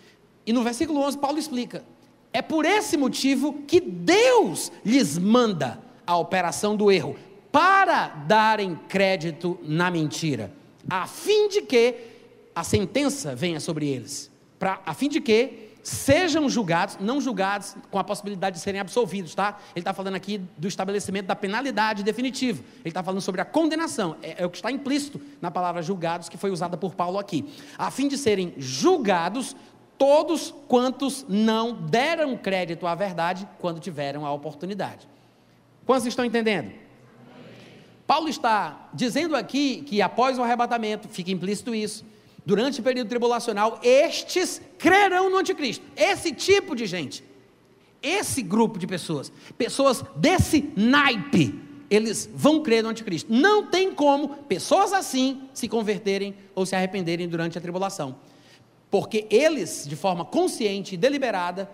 E 0.46 0.52
no 0.52 0.62
versículo 0.62 1.00
11, 1.00 1.18
Paulo 1.18 1.38
explica: 1.38 1.84
é 2.32 2.42
por 2.42 2.64
esse 2.64 2.96
motivo 2.96 3.62
que 3.66 3.80
Deus 3.80 4.70
lhes 4.84 5.18
manda 5.18 5.80
a 6.06 6.16
operação 6.16 6.76
do 6.76 6.90
erro, 6.90 7.16
para 7.50 8.08
darem 8.08 8.78
crédito 8.88 9.58
na 9.62 9.90
mentira, 9.90 10.52
a 10.88 11.06
fim 11.06 11.48
de 11.48 11.62
que 11.62 11.94
a 12.54 12.62
sentença 12.62 13.34
venha 13.34 13.58
sobre 13.58 13.88
eles, 13.88 14.30
pra, 14.58 14.80
a 14.84 14.94
fim 14.94 15.08
de 15.08 15.20
que 15.20 15.65
sejam 15.86 16.50
julgados, 16.50 16.98
não 16.98 17.20
julgados 17.20 17.76
com 17.92 17.98
a 17.98 18.02
possibilidade 18.02 18.56
de 18.56 18.62
serem 18.62 18.80
absolvidos, 18.80 19.36
tá? 19.36 19.56
Ele 19.72 19.82
está 19.82 19.94
falando 19.94 20.16
aqui 20.16 20.38
do 20.58 20.66
estabelecimento 20.66 21.26
da 21.26 21.36
penalidade 21.36 22.02
definitiva. 22.02 22.60
Ele 22.80 22.88
está 22.88 23.04
falando 23.04 23.20
sobre 23.20 23.40
a 23.40 23.44
condenação. 23.44 24.16
É, 24.20 24.42
é, 24.42 24.46
o 24.46 24.50
que 24.50 24.56
está 24.56 24.68
implícito 24.72 25.20
na 25.40 25.48
palavra 25.48 25.80
julgados 25.82 26.28
que 26.28 26.36
foi 26.36 26.50
usada 26.50 26.76
por 26.76 26.96
Paulo 26.96 27.20
aqui. 27.20 27.54
A 27.78 27.88
fim 27.92 28.08
de 28.08 28.18
serem 28.18 28.52
julgados 28.58 29.54
todos 29.96 30.52
quantos 30.66 31.24
não 31.28 31.72
deram 31.72 32.36
crédito 32.36 32.84
à 32.84 32.96
verdade 32.96 33.48
quando 33.60 33.78
tiveram 33.78 34.26
a 34.26 34.32
oportunidade. 34.32 35.06
Quantos 35.86 36.04
estão 36.06 36.24
entendendo? 36.24 36.72
Paulo 38.08 38.28
está 38.28 38.88
dizendo 38.92 39.36
aqui 39.36 39.82
que 39.82 40.02
após 40.02 40.36
o 40.36 40.42
arrebatamento, 40.42 41.08
fica 41.08 41.30
implícito 41.30 41.72
isso, 41.72 42.04
durante 42.46 42.80
o 42.80 42.82
período 42.82 43.08
tribulacional, 43.08 43.80
estes 43.82 44.62
crerão 44.78 45.28
no 45.28 45.36
anticristo. 45.36 45.84
Esse 45.96 46.32
tipo 46.32 46.76
de 46.76 46.86
gente, 46.86 47.24
esse 48.00 48.40
grupo 48.40 48.78
de 48.78 48.86
pessoas, 48.86 49.32
pessoas 49.58 50.04
desse 50.14 50.72
naipe, 50.76 51.60
eles 51.90 52.30
vão 52.32 52.62
crer 52.62 52.84
no 52.84 52.88
anticristo. 52.88 53.32
Não 53.32 53.66
tem 53.66 53.92
como 53.92 54.28
pessoas 54.44 54.92
assim 54.92 55.42
se 55.52 55.68
converterem 55.68 56.36
ou 56.54 56.64
se 56.64 56.76
arrependerem 56.76 57.28
durante 57.28 57.58
a 57.58 57.60
tribulação. 57.60 58.16
Porque 58.90 59.26
eles, 59.28 59.84
de 59.86 59.96
forma 59.96 60.24
consciente 60.24 60.94
e 60.94 60.96
deliberada, 60.96 61.68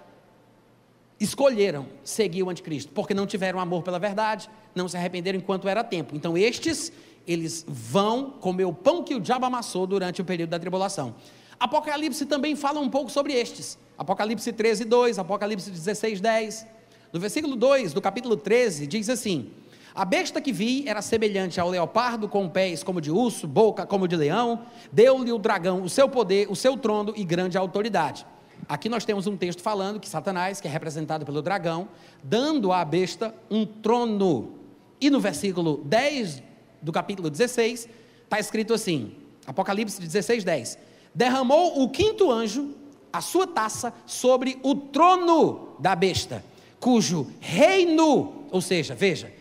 escolheram 1.20 1.86
seguir 2.02 2.42
o 2.42 2.50
anticristo, 2.50 2.90
porque 2.92 3.14
não 3.14 3.26
tiveram 3.26 3.60
amor 3.60 3.82
pela 3.82 3.98
verdade, 3.98 4.50
não 4.74 4.88
se 4.88 4.96
arrependeram 4.96 5.38
enquanto 5.38 5.68
era 5.68 5.84
tempo. 5.84 6.16
Então, 6.16 6.36
estes 6.36 6.92
eles 7.26 7.64
vão 7.68 8.30
comer 8.30 8.64
o 8.64 8.72
pão 8.72 9.02
que 9.02 9.14
o 9.14 9.20
diabo 9.20 9.46
amassou 9.46 9.86
durante 9.86 10.20
o 10.20 10.24
período 10.24 10.50
da 10.50 10.58
tribulação. 10.58 11.14
Apocalipse 11.58 12.26
também 12.26 12.56
fala 12.56 12.80
um 12.80 12.88
pouco 12.88 13.10
sobre 13.10 13.32
estes. 13.34 13.78
Apocalipse 13.96 14.52
13, 14.52 14.84
2, 14.84 15.18
Apocalipse 15.18 15.70
16, 15.70 16.20
10. 16.20 16.66
No 17.12 17.20
versículo 17.20 17.54
2 17.54 17.92
do 17.92 18.00
capítulo 18.00 18.36
13, 18.36 18.86
diz 18.86 19.08
assim: 19.08 19.50
A 19.94 20.04
besta 20.04 20.40
que 20.40 20.52
vi 20.52 20.88
era 20.88 21.00
semelhante 21.00 21.60
ao 21.60 21.70
leopardo, 21.70 22.28
com 22.28 22.48
pés 22.48 22.82
como 22.82 23.00
de 23.00 23.10
urso, 23.10 23.46
boca 23.46 23.86
como 23.86 24.08
de 24.08 24.16
leão. 24.16 24.62
Deu-lhe 24.90 25.30
o 25.30 25.38
dragão 25.38 25.82
o 25.82 25.88
seu 25.88 26.08
poder, 26.08 26.50
o 26.50 26.56
seu 26.56 26.76
trono 26.76 27.12
e 27.16 27.22
grande 27.22 27.56
autoridade. 27.56 28.26
Aqui 28.68 28.88
nós 28.88 29.04
temos 29.04 29.26
um 29.26 29.36
texto 29.36 29.60
falando 29.62 30.00
que 30.00 30.08
Satanás, 30.08 30.60
que 30.60 30.66
é 30.66 30.70
representado 30.70 31.24
pelo 31.24 31.42
dragão, 31.42 31.88
dando 32.22 32.72
à 32.72 32.84
besta 32.84 33.34
um 33.50 33.64
trono. 33.64 34.54
E 35.00 35.10
no 35.10 35.20
versículo 35.20 35.82
10 35.84 36.42
do 36.82 36.92
capítulo 36.92 37.30
16, 37.30 37.88
está 38.24 38.40
escrito 38.40 38.74
assim: 38.74 39.14
Apocalipse 39.46 40.00
16, 40.00 40.44
10. 40.44 40.78
Derramou 41.14 41.82
o 41.82 41.88
quinto 41.88 42.30
anjo 42.30 42.74
a 43.12 43.20
sua 43.20 43.46
taça 43.46 43.92
sobre 44.06 44.58
o 44.62 44.74
trono 44.74 45.76
da 45.78 45.94
besta, 45.94 46.44
cujo 46.80 47.26
reino, 47.40 48.46
ou 48.50 48.60
seja, 48.60 48.94
veja, 48.94 49.32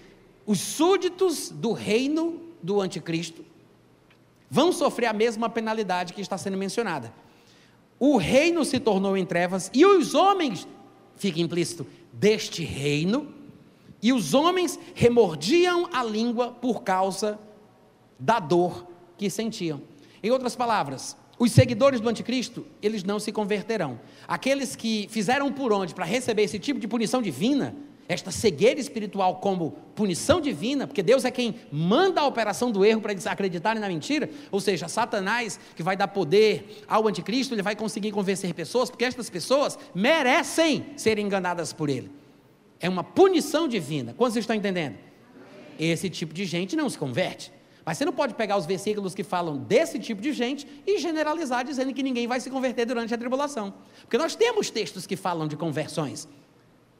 os 0.45 0.59
súditos 0.59 1.49
do 1.49 1.71
reino 1.71 2.41
do 2.61 2.81
anticristo 2.81 3.45
vão 4.49 4.73
sofrer 4.73 5.07
a 5.07 5.13
mesma 5.13 5.49
penalidade 5.49 6.13
que 6.13 6.21
está 6.21 6.37
sendo 6.37 6.57
mencionada. 6.57 7.13
O 7.97 8.17
reino 8.17 8.65
se 8.65 8.79
tornou 8.79 9.15
em 9.15 9.25
trevas 9.25 9.71
e 9.73 9.85
os 9.85 10.13
homens, 10.13 10.67
fica 11.15 11.39
implícito, 11.39 11.87
deste 12.11 12.63
reino, 12.63 13.33
e 14.01 14.11
os 14.11 14.33
homens 14.33 14.79
remordiam 14.95 15.87
a 15.91 16.03
língua 16.03 16.51
por 16.51 16.83
causa 16.83 17.39
da 18.19 18.39
dor 18.39 18.87
que 19.17 19.29
sentiam. 19.29 19.81
Em 20.23 20.31
outras 20.31 20.55
palavras, 20.55 21.15
os 21.37 21.51
seguidores 21.51 21.99
do 21.99 22.09
anticristo, 22.09 22.65
eles 22.81 23.03
não 23.03 23.19
se 23.19 23.31
converterão. 23.31 23.99
Aqueles 24.27 24.75
que 24.75 25.07
fizeram 25.09 25.51
por 25.51 25.73
onde 25.73 25.93
para 25.93 26.05
receber 26.05 26.43
esse 26.43 26.59
tipo 26.59 26.79
de 26.79 26.87
punição 26.87 27.21
divina, 27.21 27.75
esta 28.07 28.29
cegueira 28.29 28.79
espiritual 28.79 29.37
como 29.37 29.71
punição 29.95 30.41
divina, 30.41 30.85
porque 30.85 31.01
Deus 31.01 31.25
é 31.25 31.31
quem 31.31 31.55
manda 31.71 32.21
a 32.21 32.27
operação 32.27 32.71
do 32.71 32.85
erro 32.85 33.01
para 33.01 33.11
eles 33.13 33.25
acreditarem 33.25 33.81
na 33.81 33.87
mentira, 33.87 34.29
ou 34.51 34.59
seja, 34.59 34.87
Satanás 34.87 35.59
que 35.75 35.81
vai 35.81 35.95
dar 35.95 36.09
poder 36.09 36.83
ao 36.87 37.07
anticristo, 37.07 37.55
ele 37.55 37.61
vai 37.61 37.75
conseguir 37.75 38.11
convencer 38.11 38.53
pessoas, 38.53 38.89
porque 38.89 39.05
estas 39.05 39.29
pessoas 39.29 39.79
merecem 39.95 40.85
ser 40.97 41.17
enganadas 41.17 41.73
por 41.73 41.89
ele. 41.89 42.20
É 42.81 42.89
uma 42.89 43.03
punição 43.03 43.67
divina. 43.67 44.13
Quantos 44.17 44.35
estão 44.35 44.55
entendendo? 44.55 44.97
Esse 45.79 46.09
tipo 46.09 46.33
de 46.33 46.45
gente 46.45 46.75
não 46.75 46.89
se 46.89 46.97
converte. 46.97 47.51
Mas 47.85 47.97
você 47.97 48.05
não 48.05 48.13
pode 48.13 48.35
pegar 48.35 48.57
os 48.57 48.65
versículos 48.65 49.15
que 49.15 49.23
falam 49.23 49.57
desse 49.57 49.97
tipo 49.97 50.21
de 50.21 50.33
gente 50.33 50.67
e 50.85 50.99
generalizar 50.99 51.65
dizendo 51.65 51.93
que 51.93 52.03
ninguém 52.03 52.27
vai 52.27 52.39
se 52.39 52.49
converter 52.49 52.85
durante 52.85 53.13
a 53.13 53.17
tribulação. 53.17 53.73
Porque 54.01 54.17
nós 54.17 54.35
temos 54.35 54.69
textos 54.69 55.07
que 55.07 55.15
falam 55.15 55.47
de 55.47 55.55
conversões. 55.55 56.27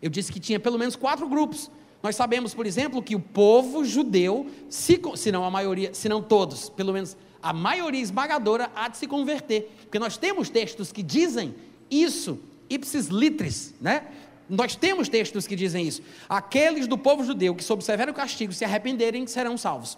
Eu 0.01 0.09
disse 0.09 0.31
que 0.31 0.39
tinha 0.39 0.59
pelo 0.59 0.79
menos 0.79 0.95
quatro 0.95 1.27
grupos. 1.27 1.69
Nós 2.01 2.15
sabemos, 2.15 2.53
por 2.53 2.65
exemplo, 2.65 3.01
que 3.01 3.15
o 3.15 3.19
povo 3.19 3.85
judeu, 3.85 4.47
se, 4.69 4.99
se 5.15 5.31
não 5.31 5.43
a 5.43 5.51
maioria, 5.51 5.93
se 5.93 6.09
não 6.09 6.21
todos, 6.21 6.69
pelo 6.69 6.93
menos 6.93 7.15
a 7.43 7.53
maioria 7.53 8.01
esmagadora, 8.01 8.71
há 8.75 8.87
de 8.87 8.97
se 8.97 9.07
converter. 9.07 9.71
Porque 9.83 9.99
nós 9.99 10.17
temos 10.17 10.49
textos 10.49 10.91
que 10.91 11.03
dizem 11.03 11.53
isso, 11.91 12.39
ipsis 12.69 13.07
litris, 13.07 13.75
né? 13.79 14.07
Nós 14.51 14.75
temos 14.75 15.07
textos 15.07 15.47
que 15.47 15.55
dizem 15.55 15.87
isso. 15.87 16.01
Aqueles 16.27 16.85
do 16.85 16.97
povo 16.97 17.23
judeu 17.23 17.55
que, 17.55 17.63
sob 17.63 17.81
severo 17.81 18.13
castigo, 18.13 18.51
se 18.51 18.65
arrependerem, 18.65 19.25
serão 19.25 19.57
salvos. 19.57 19.97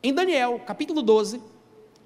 Em 0.00 0.14
Daniel, 0.14 0.60
capítulo 0.64 1.02
12, 1.02 1.42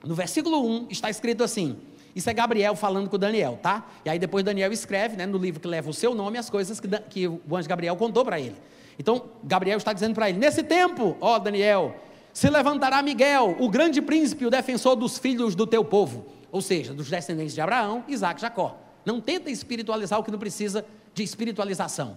no 0.03 0.14
versículo 0.14 0.66
1, 0.66 0.87
está 0.89 1.11
escrito 1.11 1.45
assim: 1.45 1.77
Isso 2.16 2.31
é 2.31 2.33
Gabriel 2.33 2.75
falando 2.75 3.11
com 3.11 3.19
Daniel, 3.19 3.59
tá? 3.62 3.87
E 4.03 4.09
aí 4.09 4.19
depois 4.19 4.43
Daniel 4.43 4.73
escreve, 4.73 5.14
né, 5.14 5.27
no 5.27 5.37
livro 5.37 5.61
que 5.61 5.69
leva 5.69 5.91
o 5.91 5.93
seu 5.93 6.14
nome, 6.14 6.39
as 6.39 6.49
coisas 6.49 6.81
que, 6.81 6.89
que 7.11 7.29
o 7.29 7.55
anjo 7.55 7.69
Gabriel 7.69 7.97
contou 7.97 8.25
para 8.25 8.41
ele. 8.41 8.57
Então, 8.99 9.27
Gabriel 9.45 9.77
está 9.77 9.93
dizendo 9.93 10.14
para 10.14 10.31
ele: 10.31 10.39
Nesse 10.39 10.62
tempo, 10.62 11.19
ó 11.21 11.39
Daniel, 11.39 11.97
se 12.33 12.49
levantará 12.49 13.03
Miguel, 13.03 13.57
o 13.61 13.69
grande 13.69 14.01
príncipe, 14.01 14.47
o 14.47 14.51
defensor 14.51 14.97
dos 14.97 15.19
filhos 15.19 15.55
do 15.55 15.66
teu 15.66 15.85
povo, 15.85 16.25
ou 16.51 16.62
seja, 16.62 16.95
dos 16.95 17.11
descendentes 17.11 17.53
de 17.53 17.61
Abraão, 17.61 18.05
Isaac 18.09 18.39
e 18.39 18.43
Jacó. 18.43 18.79
Não 19.05 19.21
tenta 19.21 19.51
espiritualizar 19.51 20.19
o 20.19 20.25
que 20.25 20.31
não 20.31 20.39
precisa 20.39 20.85
de 21.19 21.23
espiritualização. 21.25 22.16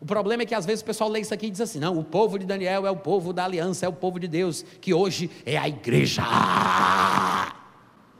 O 0.00 0.06
problema 0.06 0.42
é 0.42 0.46
que 0.46 0.54
às 0.54 0.64
vezes 0.64 0.80
o 0.80 0.84
pessoal 0.84 1.10
lê 1.10 1.20
isso 1.20 1.34
aqui 1.34 1.46
e 1.46 1.50
diz 1.50 1.60
assim: 1.60 1.78
não, 1.78 1.98
o 1.98 2.04
povo 2.04 2.38
de 2.38 2.46
Daniel 2.46 2.86
é 2.86 2.90
o 2.90 2.96
povo 2.96 3.32
da 3.32 3.44
aliança, 3.44 3.84
é 3.84 3.88
o 3.88 3.92
povo 3.92 4.18
de 4.18 4.26
Deus, 4.26 4.64
que 4.80 4.94
hoje 4.94 5.30
é 5.44 5.58
a 5.58 5.68
igreja. 5.68 6.22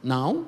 Não, 0.02 0.46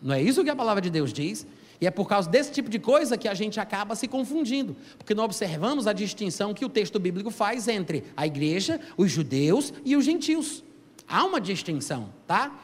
não 0.00 0.14
é 0.14 0.22
isso 0.22 0.42
que 0.42 0.50
a 0.50 0.56
palavra 0.56 0.80
de 0.80 0.90
Deus 0.90 1.12
diz. 1.12 1.46
E 1.80 1.86
é 1.86 1.90
por 1.90 2.08
causa 2.08 2.30
desse 2.30 2.52
tipo 2.52 2.70
de 2.70 2.78
coisa 2.78 3.18
que 3.18 3.26
a 3.26 3.34
gente 3.34 3.58
acaba 3.58 3.96
se 3.96 4.06
confundindo, 4.06 4.76
porque 4.96 5.14
não 5.14 5.24
observamos 5.24 5.88
a 5.88 5.92
distinção 5.92 6.54
que 6.54 6.64
o 6.64 6.68
texto 6.68 7.00
bíblico 7.00 7.28
faz 7.28 7.66
entre 7.66 8.04
a 8.16 8.24
igreja, 8.24 8.80
os 8.96 9.10
judeus 9.10 9.72
e 9.84 9.96
os 9.96 10.04
gentios. 10.04 10.62
Há 11.08 11.24
uma 11.24 11.40
distinção, 11.40 12.12
tá? 12.24 12.56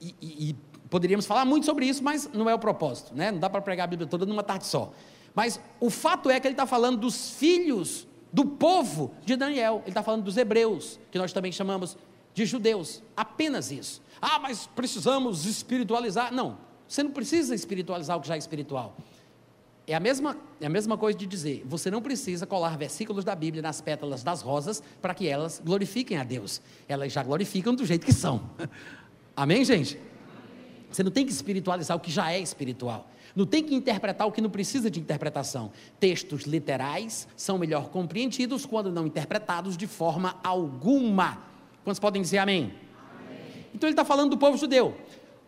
E, 0.00 0.12
e, 0.20 0.50
e 0.50 0.56
poderíamos 0.90 1.26
falar 1.26 1.44
muito 1.44 1.66
sobre 1.66 1.86
isso, 1.86 2.02
mas 2.02 2.28
não 2.32 2.48
é 2.48 2.54
o 2.54 2.58
propósito, 2.58 3.14
né? 3.14 3.30
Não 3.30 3.38
dá 3.38 3.48
para 3.50 3.60
pregar 3.60 3.84
a 3.84 3.86
Bíblia 3.86 4.08
toda 4.08 4.26
numa 4.26 4.42
tarde 4.42 4.66
só. 4.66 4.92
Mas 5.34 5.60
o 5.78 5.90
fato 5.90 6.30
é 6.30 6.40
que 6.40 6.46
ele 6.46 6.54
está 6.54 6.66
falando 6.66 6.98
dos 6.98 7.30
filhos 7.30 8.06
do 8.32 8.44
povo 8.44 9.14
de 9.24 9.36
Daniel. 9.36 9.80
Ele 9.82 9.90
está 9.90 10.02
falando 10.02 10.24
dos 10.24 10.36
hebreus, 10.36 10.98
que 11.10 11.18
nós 11.18 11.32
também 11.32 11.52
chamamos 11.52 11.96
de 12.34 12.44
judeus. 12.46 13.02
Apenas 13.16 13.70
isso. 13.70 14.02
Ah, 14.20 14.38
mas 14.38 14.66
precisamos 14.66 15.46
espiritualizar. 15.46 16.32
Não, 16.32 16.58
você 16.86 17.02
não 17.02 17.10
precisa 17.10 17.54
espiritualizar 17.54 18.16
o 18.16 18.20
que 18.20 18.28
já 18.28 18.34
é 18.34 18.38
espiritual. 18.38 18.96
É 19.86 19.94
a 19.94 20.00
mesma, 20.00 20.36
é 20.60 20.66
a 20.66 20.68
mesma 20.68 20.98
coisa 20.98 21.18
de 21.18 21.26
dizer, 21.26 21.62
você 21.64 21.90
não 21.90 22.02
precisa 22.02 22.46
colar 22.46 22.76
versículos 22.76 23.24
da 23.24 23.34
Bíblia 23.34 23.62
nas 23.62 23.80
pétalas 23.80 24.22
das 24.22 24.42
rosas 24.42 24.82
para 25.00 25.14
que 25.14 25.26
elas 25.26 25.62
glorifiquem 25.64 26.18
a 26.18 26.24
Deus. 26.24 26.60
Elas 26.86 27.10
já 27.10 27.22
glorificam 27.22 27.74
do 27.74 27.86
jeito 27.86 28.04
que 28.04 28.12
são. 28.12 28.50
Amém, 29.34 29.64
gente? 29.64 29.98
Você 30.90 31.02
não 31.02 31.10
tem 31.10 31.24
que 31.24 31.32
espiritualizar 31.32 31.96
o 31.96 32.00
que 32.00 32.10
já 32.10 32.32
é 32.32 32.40
espiritual. 32.40 33.08
Não 33.36 33.46
tem 33.46 33.62
que 33.62 33.74
interpretar 33.74 34.26
o 34.26 34.32
que 34.32 34.40
não 34.40 34.50
precisa 34.50 34.90
de 34.90 34.98
interpretação. 34.98 35.70
Textos 36.00 36.42
literais 36.42 37.28
são 37.36 37.58
melhor 37.58 37.88
compreendidos 37.90 38.66
quando 38.66 38.90
não 38.90 39.06
interpretados 39.06 39.76
de 39.76 39.86
forma 39.86 40.36
alguma. 40.42 41.38
Quantos 41.84 42.00
podem 42.00 42.22
dizer 42.22 42.38
amém? 42.38 42.72
amém. 43.24 43.66
Então 43.74 43.88
ele 43.88 43.92
está 43.92 44.04
falando 44.04 44.30
do 44.30 44.38
povo 44.38 44.56
judeu. 44.56 44.96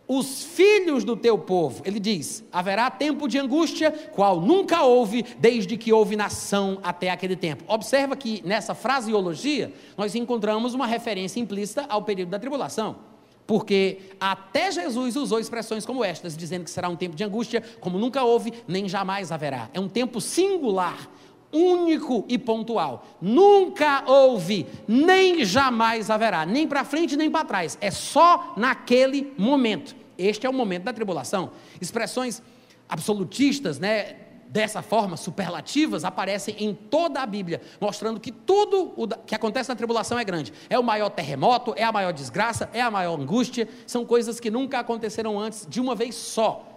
Os 0.07 0.43
filhos 0.43 1.05
do 1.05 1.15
teu 1.15 1.37
povo, 1.37 1.81
ele 1.85 1.99
diz: 1.99 2.43
haverá 2.51 2.89
tempo 2.91 3.27
de 3.27 3.37
angústia, 3.37 3.91
qual 3.91 4.41
nunca 4.41 4.83
houve, 4.83 5.23
desde 5.39 5.77
que 5.77 5.93
houve 5.93 6.15
nação 6.15 6.79
até 6.83 7.09
aquele 7.09 7.35
tempo. 7.35 7.63
Observa 7.67 8.15
que 8.15 8.41
nessa 8.45 8.75
fraseologia 8.75 9.73
nós 9.97 10.13
encontramos 10.13 10.73
uma 10.73 10.85
referência 10.85 11.39
implícita 11.39 11.85
ao 11.87 12.03
período 12.03 12.29
da 12.29 12.39
tribulação. 12.39 13.10
Porque 13.45 13.99
até 14.19 14.71
Jesus 14.71 15.15
usou 15.15 15.39
expressões 15.39 15.85
como 15.85 16.03
estas, 16.03 16.37
dizendo 16.37 16.63
que 16.63 16.71
será 16.71 16.87
um 16.87 16.95
tempo 16.95 17.15
de 17.15 17.23
angústia, 17.23 17.63
como 17.79 17.97
nunca 17.97 18.23
houve, 18.23 18.53
nem 18.67 18.87
jamais 18.87 19.31
haverá. 19.31 19.69
É 19.73 19.79
um 19.79 19.89
tempo 19.89 20.21
singular, 20.21 21.09
único 21.51 22.23
e 22.27 22.37
pontual. 22.37 23.05
Nunca 23.21 24.03
houve, 24.07 24.65
nem 24.87 25.43
jamais 25.43 26.09
haverá, 26.09 26.45
nem 26.45 26.67
para 26.67 26.85
frente 26.85 27.17
nem 27.17 27.29
para 27.29 27.45
trás. 27.45 27.77
É 27.81 27.91
só 27.91 28.53
naquele 28.55 29.33
momento. 29.37 29.95
Este 30.17 30.45
é 30.45 30.49
o 30.49 30.53
momento 30.53 30.83
da 30.83 30.93
tribulação. 30.93 31.51
Expressões 31.81 32.41
absolutistas, 32.87 33.79
né? 33.79 34.15
Dessa 34.51 34.81
forma, 34.81 35.15
superlativas, 35.15 36.03
aparecem 36.03 36.55
em 36.59 36.73
toda 36.73 37.21
a 37.21 37.25
Bíblia, 37.25 37.61
mostrando 37.79 38.19
que 38.19 38.33
tudo 38.33 38.93
o 38.97 39.07
que 39.07 39.33
acontece 39.33 39.69
na 39.69 39.75
tribulação 39.77 40.19
é 40.19 40.25
grande. 40.25 40.51
É 40.69 40.77
o 40.77 40.83
maior 40.83 41.09
terremoto, 41.09 41.73
é 41.77 41.83
a 41.85 41.91
maior 41.91 42.11
desgraça, 42.11 42.69
é 42.73 42.81
a 42.81 42.91
maior 42.91 43.17
angústia, 43.17 43.67
são 43.87 44.05
coisas 44.05 44.41
que 44.41 44.51
nunca 44.51 44.79
aconteceram 44.79 45.39
antes 45.39 45.65
de 45.65 45.79
uma 45.79 45.95
vez 45.95 46.15
só. 46.15 46.67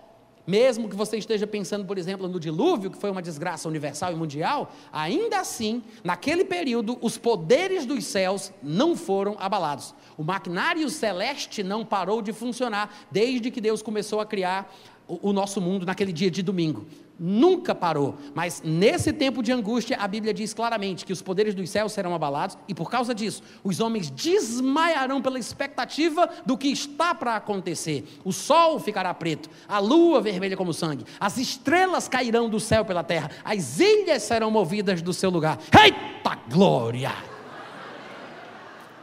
Mesmo 0.47 0.89
que 0.89 0.95
você 0.95 1.17
esteja 1.17 1.47
pensando, 1.47 1.85
por 1.85 1.99
exemplo, 1.99 2.29
no 2.29 2.39
dilúvio, 2.39 2.91
que 2.91 2.99
foi 2.99 3.11
uma 3.11 3.23
desgraça 3.23 3.67
universal 3.67 4.13
e 4.13 4.15
mundial, 4.15 4.71
ainda 4.93 5.41
assim, 5.41 5.83
naquele 6.05 6.45
período, 6.45 6.97
os 7.01 7.19
poderes 7.19 7.87
dos 7.87 8.05
céus 8.05 8.53
não 8.63 8.95
foram 8.95 9.37
abalados. 9.39 9.95
O 10.17 10.23
maquinário 10.23 10.89
celeste 10.91 11.65
não 11.65 11.85
parou 11.85 12.23
de 12.23 12.33
funcionar 12.33 12.95
desde 13.11 13.51
que 13.51 13.61
Deus 13.61 13.83
começou 13.83 14.21
a 14.21 14.27
criar 14.27 14.71
o, 15.09 15.33
nosso 15.33 15.61
mundo 15.61 15.85
naquele 15.85 16.13
dia 16.13 16.31
de 16.31 16.43
domingo. 16.43 16.87
Nunca 17.19 17.75
parou. 17.75 18.17
Mas 18.35 18.61
nesse 18.65 19.13
tempo 19.13 19.43
de 19.43 19.53
angústia, 19.53 19.97
a 20.01 20.09
Bíblia 20.09 20.35
diz 20.35 20.53
claramente 20.53 21.05
que 21.05 21.13
os 21.13 21.23
poderes 21.23 21.55
dos 21.55 21.71
céus 21.71 21.93
serão 21.93 22.15
abalados, 22.15 22.59
e 22.67 22.75
por 22.75 22.91
causa 22.91 23.15
disso, 23.15 23.43
os 23.63 23.81
homens 23.81 24.11
desmaiarão 24.11 25.23
pela 25.23 25.39
expectativa 25.39 26.29
do 26.45 26.59
que 26.59 26.69
está 26.69 27.15
para 27.15 27.37
acontecer. 27.37 28.05
O 28.25 28.33
sol 28.33 28.81
ficará 28.81 29.15
preto, 29.15 29.49
a 29.69 29.79
lua 29.79 30.21
vermelha 30.21 30.57
como 30.57 30.73
sangue, 30.73 31.05
as 31.21 31.39
estrelas 31.39 32.09
cairão 32.09 32.49
do 32.49 32.59
céu 32.59 32.85
pela 32.85 33.05
terra, 33.05 33.31
as 33.45 33.79
ilhas 33.79 34.23
serão 34.23 34.51
movidas 34.51 35.01
do 35.01 35.13
seu 35.13 35.31
lugar. 35.31 35.59
Eita 35.73 36.39
glória! 36.49 37.13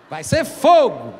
Vai 0.09 0.23
ser 0.23 0.43
fogo! 0.43 1.13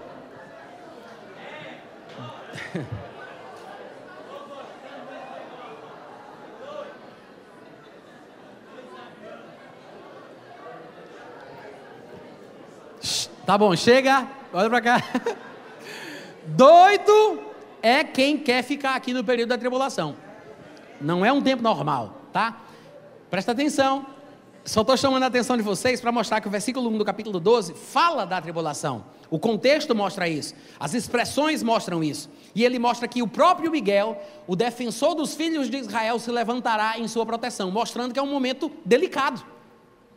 Tá 13.51 13.57
bom, 13.57 13.75
chega, 13.75 14.25
olha 14.53 14.69
para 14.69 14.79
cá. 14.79 15.03
Doido 16.47 17.41
é 17.81 18.01
quem 18.01 18.37
quer 18.37 18.63
ficar 18.63 18.95
aqui 18.95 19.13
no 19.13 19.25
período 19.25 19.49
da 19.49 19.57
tribulação. 19.57 20.15
Não 21.01 21.25
é 21.25 21.33
um 21.33 21.41
tempo 21.41 21.61
normal, 21.61 22.15
tá? 22.31 22.61
Presta 23.29 23.51
atenção. 23.51 24.05
Só 24.63 24.79
estou 24.79 24.95
chamando 24.95 25.23
a 25.23 25.25
atenção 25.25 25.57
de 25.57 25.63
vocês 25.63 25.99
para 25.99 26.13
mostrar 26.13 26.39
que 26.39 26.47
o 26.47 26.49
versículo 26.49 26.89
1 26.91 26.99
do 26.99 27.03
capítulo 27.03 27.41
12 27.41 27.73
fala 27.73 28.23
da 28.23 28.39
tribulação. 28.39 29.03
O 29.29 29.37
contexto 29.37 29.93
mostra 29.93 30.29
isso, 30.29 30.55
as 30.79 30.93
expressões 30.93 31.61
mostram 31.61 32.01
isso. 32.01 32.29
E 32.55 32.63
ele 32.63 32.79
mostra 32.79 33.05
que 33.05 33.21
o 33.21 33.27
próprio 33.27 33.69
Miguel, 33.69 34.17
o 34.47 34.55
defensor 34.55 35.13
dos 35.13 35.35
filhos 35.35 35.69
de 35.69 35.75
Israel, 35.75 36.19
se 36.19 36.31
levantará 36.31 36.97
em 36.97 37.05
sua 37.05 37.25
proteção, 37.25 37.69
mostrando 37.69 38.13
que 38.13 38.19
é 38.19 38.23
um 38.23 38.31
momento 38.31 38.71
delicado. 38.85 39.43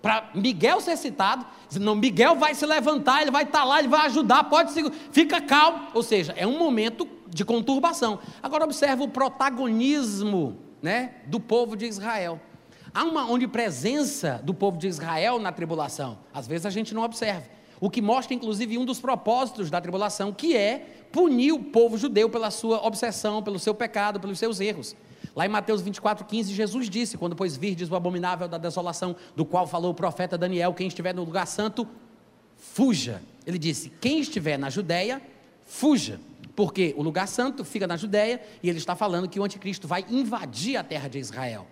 Para 0.04 0.28
Miguel 0.34 0.82
ser 0.82 0.98
citado, 0.98 1.46
não, 1.80 1.94
Miguel 1.94 2.36
vai 2.36 2.54
se 2.54 2.66
levantar, 2.66 3.22
ele 3.22 3.30
vai 3.30 3.44
estar 3.44 3.60
tá 3.60 3.64
lá, 3.64 3.78
ele 3.78 3.88
vai 3.88 4.04
ajudar, 4.04 4.44
pode 4.44 4.70
se, 4.72 4.82
fica 5.10 5.40
calmo. 5.40 5.86
Ou 5.94 6.02
seja, 6.02 6.34
é 6.36 6.46
um 6.46 6.58
momento 6.58 7.08
de 7.26 7.42
conturbação. 7.42 8.18
Agora 8.42 8.64
observa 8.64 9.02
o 9.02 9.08
protagonismo 9.08 10.58
né, 10.82 11.12
do 11.24 11.40
povo 11.40 11.74
de 11.74 11.86
Israel. 11.86 12.38
Há 12.92 13.02
uma 13.02 13.30
onipresença 13.30 14.42
do 14.44 14.52
povo 14.52 14.76
de 14.76 14.88
Israel 14.88 15.38
na 15.38 15.50
tribulação. 15.50 16.18
Às 16.34 16.46
vezes 16.46 16.66
a 16.66 16.70
gente 16.70 16.92
não 16.92 17.02
observa. 17.02 17.46
O 17.80 17.88
que 17.88 18.02
mostra, 18.02 18.34
inclusive, 18.34 18.76
um 18.76 18.84
dos 18.84 19.00
propósitos 19.00 19.70
da 19.70 19.80
tribulação, 19.80 20.34
que 20.34 20.54
é 20.54 21.06
punir 21.10 21.52
o 21.52 21.60
povo 21.60 21.96
judeu 21.96 22.28
pela 22.28 22.50
sua 22.50 22.86
obsessão, 22.86 23.42
pelo 23.42 23.58
seu 23.58 23.74
pecado, 23.74 24.20
pelos 24.20 24.38
seus 24.38 24.60
erros. 24.60 24.94
Lá 25.34 25.46
em 25.46 25.48
Mateus 25.48 25.80
24, 25.82 26.24
15, 26.24 26.54
Jesus 26.54 26.88
disse: 26.88 27.18
Quando, 27.18 27.34
pois, 27.34 27.56
virdes 27.56 27.90
o 27.90 27.96
abominável 27.96 28.46
da 28.46 28.58
desolação, 28.58 29.16
do 29.34 29.44
qual 29.44 29.66
falou 29.66 29.90
o 29.90 29.94
profeta 29.94 30.38
Daniel, 30.38 30.72
quem 30.72 30.86
estiver 30.86 31.14
no 31.14 31.24
lugar 31.24 31.46
santo, 31.46 31.88
fuja. 32.56 33.22
Ele 33.46 33.58
disse: 33.58 33.90
Quem 34.00 34.20
estiver 34.20 34.58
na 34.58 34.70
Judéia, 34.70 35.20
fuja. 35.66 36.20
Porque 36.54 36.94
o 36.96 37.02
lugar 37.02 37.26
santo 37.26 37.64
fica 37.64 37.86
na 37.86 37.96
Judéia 37.96 38.40
e 38.62 38.68
ele 38.68 38.78
está 38.78 38.94
falando 38.94 39.28
que 39.28 39.40
o 39.40 39.44
anticristo 39.44 39.88
vai 39.88 40.04
invadir 40.08 40.76
a 40.76 40.84
terra 40.84 41.08
de 41.08 41.18
Israel. 41.18 41.66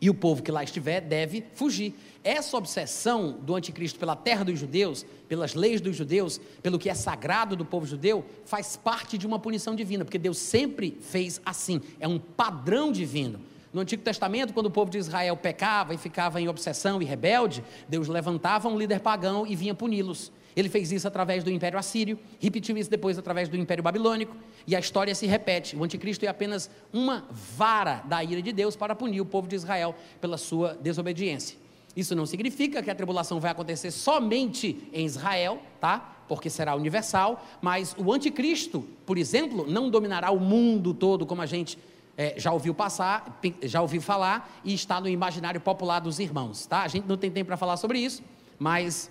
E 0.00 0.08
o 0.08 0.14
povo 0.14 0.42
que 0.42 0.52
lá 0.52 0.62
estiver 0.62 1.00
deve 1.00 1.44
fugir. 1.54 1.94
Essa 2.22 2.56
obsessão 2.56 3.32
do 3.32 3.54
anticristo 3.54 3.98
pela 3.98 4.14
terra 4.14 4.44
dos 4.44 4.58
judeus, 4.58 5.04
pelas 5.28 5.54
leis 5.54 5.80
dos 5.80 5.96
judeus, 5.96 6.40
pelo 6.62 6.78
que 6.78 6.88
é 6.88 6.94
sagrado 6.94 7.56
do 7.56 7.64
povo 7.64 7.86
judeu, 7.86 8.24
faz 8.44 8.76
parte 8.76 9.16
de 9.16 9.26
uma 9.26 9.38
punição 9.38 9.74
divina, 9.74 10.04
porque 10.04 10.18
Deus 10.18 10.38
sempre 10.38 10.96
fez 11.00 11.40
assim, 11.44 11.80
é 11.98 12.06
um 12.06 12.18
padrão 12.18 12.92
divino. 12.92 13.40
No 13.72 13.80
Antigo 13.80 14.02
Testamento, 14.02 14.52
quando 14.54 14.66
o 14.66 14.70
povo 14.70 14.90
de 14.90 14.98
Israel 14.98 15.36
pecava 15.36 15.94
e 15.94 15.98
ficava 15.98 16.40
em 16.40 16.48
obsessão 16.48 17.02
e 17.02 17.04
rebelde, 17.04 17.62
Deus 17.88 18.08
levantava 18.08 18.68
um 18.68 18.78
líder 18.78 19.00
pagão 19.00 19.46
e 19.46 19.54
vinha 19.54 19.74
puni-los. 19.74 20.32
Ele 20.58 20.68
fez 20.68 20.90
isso 20.90 21.06
através 21.06 21.44
do 21.44 21.52
Império 21.52 21.78
Assírio, 21.78 22.18
repetiu 22.40 22.76
isso 22.76 22.90
depois 22.90 23.16
através 23.16 23.48
do 23.48 23.56
Império 23.56 23.80
Babilônico, 23.80 24.36
e 24.66 24.74
a 24.74 24.80
história 24.80 25.14
se 25.14 25.24
repete. 25.24 25.76
O 25.76 25.84
anticristo 25.84 26.24
é 26.24 26.28
apenas 26.28 26.68
uma 26.92 27.28
vara 27.30 28.02
da 28.06 28.24
ira 28.24 28.42
de 28.42 28.50
Deus 28.50 28.74
para 28.74 28.92
punir 28.96 29.20
o 29.20 29.24
povo 29.24 29.46
de 29.46 29.54
Israel 29.54 29.94
pela 30.20 30.36
sua 30.36 30.74
desobediência. 30.74 31.56
Isso 31.94 32.12
não 32.16 32.26
significa 32.26 32.82
que 32.82 32.90
a 32.90 32.94
tribulação 32.96 33.38
vai 33.38 33.52
acontecer 33.52 33.92
somente 33.92 34.88
em 34.92 35.06
Israel, 35.06 35.62
tá? 35.80 36.24
Porque 36.26 36.50
será 36.50 36.74
universal, 36.74 37.46
mas 37.62 37.94
o 37.96 38.12
anticristo, 38.12 38.84
por 39.06 39.16
exemplo, 39.16 39.64
não 39.64 39.88
dominará 39.88 40.32
o 40.32 40.40
mundo 40.40 40.92
todo 40.92 41.24
como 41.24 41.40
a 41.40 41.46
gente 41.46 41.78
é, 42.16 42.34
já 42.36 42.52
ouviu 42.52 42.74
passar, 42.74 43.40
já 43.62 43.80
ouviu 43.80 44.02
falar 44.02 44.60
e 44.64 44.74
está 44.74 45.00
no 45.00 45.08
imaginário 45.08 45.60
popular 45.60 46.00
dos 46.00 46.18
irmãos, 46.18 46.66
tá? 46.66 46.82
A 46.82 46.88
gente 46.88 47.06
não 47.06 47.16
tem 47.16 47.30
tempo 47.30 47.46
para 47.46 47.56
falar 47.56 47.76
sobre 47.76 48.00
isso, 48.00 48.24
mas 48.58 49.08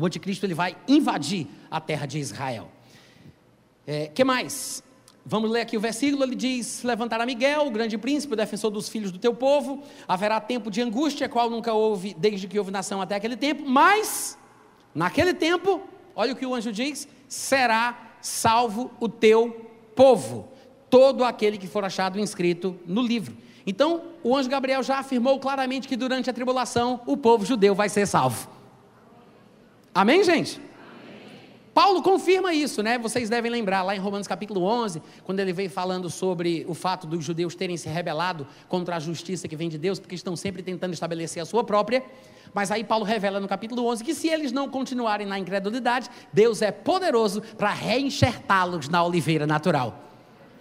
o 0.00 0.06
anticristo 0.06 0.46
ele 0.46 0.54
vai 0.54 0.76
invadir 0.88 1.46
a 1.70 1.80
terra 1.80 2.06
de 2.06 2.18
Israel. 2.18 2.70
É, 3.86 4.06
que 4.08 4.24
mais? 4.24 4.82
Vamos 5.24 5.50
ler 5.50 5.60
aqui 5.60 5.76
o 5.76 5.80
versículo, 5.80 6.24
ele 6.24 6.34
diz: 6.34 6.82
Levantará 6.82 7.26
Miguel, 7.26 7.66
o 7.66 7.70
grande 7.70 7.98
príncipe, 7.98 8.32
o 8.32 8.36
defensor 8.36 8.70
dos 8.70 8.88
filhos 8.88 9.12
do 9.12 9.18
teu 9.18 9.34
povo. 9.34 9.82
Haverá 10.08 10.40
tempo 10.40 10.70
de 10.70 10.80
angústia, 10.80 11.28
qual 11.28 11.50
nunca 11.50 11.72
houve, 11.72 12.14
desde 12.14 12.48
que 12.48 12.58
houve 12.58 12.70
nação 12.70 13.00
até 13.00 13.14
aquele 13.14 13.36
tempo. 13.36 13.62
Mas, 13.66 14.38
naquele 14.94 15.34
tempo, 15.34 15.82
olha 16.16 16.32
o 16.32 16.36
que 16.36 16.46
o 16.46 16.54
anjo 16.54 16.72
diz: 16.72 17.06
será 17.28 18.16
salvo 18.22 18.90
o 18.98 19.08
teu 19.08 19.70
povo, 19.94 20.48
todo 20.88 21.24
aquele 21.24 21.58
que 21.58 21.66
for 21.66 21.84
achado 21.84 22.18
inscrito 22.18 22.78
no 22.86 23.02
livro. 23.02 23.36
Então, 23.66 24.02
o 24.22 24.34
anjo 24.34 24.48
Gabriel 24.48 24.82
já 24.82 24.98
afirmou 24.98 25.38
claramente 25.38 25.86
que 25.86 25.96
durante 25.96 26.30
a 26.30 26.32
tribulação 26.32 27.02
o 27.06 27.16
povo 27.16 27.44
judeu 27.44 27.74
vai 27.74 27.88
ser 27.88 28.06
salvo. 28.06 28.59
Amém, 29.94 30.22
gente? 30.22 30.60
Paulo 31.74 32.02
confirma 32.02 32.52
isso, 32.52 32.80
né? 32.80 32.96
Vocês 32.96 33.28
devem 33.28 33.50
lembrar 33.50 33.82
lá 33.82 33.94
em 33.94 33.98
Romanos 33.98 34.28
capítulo 34.28 34.62
11, 34.62 35.02
quando 35.24 35.40
ele 35.40 35.52
veio 35.52 35.70
falando 35.70 36.08
sobre 36.08 36.64
o 36.68 36.74
fato 36.74 37.06
dos 37.06 37.24
judeus 37.24 37.54
terem 37.56 37.76
se 37.76 37.88
rebelado 37.88 38.46
contra 38.68 38.96
a 38.96 39.00
justiça 39.00 39.48
que 39.48 39.56
vem 39.56 39.68
de 39.68 39.78
Deus, 39.78 39.98
porque 39.98 40.14
estão 40.14 40.36
sempre 40.36 40.62
tentando 40.62 40.92
estabelecer 40.92 41.42
a 41.42 41.46
sua 41.46 41.64
própria. 41.64 42.04
Mas 42.54 42.70
aí 42.70 42.84
Paulo 42.84 43.04
revela 43.04 43.40
no 43.40 43.48
capítulo 43.48 43.84
11 43.86 44.04
que 44.04 44.14
se 44.14 44.28
eles 44.28 44.52
não 44.52 44.68
continuarem 44.68 45.26
na 45.26 45.38
incredulidade, 45.38 46.08
Deus 46.32 46.62
é 46.62 46.70
poderoso 46.70 47.40
para 47.56 47.72
reenxertá-los 47.72 48.88
na 48.88 49.04
oliveira 49.04 49.46
natural. 49.46 50.09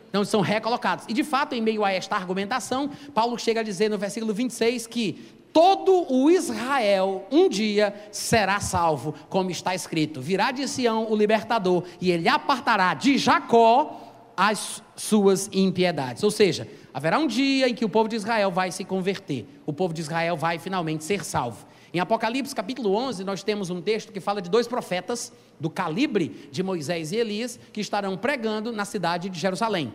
Então 0.09 0.25
são 0.25 0.41
recolocados. 0.41 1.05
E 1.07 1.13
de 1.13 1.23
fato, 1.23 1.53
em 1.53 1.61
meio 1.61 1.85
a 1.85 1.91
esta 1.91 2.15
argumentação, 2.15 2.89
Paulo 3.13 3.37
chega 3.37 3.61
a 3.61 3.63
dizer 3.63 3.89
no 3.89 3.97
versículo 3.97 4.33
26 4.33 4.87
que 4.87 5.39
todo 5.53 6.11
o 6.11 6.29
Israel 6.29 7.25
um 7.31 7.47
dia 7.47 7.93
será 8.11 8.59
salvo, 8.59 9.13
como 9.29 9.51
está 9.51 9.73
escrito: 9.73 10.19
virá 10.19 10.51
de 10.51 10.67
Sião 10.67 11.09
o 11.09 11.15
libertador, 11.15 11.83
e 12.01 12.11
ele 12.11 12.27
apartará 12.27 12.93
de 12.93 13.17
Jacó 13.17 14.01
as 14.35 14.81
suas 14.95 15.49
impiedades. 15.51 16.23
Ou 16.23 16.31
seja, 16.31 16.67
haverá 16.93 17.19
um 17.19 17.27
dia 17.27 17.67
em 17.69 17.75
que 17.75 17.85
o 17.85 17.89
povo 17.89 18.09
de 18.09 18.15
Israel 18.15 18.51
vai 18.51 18.71
se 18.71 18.83
converter, 18.83 19.45
o 19.65 19.73
povo 19.73 19.93
de 19.93 20.01
Israel 20.01 20.35
vai 20.35 20.57
finalmente 20.57 21.03
ser 21.03 21.23
salvo. 21.23 21.67
Em 21.93 21.99
Apocalipse 21.99 22.53
capítulo 22.53 22.93
11, 22.93 23.23
nós 23.23 23.41
temos 23.41 23.69
um 23.69 23.81
texto 23.81 24.11
que 24.11 24.19
fala 24.19 24.41
de 24.41 24.49
dois 24.49 24.67
profetas, 24.67 25.33
do 25.59 25.69
calibre 25.69 26.49
de 26.51 26.61
Moisés 26.61 27.11
e 27.11 27.17
Elias, 27.17 27.59
que 27.73 27.81
estarão 27.81 28.15
pregando 28.15 28.71
na 28.71 28.85
cidade 28.85 29.27
de 29.29 29.39
Jerusalém. 29.39 29.91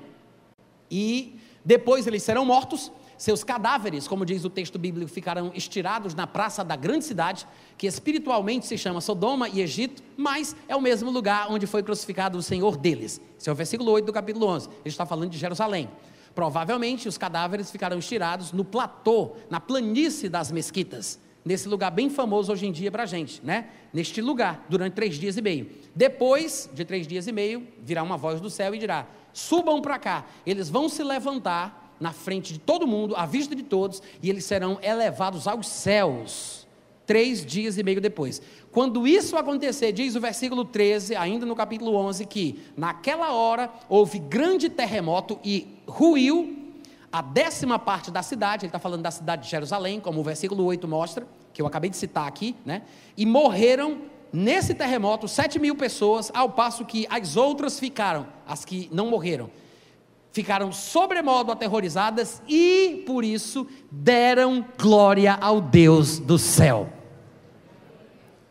E 0.91 1.39
depois 1.65 2.07
eles 2.07 2.23
serão 2.23 2.45
mortos, 2.45 2.91
seus 3.17 3.45
cadáveres, 3.45 4.09
como 4.09 4.27
diz 4.27 4.45
o 4.45 4.51
texto 4.51 4.77
bíblico, 4.77 5.09
ficarão 5.09 5.53
estirados 5.55 6.15
na 6.15 6.27
praça 6.27 6.65
da 6.65 6.75
grande 6.75 7.05
cidade, 7.05 7.47
que 7.79 7.87
espiritualmente 7.87 8.67
se 8.67 8.77
chama 8.77 9.01
Sodoma 9.01 9.49
e 9.49 9.61
Egito, 9.61 10.03
mas 10.17 10.55
é 10.67 10.75
o 10.75 10.81
mesmo 10.81 11.11
lugar 11.11 11.47
onde 11.49 11.67
foi 11.67 11.83
crucificado 11.83 12.37
o 12.37 12.43
Senhor 12.43 12.77
deles. 12.77 13.21
Esse 13.39 13.49
é 13.49 13.53
o 13.53 13.55
versículo 13.55 13.93
8 13.93 14.05
do 14.05 14.13
capítulo 14.13 14.47
11. 14.49 14.69
Ele 14.69 14.79
está 14.87 15.07
falando 15.07 15.31
de 15.31 15.39
Jerusalém. 15.39 15.89
Provavelmente 16.35 17.07
os 17.07 17.17
cadáveres 17.17 17.71
ficarão 17.71 17.99
estirados 17.99 18.51
no 18.51 18.65
platô, 18.65 19.37
na 19.49 19.61
planície 19.61 20.29
das 20.29 20.51
mesquitas, 20.51 21.21
nesse 21.45 21.69
lugar 21.69 21.91
bem 21.91 22.09
famoso 22.09 22.53
hoje 22.53 22.67
em 22.67 22.73
dia 22.73 22.91
para 22.91 23.03
a 23.03 23.07
gente, 23.07 23.45
né? 23.45 23.69
Neste 23.93 24.21
lugar, 24.23 24.65
durante 24.69 24.95
três 24.95 25.17
dias 25.17 25.37
e 25.37 25.43
meio. 25.43 25.71
Depois 25.95 26.71
de 26.73 26.85
três 26.85 27.07
dias 27.07 27.27
e 27.27 27.33
meio, 27.33 27.67
virá 27.83 28.03
uma 28.03 28.17
voz 28.17 28.41
do 28.41 28.49
céu 28.49 28.75
e 28.75 28.79
dirá: 28.79 29.07
subam 29.33 29.83
para 29.83 29.99
cá. 29.99 30.27
Eles 30.47 30.71
vão 30.71 30.89
se 30.89 31.03
levantar 31.03 31.95
na 32.01 32.13
frente 32.13 32.53
de 32.53 32.59
todo 32.59 32.87
mundo, 32.87 33.15
à 33.17 33.27
vista 33.27 33.55
de 33.55 33.63
todos, 33.63 34.03
e 34.23 34.29
eles 34.29 34.45
serão 34.45 34.79
elevados 34.83 35.47
aos 35.47 35.69
céus, 35.69 36.67
três 37.07 37.45
dias 37.45 37.79
e 37.79 37.83
meio 37.83 38.01
depois. 38.01 38.43
Quando 38.73 39.07
isso 39.07 39.37
acontecer, 39.37 39.93
diz 39.93 40.17
o 40.17 40.21
versículo 40.21 40.65
13, 40.65 41.15
ainda 41.15 41.47
no 41.47 41.55
capítulo 41.55 41.95
11, 41.95 42.27
que 42.27 42.61
naquela 42.77 43.33
hora 43.33 43.71
houve 43.89 44.19
grande 44.19 44.69
terremoto 44.69 45.39
e 45.45 45.69
ruiu 45.87 46.64
a 47.15 47.23
décima 47.23 47.79
parte 47.79 48.11
da 48.11 48.25
cidade, 48.25 48.65
ele 48.65 48.71
está 48.71 48.81
falando 48.81 49.03
da 49.03 49.11
cidade 49.13 49.45
de 49.45 49.49
Jerusalém, 49.49 50.01
como 50.01 50.19
o 50.19 50.25
versículo 50.25 50.65
8 50.65 50.89
mostra, 50.89 51.25
que 51.53 51.63
eu 51.63 51.67
acabei 51.67 51.89
de 51.89 51.97
citar 51.97 52.27
aqui, 52.27 52.57
né? 52.67 52.83
E 53.17 53.25
morreram 53.25 53.99
nesse 54.33 54.75
terremoto 54.75 55.29
sete 55.29 55.61
mil 55.61 55.77
pessoas, 55.77 56.33
ao 56.35 56.51
passo 56.51 56.85
que 56.85 57.07
as 57.09 57.37
outras 57.37 57.79
ficaram, 57.79 58.27
as 58.45 58.65
que 58.65 58.89
não 58.91 59.11
morreram, 59.11 59.49
ficaram 60.33 60.73
sobremodo 60.73 61.53
aterrorizadas 61.53 62.43
e, 62.49 63.05
por 63.07 63.23
isso, 63.23 63.65
deram 63.93 64.67
glória 64.77 65.39
ao 65.41 65.61
Deus 65.61 66.19
do 66.19 66.37
céu. 66.37 66.93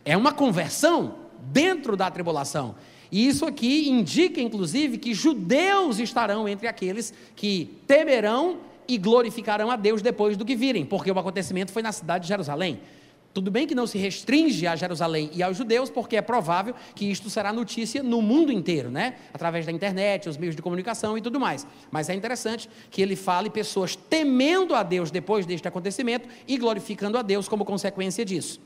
É 0.06 0.16
uma 0.16 0.32
conversão 0.32 1.16
dentro 1.38 1.98
da 1.98 2.10
tribulação. 2.10 2.76
E 3.14 3.28
isso 3.28 3.46
aqui 3.46 3.88
indica, 3.88 4.40
inclusive, 4.40 4.98
que 4.98 5.14
judeus 5.14 6.00
estarão 6.00 6.48
entre 6.48 6.66
aqueles 6.66 7.14
que 7.36 7.70
temerão 7.86 8.56
e 8.88 8.98
glorificarão 8.98 9.70
a 9.70 9.76
Deus 9.76 10.02
depois 10.02 10.36
do 10.36 10.44
que 10.44 10.56
virem, 10.56 10.84
porque 10.84 11.12
o 11.12 11.16
acontecimento 11.20 11.70
foi 11.70 11.80
na 11.80 11.92
cidade 11.92 12.22
de 12.22 12.28
Jerusalém. 12.28 12.80
Tudo 13.32 13.52
bem 13.52 13.68
que 13.68 13.74
não 13.74 13.86
se 13.86 13.98
restringe 13.98 14.66
a 14.66 14.74
Jerusalém 14.74 15.30
e 15.32 15.44
aos 15.44 15.56
judeus, 15.56 15.90
porque 15.90 16.16
é 16.16 16.22
provável 16.22 16.74
que 16.92 17.08
isto 17.08 17.30
será 17.30 17.52
notícia 17.52 18.02
no 18.02 18.20
mundo 18.20 18.50
inteiro, 18.50 18.90
né? 18.90 19.14
Através 19.32 19.64
da 19.64 19.70
internet, 19.70 20.28
os 20.28 20.36
meios 20.36 20.56
de 20.56 20.62
comunicação 20.62 21.16
e 21.16 21.22
tudo 21.22 21.38
mais. 21.38 21.64
Mas 21.92 22.08
é 22.08 22.14
interessante 22.14 22.68
que 22.90 23.00
ele 23.00 23.14
fale 23.14 23.48
pessoas 23.48 23.94
temendo 23.94 24.74
a 24.74 24.82
Deus 24.82 25.12
depois 25.12 25.46
deste 25.46 25.68
acontecimento 25.68 26.28
e 26.48 26.58
glorificando 26.58 27.16
a 27.16 27.22
Deus 27.22 27.46
como 27.46 27.64
consequência 27.64 28.24
disso. 28.24 28.60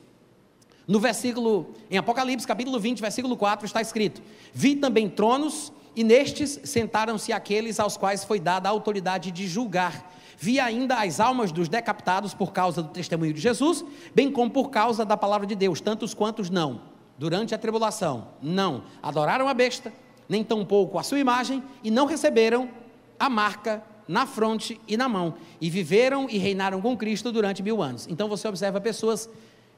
No 0.88 0.98
versículo, 0.98 1.74
em 1.90 1.98
Apocalipse, 1.98 2.46
capítulo 2.46 2.80
20, 2.80 3.02
versículo 3.02 3.36
4, 3.36 3.66
está 3.66 3.82
escrito: 3.82 4.22
Vi 4.54 4.74
também 4.74 5.06
tronos, 5.06 5.70
e 5.94 6.02
nestes 6.02 6.58
sentaram-se 6.64 7.30
aqueles 7.30 7.78
aos 7.78 7.98
quais 7.98 8.24
foi 8.24 8.40
dada 8.40 8.70
a 8.70 8.72
autoridade 8.72 9.30
de 9.30 9.46
julgar. 9.46 10.10
Vi 10.38 10.58
ainda 10.58 10.94
as 11.02 11.20
almas 11.20 11.52
dos 11.52 11.68
decapitados 11.68 12.32
por 12.32 12.52
causa 12.52 12.82
do 12.82 12.88
testemunho 12.88 13.34
de 13.34 13.40
Jesus, 13.40 13.84
bem 14.14 14.32
como 14.32 14.50
por 14.50 14.70
causa 14.70 15.04
da 15.04 15.16
palavra 15.16 15.46
de 15.46 15.54
Deus, 15.54 15.78
tantos 15.78 16.14
quantos 16.14 16.48
não, 16.48 16.80
durante 17.18 17.54
a 17.54 17.58
tribulação, 17.58 18.28
não 18.40 18.84
adoraram 19.02 19.46
a 19.48 19.52
besta, 19.52 19.92
nem 20.26 20.42
tampouco 20.42 20.98
a 20.98 21.02
sua 21.02 21.18
imagem, 21.18 21.62
e 21.84 21.90
não 21.90 22.06
receberam 22.06 22.70
a 23.18 23.28
marca 23.28 23.82
na 24.06 24.24
fronte 24.24 24.80
e 24.88 24.96
na 24.96 25.08
mão, 25.08 25.34
e 25.60 25.68
viveram 25.68 26.28
e 26.30 26.38
reinaram 26.38 26.80
com 26.80 26.96
Cristo 26.96 27.30
durante 27.30 27.62
mil 27.62 27.82
anos. 27.82 28.06
Então 28.08 28.28
você 28.28 28.48
observa 28.48 28.80
pessoas 28.80 29.28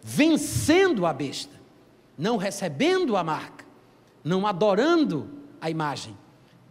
vencendo 0.03 1.07
a 1.07 1.13
besta, 1.13 1.55
não 2.17 2.37
recebendo 2.37 3.17
a 3.17 3.25
marca, 3.25 3.65
não 4.23 4.47
adorando 4.47 5.29
a 5.61 5.71
imagem. 5.71 6.17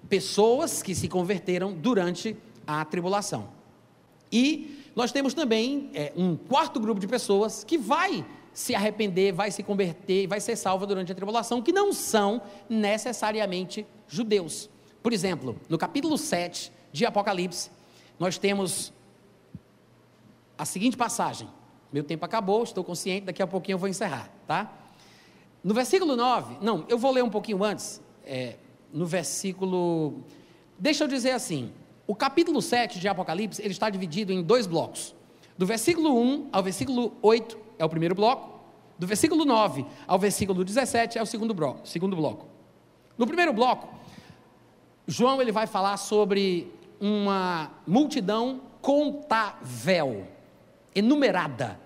Pessoas 0.08 0.82
que 0.82 0.96
se 0.96 1.08
converteram 1.08 1.74
durante 1.74 2.36
a 2.66 2.84
tribulação. 2.86 3.50
E 4.32 4.84
nós 4.96 5.12
temos 5.12 5.34
também 5.34 5.90
é, 5.94 6.12
um 6.16 6.36
quarto 6.36 6.80
grupo 6.80 7.00
de 7.00 7.08
pessoas 7.08 7.64
que 7.64 7.78
vai 7.78 8.26
se 8.54 8.76
arrepender, 8.76 9.32
vai 9.32 9.52
se 9.52 9.64
converter, 9.64 10.28
vai 10.28 10.42
ser 10.42 10.56
salva 10.56 10.86
durante 10.86 11.12
a 11.12 11.16
tribulação, 11.16 11.62
que 11.62 11.72
não 11.72 11.94
são 11.94 12.42
necessariamente 12.68 13.86
judeus. 14.08 14.70
Por 15.02 15.14
exemplo, 15.14 15.60
no 15.70 15.78
capítulo 15.78 16.18
7 16.18 16.72
de 16.92 17.06
Apocalipse, 17.06 17.72
nós 18.20 18.38
temos 18.38 18.92
a 20.58 20.66
seguinte 20.66 20.98
passagem. 20.98 21.48
Meu 21.92 22.04
tempo 22.04 22.24
acabou, 22.24 22.64
estou 22.64 22.84
consciente, 22.84 23.26
daqui 23.26 23.42
a 23.42 23.48
pouquinho 23.48 23.76
eu 23.76 23.80
vou 23.80 23.90
encerrar, 23.90 24.30
tá? 24.46 24.72
No 25.64 25.74
versículo 25.74 26.16
9, 26.16 26.58
não, 26.62 26.86
eu 26.88 26.98
vou 26.98 27.12
ler 27.12 27.24
um 27.24 27.30
pouquinho 27.30 27.64
antes, 27.64 28.02
é, 28.24 28.56
no 28.94 29.06
versículo. 29.06 30.24
Deixa 30.78 31.04
eu 31.04 31.08
dizer 31.08 31.32
assim: 31.32 31.72
o 32.08 32.16
capítulo 32.16 32.62
7 32.62 33.00
de 33.00 33.08
Apocalipse 33.08 33.62
ele 33.62 33.72
está 33.72 33.90
dividido 33.90 34.32
em 34.32 34.42
dois 34.42 34.68
blocos. 34.68 35.16
Do 35.58 35.66
versículo 35.66 36.18
1 36.18 36.50
ao 36.52 36.64
versículo 36.64 37.14
8 37.22 37.58
é 37.78 37.84
o 37.84 37.90
primeiro 37.90 38.16
bloco, 38.16 38.60
do 38.98 39.06
versículo 39.06 39.44
9 39.44 39.86
ao 40.08 40.18
versículo 40.20 40.64
17 40.64 41.18
é 41.18 41.22
o 41.22 41.26
segundo 41.26 41.54
bloco. 41.54 41.88
Segundo 41.88 42.16
bloco. 42.16 42.48
No 43.18 43.28
primeiro 43.28 43.52
bloco, 43.52 43.94
João 45.08 45.42
ele 45.42 45.52
vai 45.52 45.68
falar 45.68 45.98
sobre 45.98 46.72
uma 47.02 47.72
multidão 47.86 48.62
contável 48.82 50.26
enumerada, 50.94 51.80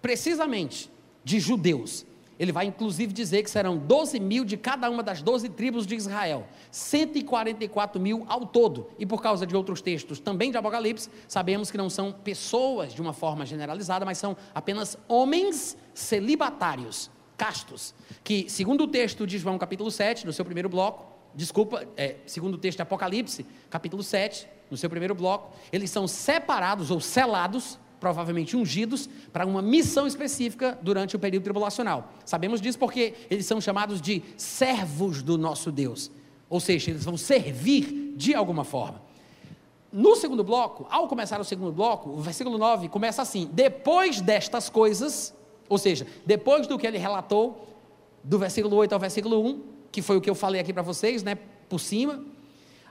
precisamente, 0.00 0.90
de 1.24 1.40
judeus. 1.40 2.06
Ele 2.38 2.52
vai 2.52 2.66
inclusive 2.66 3.12
dizer 3.12 3.42
que 3.42 3.50
serão 3.50 3.78
12 3.78 4.20
mil 4.20 4.44
de 4.44 4.56
cada 4.56 4.90
uma 4.90 5.02
das 5.02 5.22
12 5.22 5.48
tribos 5.50 5.86
de 5.86 5.94
Israel, 5.94 6.46
144 6.70 8.00
mil 8.00 8.24
ao 8.28 8.44
todo. 8.44 8.88
E 8.98 9.06
por 9.06 9.22
causa 9.22 9.46
de 9.46 9.56
outros 9.56 9.80
textos 9.80 10.20
também 10.20 10.50
de 10.50 10.58
Apocalipse, 10.58 11.08
sabemos 11.26 11.70
que 11.70 11.78
não 11.78 11.88
são 11.88 12.12
pessoas 12.12 12.92
de 12.92 13.00
uma 13.00 13.14
forma 13.14 13.46
generalizada, 13.46 14.04
mas 14.04 14.18
são 14.18 14.36
apenas 14.54 14.98
homens 15.08 15.76
celibatários, 15.94 17.10
castos, 17.38 17.94
que, 18.22 18.48
segundo 18.50 18.84
o 18.84 18.88
texto 18.88 19.26
de 19.26 19.38
João 19.38 19.56
capítulo 19.56 19.90
7, 19.90 20.26
no 20.26 20.32
seu 20.32 20.44
primeiro 20.44 20.68
bloco, 20.68 21.06
desculpa, 21.34 21.86
é, 21.96 22.16
segundo 22.26 22.54
o 22.54 22.58
texto 22.58 22.76
de 22.76 22.82
Apocalipse, 22.82 23.46
capítulo 23.70 24.02
7, 24.02 24.46
no 24.70 24.76
seu 24.76 24.90
primeiro 24.90 25.14
bloco, 25.14 25.54
eles 25.72 25.90
são 25.90 26.06
separados 26.06 26.90
ou 26.90 27.00
selados 27.00 27.78
provavelmente 27.98 28.56
ungidos, 28.56 29.08
para 29.32 29.46
uma 29.46 29.62
missão 29.62 30.06
específica 30.06 30.78
durante 30.82 31.16
o 31.16 31.18
período 31.18 31.44
tribulacional. 31.44 32.12
Sabemos 32.24 32.60
disso 32.60 32.78
porque 32.78 33.14
eles 33.30 33.46
são 33.46 33.60
chamados 33.60 34.00
de 34.00 34.22
servos 34.36 35.22
do 35.22 35.38
nosso 35.38 35.72
Deus, 35.72 36.10
ou 36.48 36.60
seja, 36.60 36.90
eles 36.90 37.04
vão 37.04 37.16
servir 37.16 38.14
de 38.16 38.34
alguma 38.34 38.64
forma. 38.64 39.02
No 39.92 40.14
segundo 40.16 40.44
bloco, 40.44 40.86
ao 40.90 41.08
começar 41.08 41.40
o 41.40 41.44
segundo 41.44 41.72
bloco, 41.72 42.10
o 42.10 42.20
versículo 42.20 42.58
9 42.58 42.88
começa 42.88 43.22
assim: 43.22 43.48
depois 43.52 44.20
destas 44.20 44.68
coisas, 44.68 45.34
ou 45.68 45.78
seja, 45.78 46.06
depois 46.24 46.66
do 46.66 46.78
que 46.78 46.86
ele 46.86 46.98
relatou, 46.98 47.66
do 48.22 48.38
versículo 48.38 48.76
8 48.76 48.92
ao 48.92 48.98
versículo 48.98 49.40
1, 49.40 49.62
que 49.90 50.02
foi 50.02 50.16
o 50.16 50.20
que 50.20 50.28
eu 50.28 50.34
falei 50.34 50.60
aqui 50.60 50.72
para 50.72 50.82
vocês, 50.82 51.22
né, 51.22 51.36
por 51.68 51.78
cima. 51.78 52.22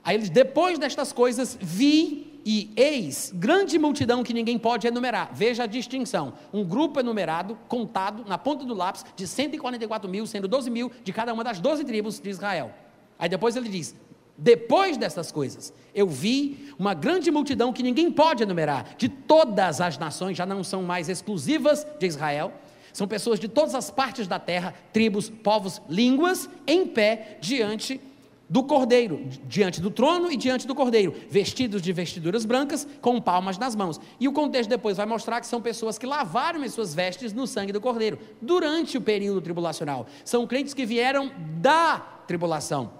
Aí 0.02 0.16
eles, 0.16 0.30
depois 0.30 0.78
destas 0.78 1.12
coisas, 1.12 1.56
vi 1.60 2.35
e 2.48 2.70
eis 2.76 3.32
grande 3.34 3.76
multidão 3.76 4.22
que 4.22 4.32
ninguém 4.32 4.56
pode 4.56 4.86
enumerar. 4.86 5.30
Veja 5.34 5.64
a 5.64 5.66
distinção: 5.66 6.34
um 6.52 6.62
grupo 6.64 7.00
enumerado, 7.00 7.58
contado 7.66 8.24
na 8.24 8.38
ponta 8.38 8.64
do 8.64 8.72
lápis, 8.72 9.04
de 9.16 9.26
144 9.26 10.08
mil, 10.08 10.24
sendo 10.26 10.46
12 10.46 10.70
mil 10.70 10.92
de 11.02 11.12
cada 11.12 11.34
uma 11.34 11.42
das 11.42 11.58
12 11.58 11.84
tribos 11.84 12.20
de 12.20 12.30
Israel. 12.30 12.72
Aí 13.18 13.28
depois 13.28 13.56
ele 13.56 13.68
diz: 13.68 13.96
depois 14.38 14.96
dessas 14.96 15.32
coisas, 15.32 15.72
eu 15.92 16.06
vi 16.06 16.72
uma 16.78 16.94
grande 16.94 17.32
multidão 17.32 17.72
que 17.72 17.82
ninguém 17.82 18.12
pode 18.12 18.44
enumerar, 18.44 18.94
de 18.96 19.08
todas 19.08 19.80
as 19.80 19.98
nações, 19.98 20.36
já 20.36 20.46
não 20.46 20.62
são 20.62 20.84
mais 20.84 21.08
exclusivas 21.08 21.84
de 21.98 22.06
Israel, 22.06 22.52
são 22.92 23.08
pessoas 23.08 23.40
de 23.40 23.48
todas 23.48 23.74
as 23.74 23.90
partes 23.90 24.28
da 24.28 24.38
terra, 24.38 24.72
tribos, 24.92 25.28
povos, 25.28 25.82
línguas, 25.88 26.48
em 26.64 26.86
pé 26.86 27.38
diante 27.40 28.00
do 28.48 28.62
cordeiro, 28.62 29.26
diante 29.44 29.80
do 29.80 29.90
trono 29.90 30.30
e 30.30 30.36
diante 30.36 30.66
do 30.66 30.74
cordeiro, 30.74 31.14
vestidos 31.28 31.82
de 31.82 31.92
vestiduras 31.92 32.44
brancas, 32.44 32.86
com 33.00 33.20
palmas 33.20 33.58
nas 33.58 33.74
mãos. 33.74 34.00
E 34.20 34.28
o 34.28 34.32
contexto 34.32 34.70
depois 34.70 34.96
vai 34.96 35.06
mostrar 35.06 35.40
que 35.40 35.46
são 35.46 35.60
pessoas 35.60 35.98
que 35.98 36.06
lavaram 36.06 36.62
as 36.62 36.72
suas 36.72 36.94
vestes 36.94 37.32
no 37.32 37.46
sangue 37.46 37.72
do 37.72 37.80
cordeiro, 37.80 38.18
durante 38.40 38.96
o 38.96 39.00
período 39.00 39.40
tribulacional. 39.40 40.06
São 40.24 40.46
crentes 40.46 40.74
que 40.74 40.86
vieram 40.86 41.30
da 41.60 41.98
tribulação. 42.26 42.92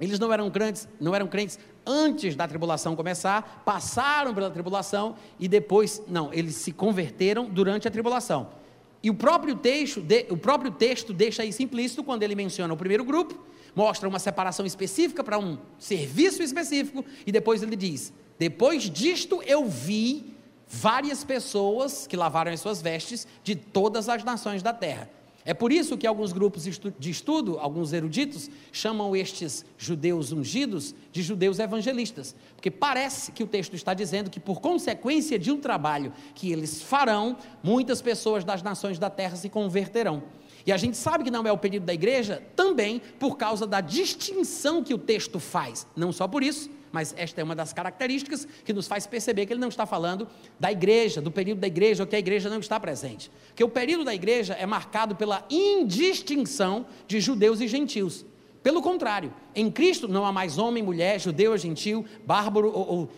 Eles 0.00 0.18
não 0.18 0.32
eram 0.32 0.50
crentes, 0.50 0.88
não 0.98 1.14
eram 1.14 1.28
crentes 1.28 1.58
antes 1.86 2.34
da 2.34 2.48
tribulação 2.48 2.96
começar, 2.96 3.62
passaram 3.64 4.34
pela 4.34 4.50
tribulação 4.50 5.14
e 5.38 5.46
depois, 5.46 6.02
não, 6.08 6.32
eles 6.32 6.56
se 6.56 6.72
converteram 6.72 7.44
durante 7.44 7.86
a 7.86 7.90
tribulação. 7.90 8.59
E 9.02 9.08
o 9.08 9.14
próprio 9.14 9.54
texto, 9.56 10.02
o 10.28 10.36
próprio 10.36 10.70
texto 10.70 11.12
deixa 11.12 11.44
isso 11.44 11.62
implícito 11.62 12.04
quando 12.04 12.22
ele 12.22 12.34
menciona 12.34 12.72
o 12.72 12.76
primeiro 12.76 13.04
grupo 13.04 13.50
mostra 13.74 14.08
uma 14.08 14.18
separação 14.18 14.66
específica 14.66 15.22
para 15.22 15.38
um 15.38 15.58
serviço 15.78 16.42
específico, 16.42 17.04
e 17.26 17.32
depois 17.32 17.62
ele 17.62 17.76
diz: 17.76 18.12
Depois 18.38 18.90
disto 18.90 19.42
eu 19.44 19.66
vi 19.66 20.34
várias 20.66 21.24
pessoas 21.24 22.06
que 22.06 22.16
lavaram 22.16 22.52
as 22.52 22.60
suas 22.60 22.80
vestes 22.80 23.26
de 23.42 23.54
todas 23.54 24.08
as 24.08 24.22
nações 24.22 24.62
da 24.62 24.72
terra. 24.72 25.10
É 25.44 25.54
por 25.54 25.72
isso 25.72 25.96
que 25.96 26.06
alguns 26.06 26.32
grupos 26.32 26.64
de 26.98 27.10
estudo, 27.10 27.58
alguns 27.58 27.92
eruditos, 27.92 28.50
chamam 28.70 29.16
estes 29.16 29.64
judeus 29.78 30.32
ungidos 30.32 30.94
de 31.10 31.22
judeus 31.22 31.58
evangelistas, 31.58 32.36
porque 32.54 32.70
parece 32.70 33.32
que 33.32 33.42
o 33.42 33.46
texto 33.46 33.74
está 33.74 33.94
dizendo 33.94 34.30
que, 34.30 34.38
por 34.38 34.60
consequência 34.60 35.38
de 35.38 35.50
um 35.50 35.58
trabalho 35.58 36.12
que 36.34 36.52
eles 36.52 36.82
farão, 36.82 37.38
muitas 37.62 38.02
pessoas 38.02 38.44
das 38.44 38.62
nações 38.62 38.98
da 38.98 39.08
terra 39.08 39.36
se 39.36 39.48
converterão. 39.48 40.22
E 40.66 40.72
a 40.72 40.76
gente 40.76 40.96
sabe 40.96 41.24
que 41.24 41.30
não 41.30 41.46
é 41.46 41.52
o 41.52 41.56
período 41.56 41.84
da 41.84 41.94
igreja 41.94 42.42
também 42.54 43.00
por 43.18 43.38
causa 43.38 43.66
da 43.66 43.80
distinção 43.80 44.84
que 44.84 44.92
o 44.92 44.98
texto 44.98 45.40
faz. 45.40 45.86
Não 45.96 46.12
só 46.12 46.28
por 46.28 46.42
isso, 46.42 46.68
mas 46.92 47.14
esta 47.16 47.40
é 47.40 47.44
uma 47.44 47.54
das 47.54 47.72
características 47.72 48.46
que 48.64 48.72
nos 48.72 48.86
faz 48.86 49.06
perceber 49.06 49.46
que 49.46 49.52
ele 49.52 49.60
não 49.60 49.68
está 49.68 49.86
falando 49.86 50.26
da 50.58 50.72
igreja, 50.72 51.20
do 51.20 51.30
período 51.30 51.60
da 51.60 51.66
igreja, 51.66 52.02
ou 52.02 52.06
que 52.06 52.16
a 52.16 52.18
igreja 52.18 52.50
não 52.50 52.58
está 52.58 52.78
presente. 52.80 53.30
Porque 53.48 53.64
o 53.64 53.68
período 53.68 54.04
da 54.04 54.14
igreja 54.14 54.54
é 54.54 54.66
marcado 54.66 55.14
pela 55.14 55.44
indistinção 55.48 56.86
de 57.06 57.20
judeus 57.20 57.60
e 57.60 57.68
gentios. 57.68 58.24
Pelo 58.62 58.82
contrário, 58.82 59.32
em 59.54 59.70
Cristo 59.70 60.06
não 60.06 60.24
há 60.24 60.32
mais 60.32 60.58
homem, 60.58 60.82
mulher, 60.82 61.18
judeu 61.18 61.52
ou 61.52 61.58
gentil, 61.58 62.04
bárbaro 62.26 62.70
ou, 62.72 62.88
ou 62.88 63.08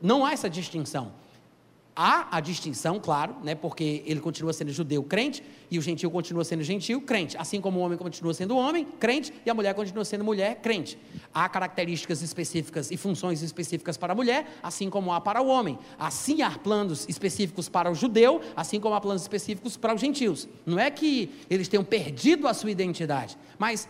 não 0.00 0.24
há 0.24 0.32
essa 0.32 0.48
distinção. 0.48 1.12
Há 1.94 2.38
a 2.38 2.40
distinção, 2.40 2.98
claro, 2.98 3.36
né, 3.42 3.54
porque 3.54 4.02
ele 4.06 4.18
continua 4.18 4.52
sendo 4.54 4.72
judeu 4.72 5.02
crente 5.02 5.42
e 5.70 5.78
o 5.78 5.82
gentil 5.82 6.10
continua 6.10 6.42
sendo 6.42 6.62
gentil 6.62 7.02
crente, 7.02 7.36
assim 7.36 7.60
como 7.60 7.80
o 7.80 7.82
homem 7.82 7.98
continua 7.98 8.32
sendo 8.32 8.56
homem 8.56 8.86
crente 8.98 9.32
e 9.44 9.50
a 9.50 9.54
mulher 9.54 9.74
continua 9.74 10.02
sendo 10.02 10.24
mulher 10.24 10.56
crente. 10.62 10.98
Há 11.34 11.46
características 11.50 12.22
específicas 12.22 12.90
e 12.90 12.96
funções 12.96 13.42
específicas 13.42 13.98
para 13.98 14.14
a 14.14 14.16
mulher, 14.16 14.58
assim 14.62 14.88
como 14.88 15.12
há 15.12 15.20
para 15.20 15.42
o 15.42 15.48
homem. 15.48 15.78
Assim 15.98 16.40
há 16.40 16.50
planos 16.50 17.06
específicos 17.10 17.68
para 17.68 17.90
o 17.90 17.94
judeu, 17.94 18.40
assim 18.56 18.80
como 18.80 18.94
há 18.94 19.00
planos 19.00 19.20
específicos 19.20 19.76
para 19.76 19.94
os 19.94 20.00
gentios. 20.00 20.48
Não 20.64 20.78
é 20.78 20.90
que 20.90 21.30
eles 21.50 21.68
tenham 21.68 21.84
perdido 21.84 22.48
a 22.48 22.54
sua 22.54 22.70
identidade, 22.70 23.36
mas 23.58 23.86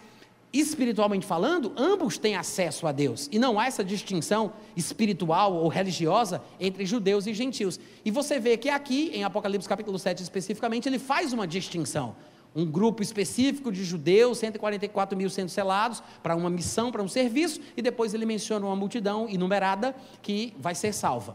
espiritualmente 0.53 1.25
falando, 1.25 1.73
ambos 1.77 2.19
têm 2.19 2.37
acesso 2.37 2.87
a 2.87 2.93
Deus. 2.93 3.29
E 3.33 3.39
não 3.39 3.59
há 3.59 3.67
essa 3.67 3.83
distinção 3.83 4.53
espiritual 4.77 5.55
ou 5.55 5.67
religiosa 5.69 6.43
entre 6.61 6.85
judeus 6.85 7.27
e 7.27 7.33
gentios. 7.33 7.81
E 8.05 8.11
você 8.11 8.39
vê 8.39 8.57
que 8.57 8.69
aqui, 8.69 9.11
em 9.15 9.25
Apocalipse 9.25 9.69
capítulo 9.69 9.99
7 9.99 10.23
especificamente, 10.23 10.89
ele 10.89 10.99
faz 10.99 11.33
uma 11.33 11.47
distinção. 11.47 12.15
Um 12.55 12.67
grupo 12.67 13.03
específico 13.03 13.73
de 13.73 13.83
judeus, 13.83 14.37
144 14.39 15.17
mil 15.17 15.31
sendo 15.31 15.49
selados, 15.49 16.03
para 16.23 16.37
uma 16.37 16.51
missão, 16.51 16.93
para 16.93 17.03
um 17.03 17.09
serviço, 17.09 17.59
e 17.75 17.81
depois 17.81 18.13
ele 18.13 18.27
menciona 18.27 18.67
uma 18.67 18.77
multidão 18.77 19.27
inumerada 19.27 19.97
que 20.21 20.53
vai 20.59 20.75
ser 20.75 20.93
salva. 20.93 21.35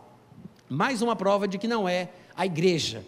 Mais 0.70 1.02
uma 1.02 1.16
prova 1.16 1.48
de 1.48 1.58
que 1.58 1.68
não 1.68 1.90
é 1.90 2.10
a 2.36 2.46
igreja 2.46 3.04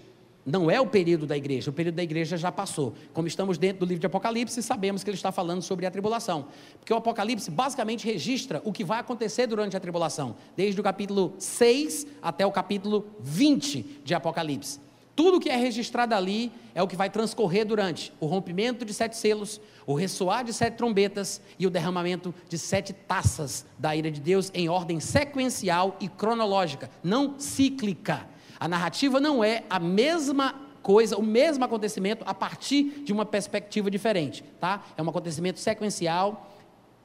Não 0.46 0.72
é 0.72 0.80
o 0.80 0.86
período 0.86 1.28
da 1.28 1.38
igreja, 1.38 1.70
o 1.70 1.74
período 1.74 1.96
da 1.96 2.04
igreja 2.04 2.38
já 2.38 2.52
passou. 2.52 2.94
Como 3.14 3.28
estamos 3.28 3.58
dentro 3.58 3.82
do 3.82 3.86
livro 3.86 4.00
de 4.00 4.08
Apocalipse, 4.08 4.64
sabemos 4.64 5.04
que 5.04 5.10
ele 5.10 5.18
está 5.18 5.32
falando 5.32 5.62
sobre 5.62 5.86
a 5.86 5.92
tribulação. 5.92 6.48
Porque 6.80 6.94
o 6.94 6.98
Apocalipse 6.98 7.52
basicamente 7.52 8.06
registra 8.06 8.62
o 8.64 8.72
que 8.72 8.84
vai 8.84 9.00
acontecer 9.00 9.48
durante 9.48 9.76
a 9.76 9.80
tribulação, 9.80 10.36
desde 10.56 10.80
o 10.80 10.84
capítulo 10.84 11.36
6 11.38 12.08
até 12.22 12.46
o 12.46 12.52
capítulo 12.52 13.06
20 13.20 14.02
de 14.04 14.14
Apocalipse. 14.14 14.80
Tudo 15.20 15.38
que 15.38 15.50
é 15.50 15.58
registrado 15.58 16.16
ali 16.16 16.50
é 16.74 16.82
o 16.82 16.88
que 16.88 16.96
vai 16.96 17.10
transcorrer 17.10 17.66
durante 17.66 18.14
o 18.22 18.26
rompimento 18.26 18.86
de 18.86 18.94
sete 18.94 19.18
selos, 19.18 19.60
o 19.86 19.94
ressoar 19.94 20.46
de 20.46 20.54
sete 20.54 20.78
trombetas 20.78 21.42
e 21.60 21.68
o 21.68 21.70
derramamento 21.70 22.34
de 22.48 22.58
sete 22.58 22.94
taças 22.94 23.66
da 23.78 23.94
ira 23.94 24.10
de 24.10 24.22
Deus 24.22 24.50
em 24.54 24.70
ordem 24.70 25.02
sequencial 25.02 25.98
e 26.00 26.08
cronológica, 26.08 26.90
não 27.04 27.38
cíclica. 27.38 28.26
A 28.60 28.68
narrativa 28.68 29.20
não 29.20 29.44
é 29.44 29.64
a 29.70 29.80
mesma 29.80 30.54
coisa, 30.82 31.18
o 31.18 31.24
mesmo 31.24 31.64
acontecimento 31.64 32.24
a 32.28 32.34
partir 32.34 33.04
de 33.04 33.14
uma 33.14 33.26
perspectiva 33.26 33.90
diferente, 33.90 34.44
tá? 34.60 34.84
É 34.98 35.02
um 35.02 35.10
acontecimento 35.10 35.60
sequencial, 35.60 36.56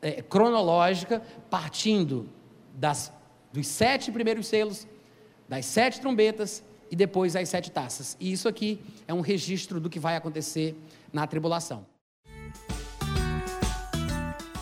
é, 0.03 0.23
cronológica, 0.23 1.23
partindo 1.49 2.29
das, 2.75 3.13
dos 3.53 3.67
sete 3.67 4.11
primeiros 4.11 4.47
selos, 4.47 4.87
das 5.49 5.67
sete 5.67 6.01
trombetas 6.01 6.63
e 6.91 6.97
depois 6.97 7.37
as 7.37 7.49
sete 7.49 7.71
taças. 7.71 8.17
E 8.19 8.33
isso 8.33 8.49
aqui 8.49 8.81
é 9.07 9.15
um 9.15 9.21
registro 9.21 9.79
do 9.79 9.89
que 9.89 9.99
vai 9.99 10.17
acontecer 10.17 10.77
na 11.13 11.27
tribulação. 11.27 11.87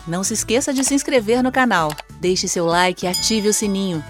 Não 0.07 0.23
se 0.23 0.33
esqueça 0.33 0.73
de 0.73 0.83
se 0.83 0.93
inscrever 0.93 1.41
no 1.41 1.51
canal, 1.51 1.89
deixe 2.19 2.47
seu 2.47 2.65
like 2.65 3.05
e 3.05 3.07
ative 3.07 3.47
o 3.47 3.53
sininho. 3.53 4.03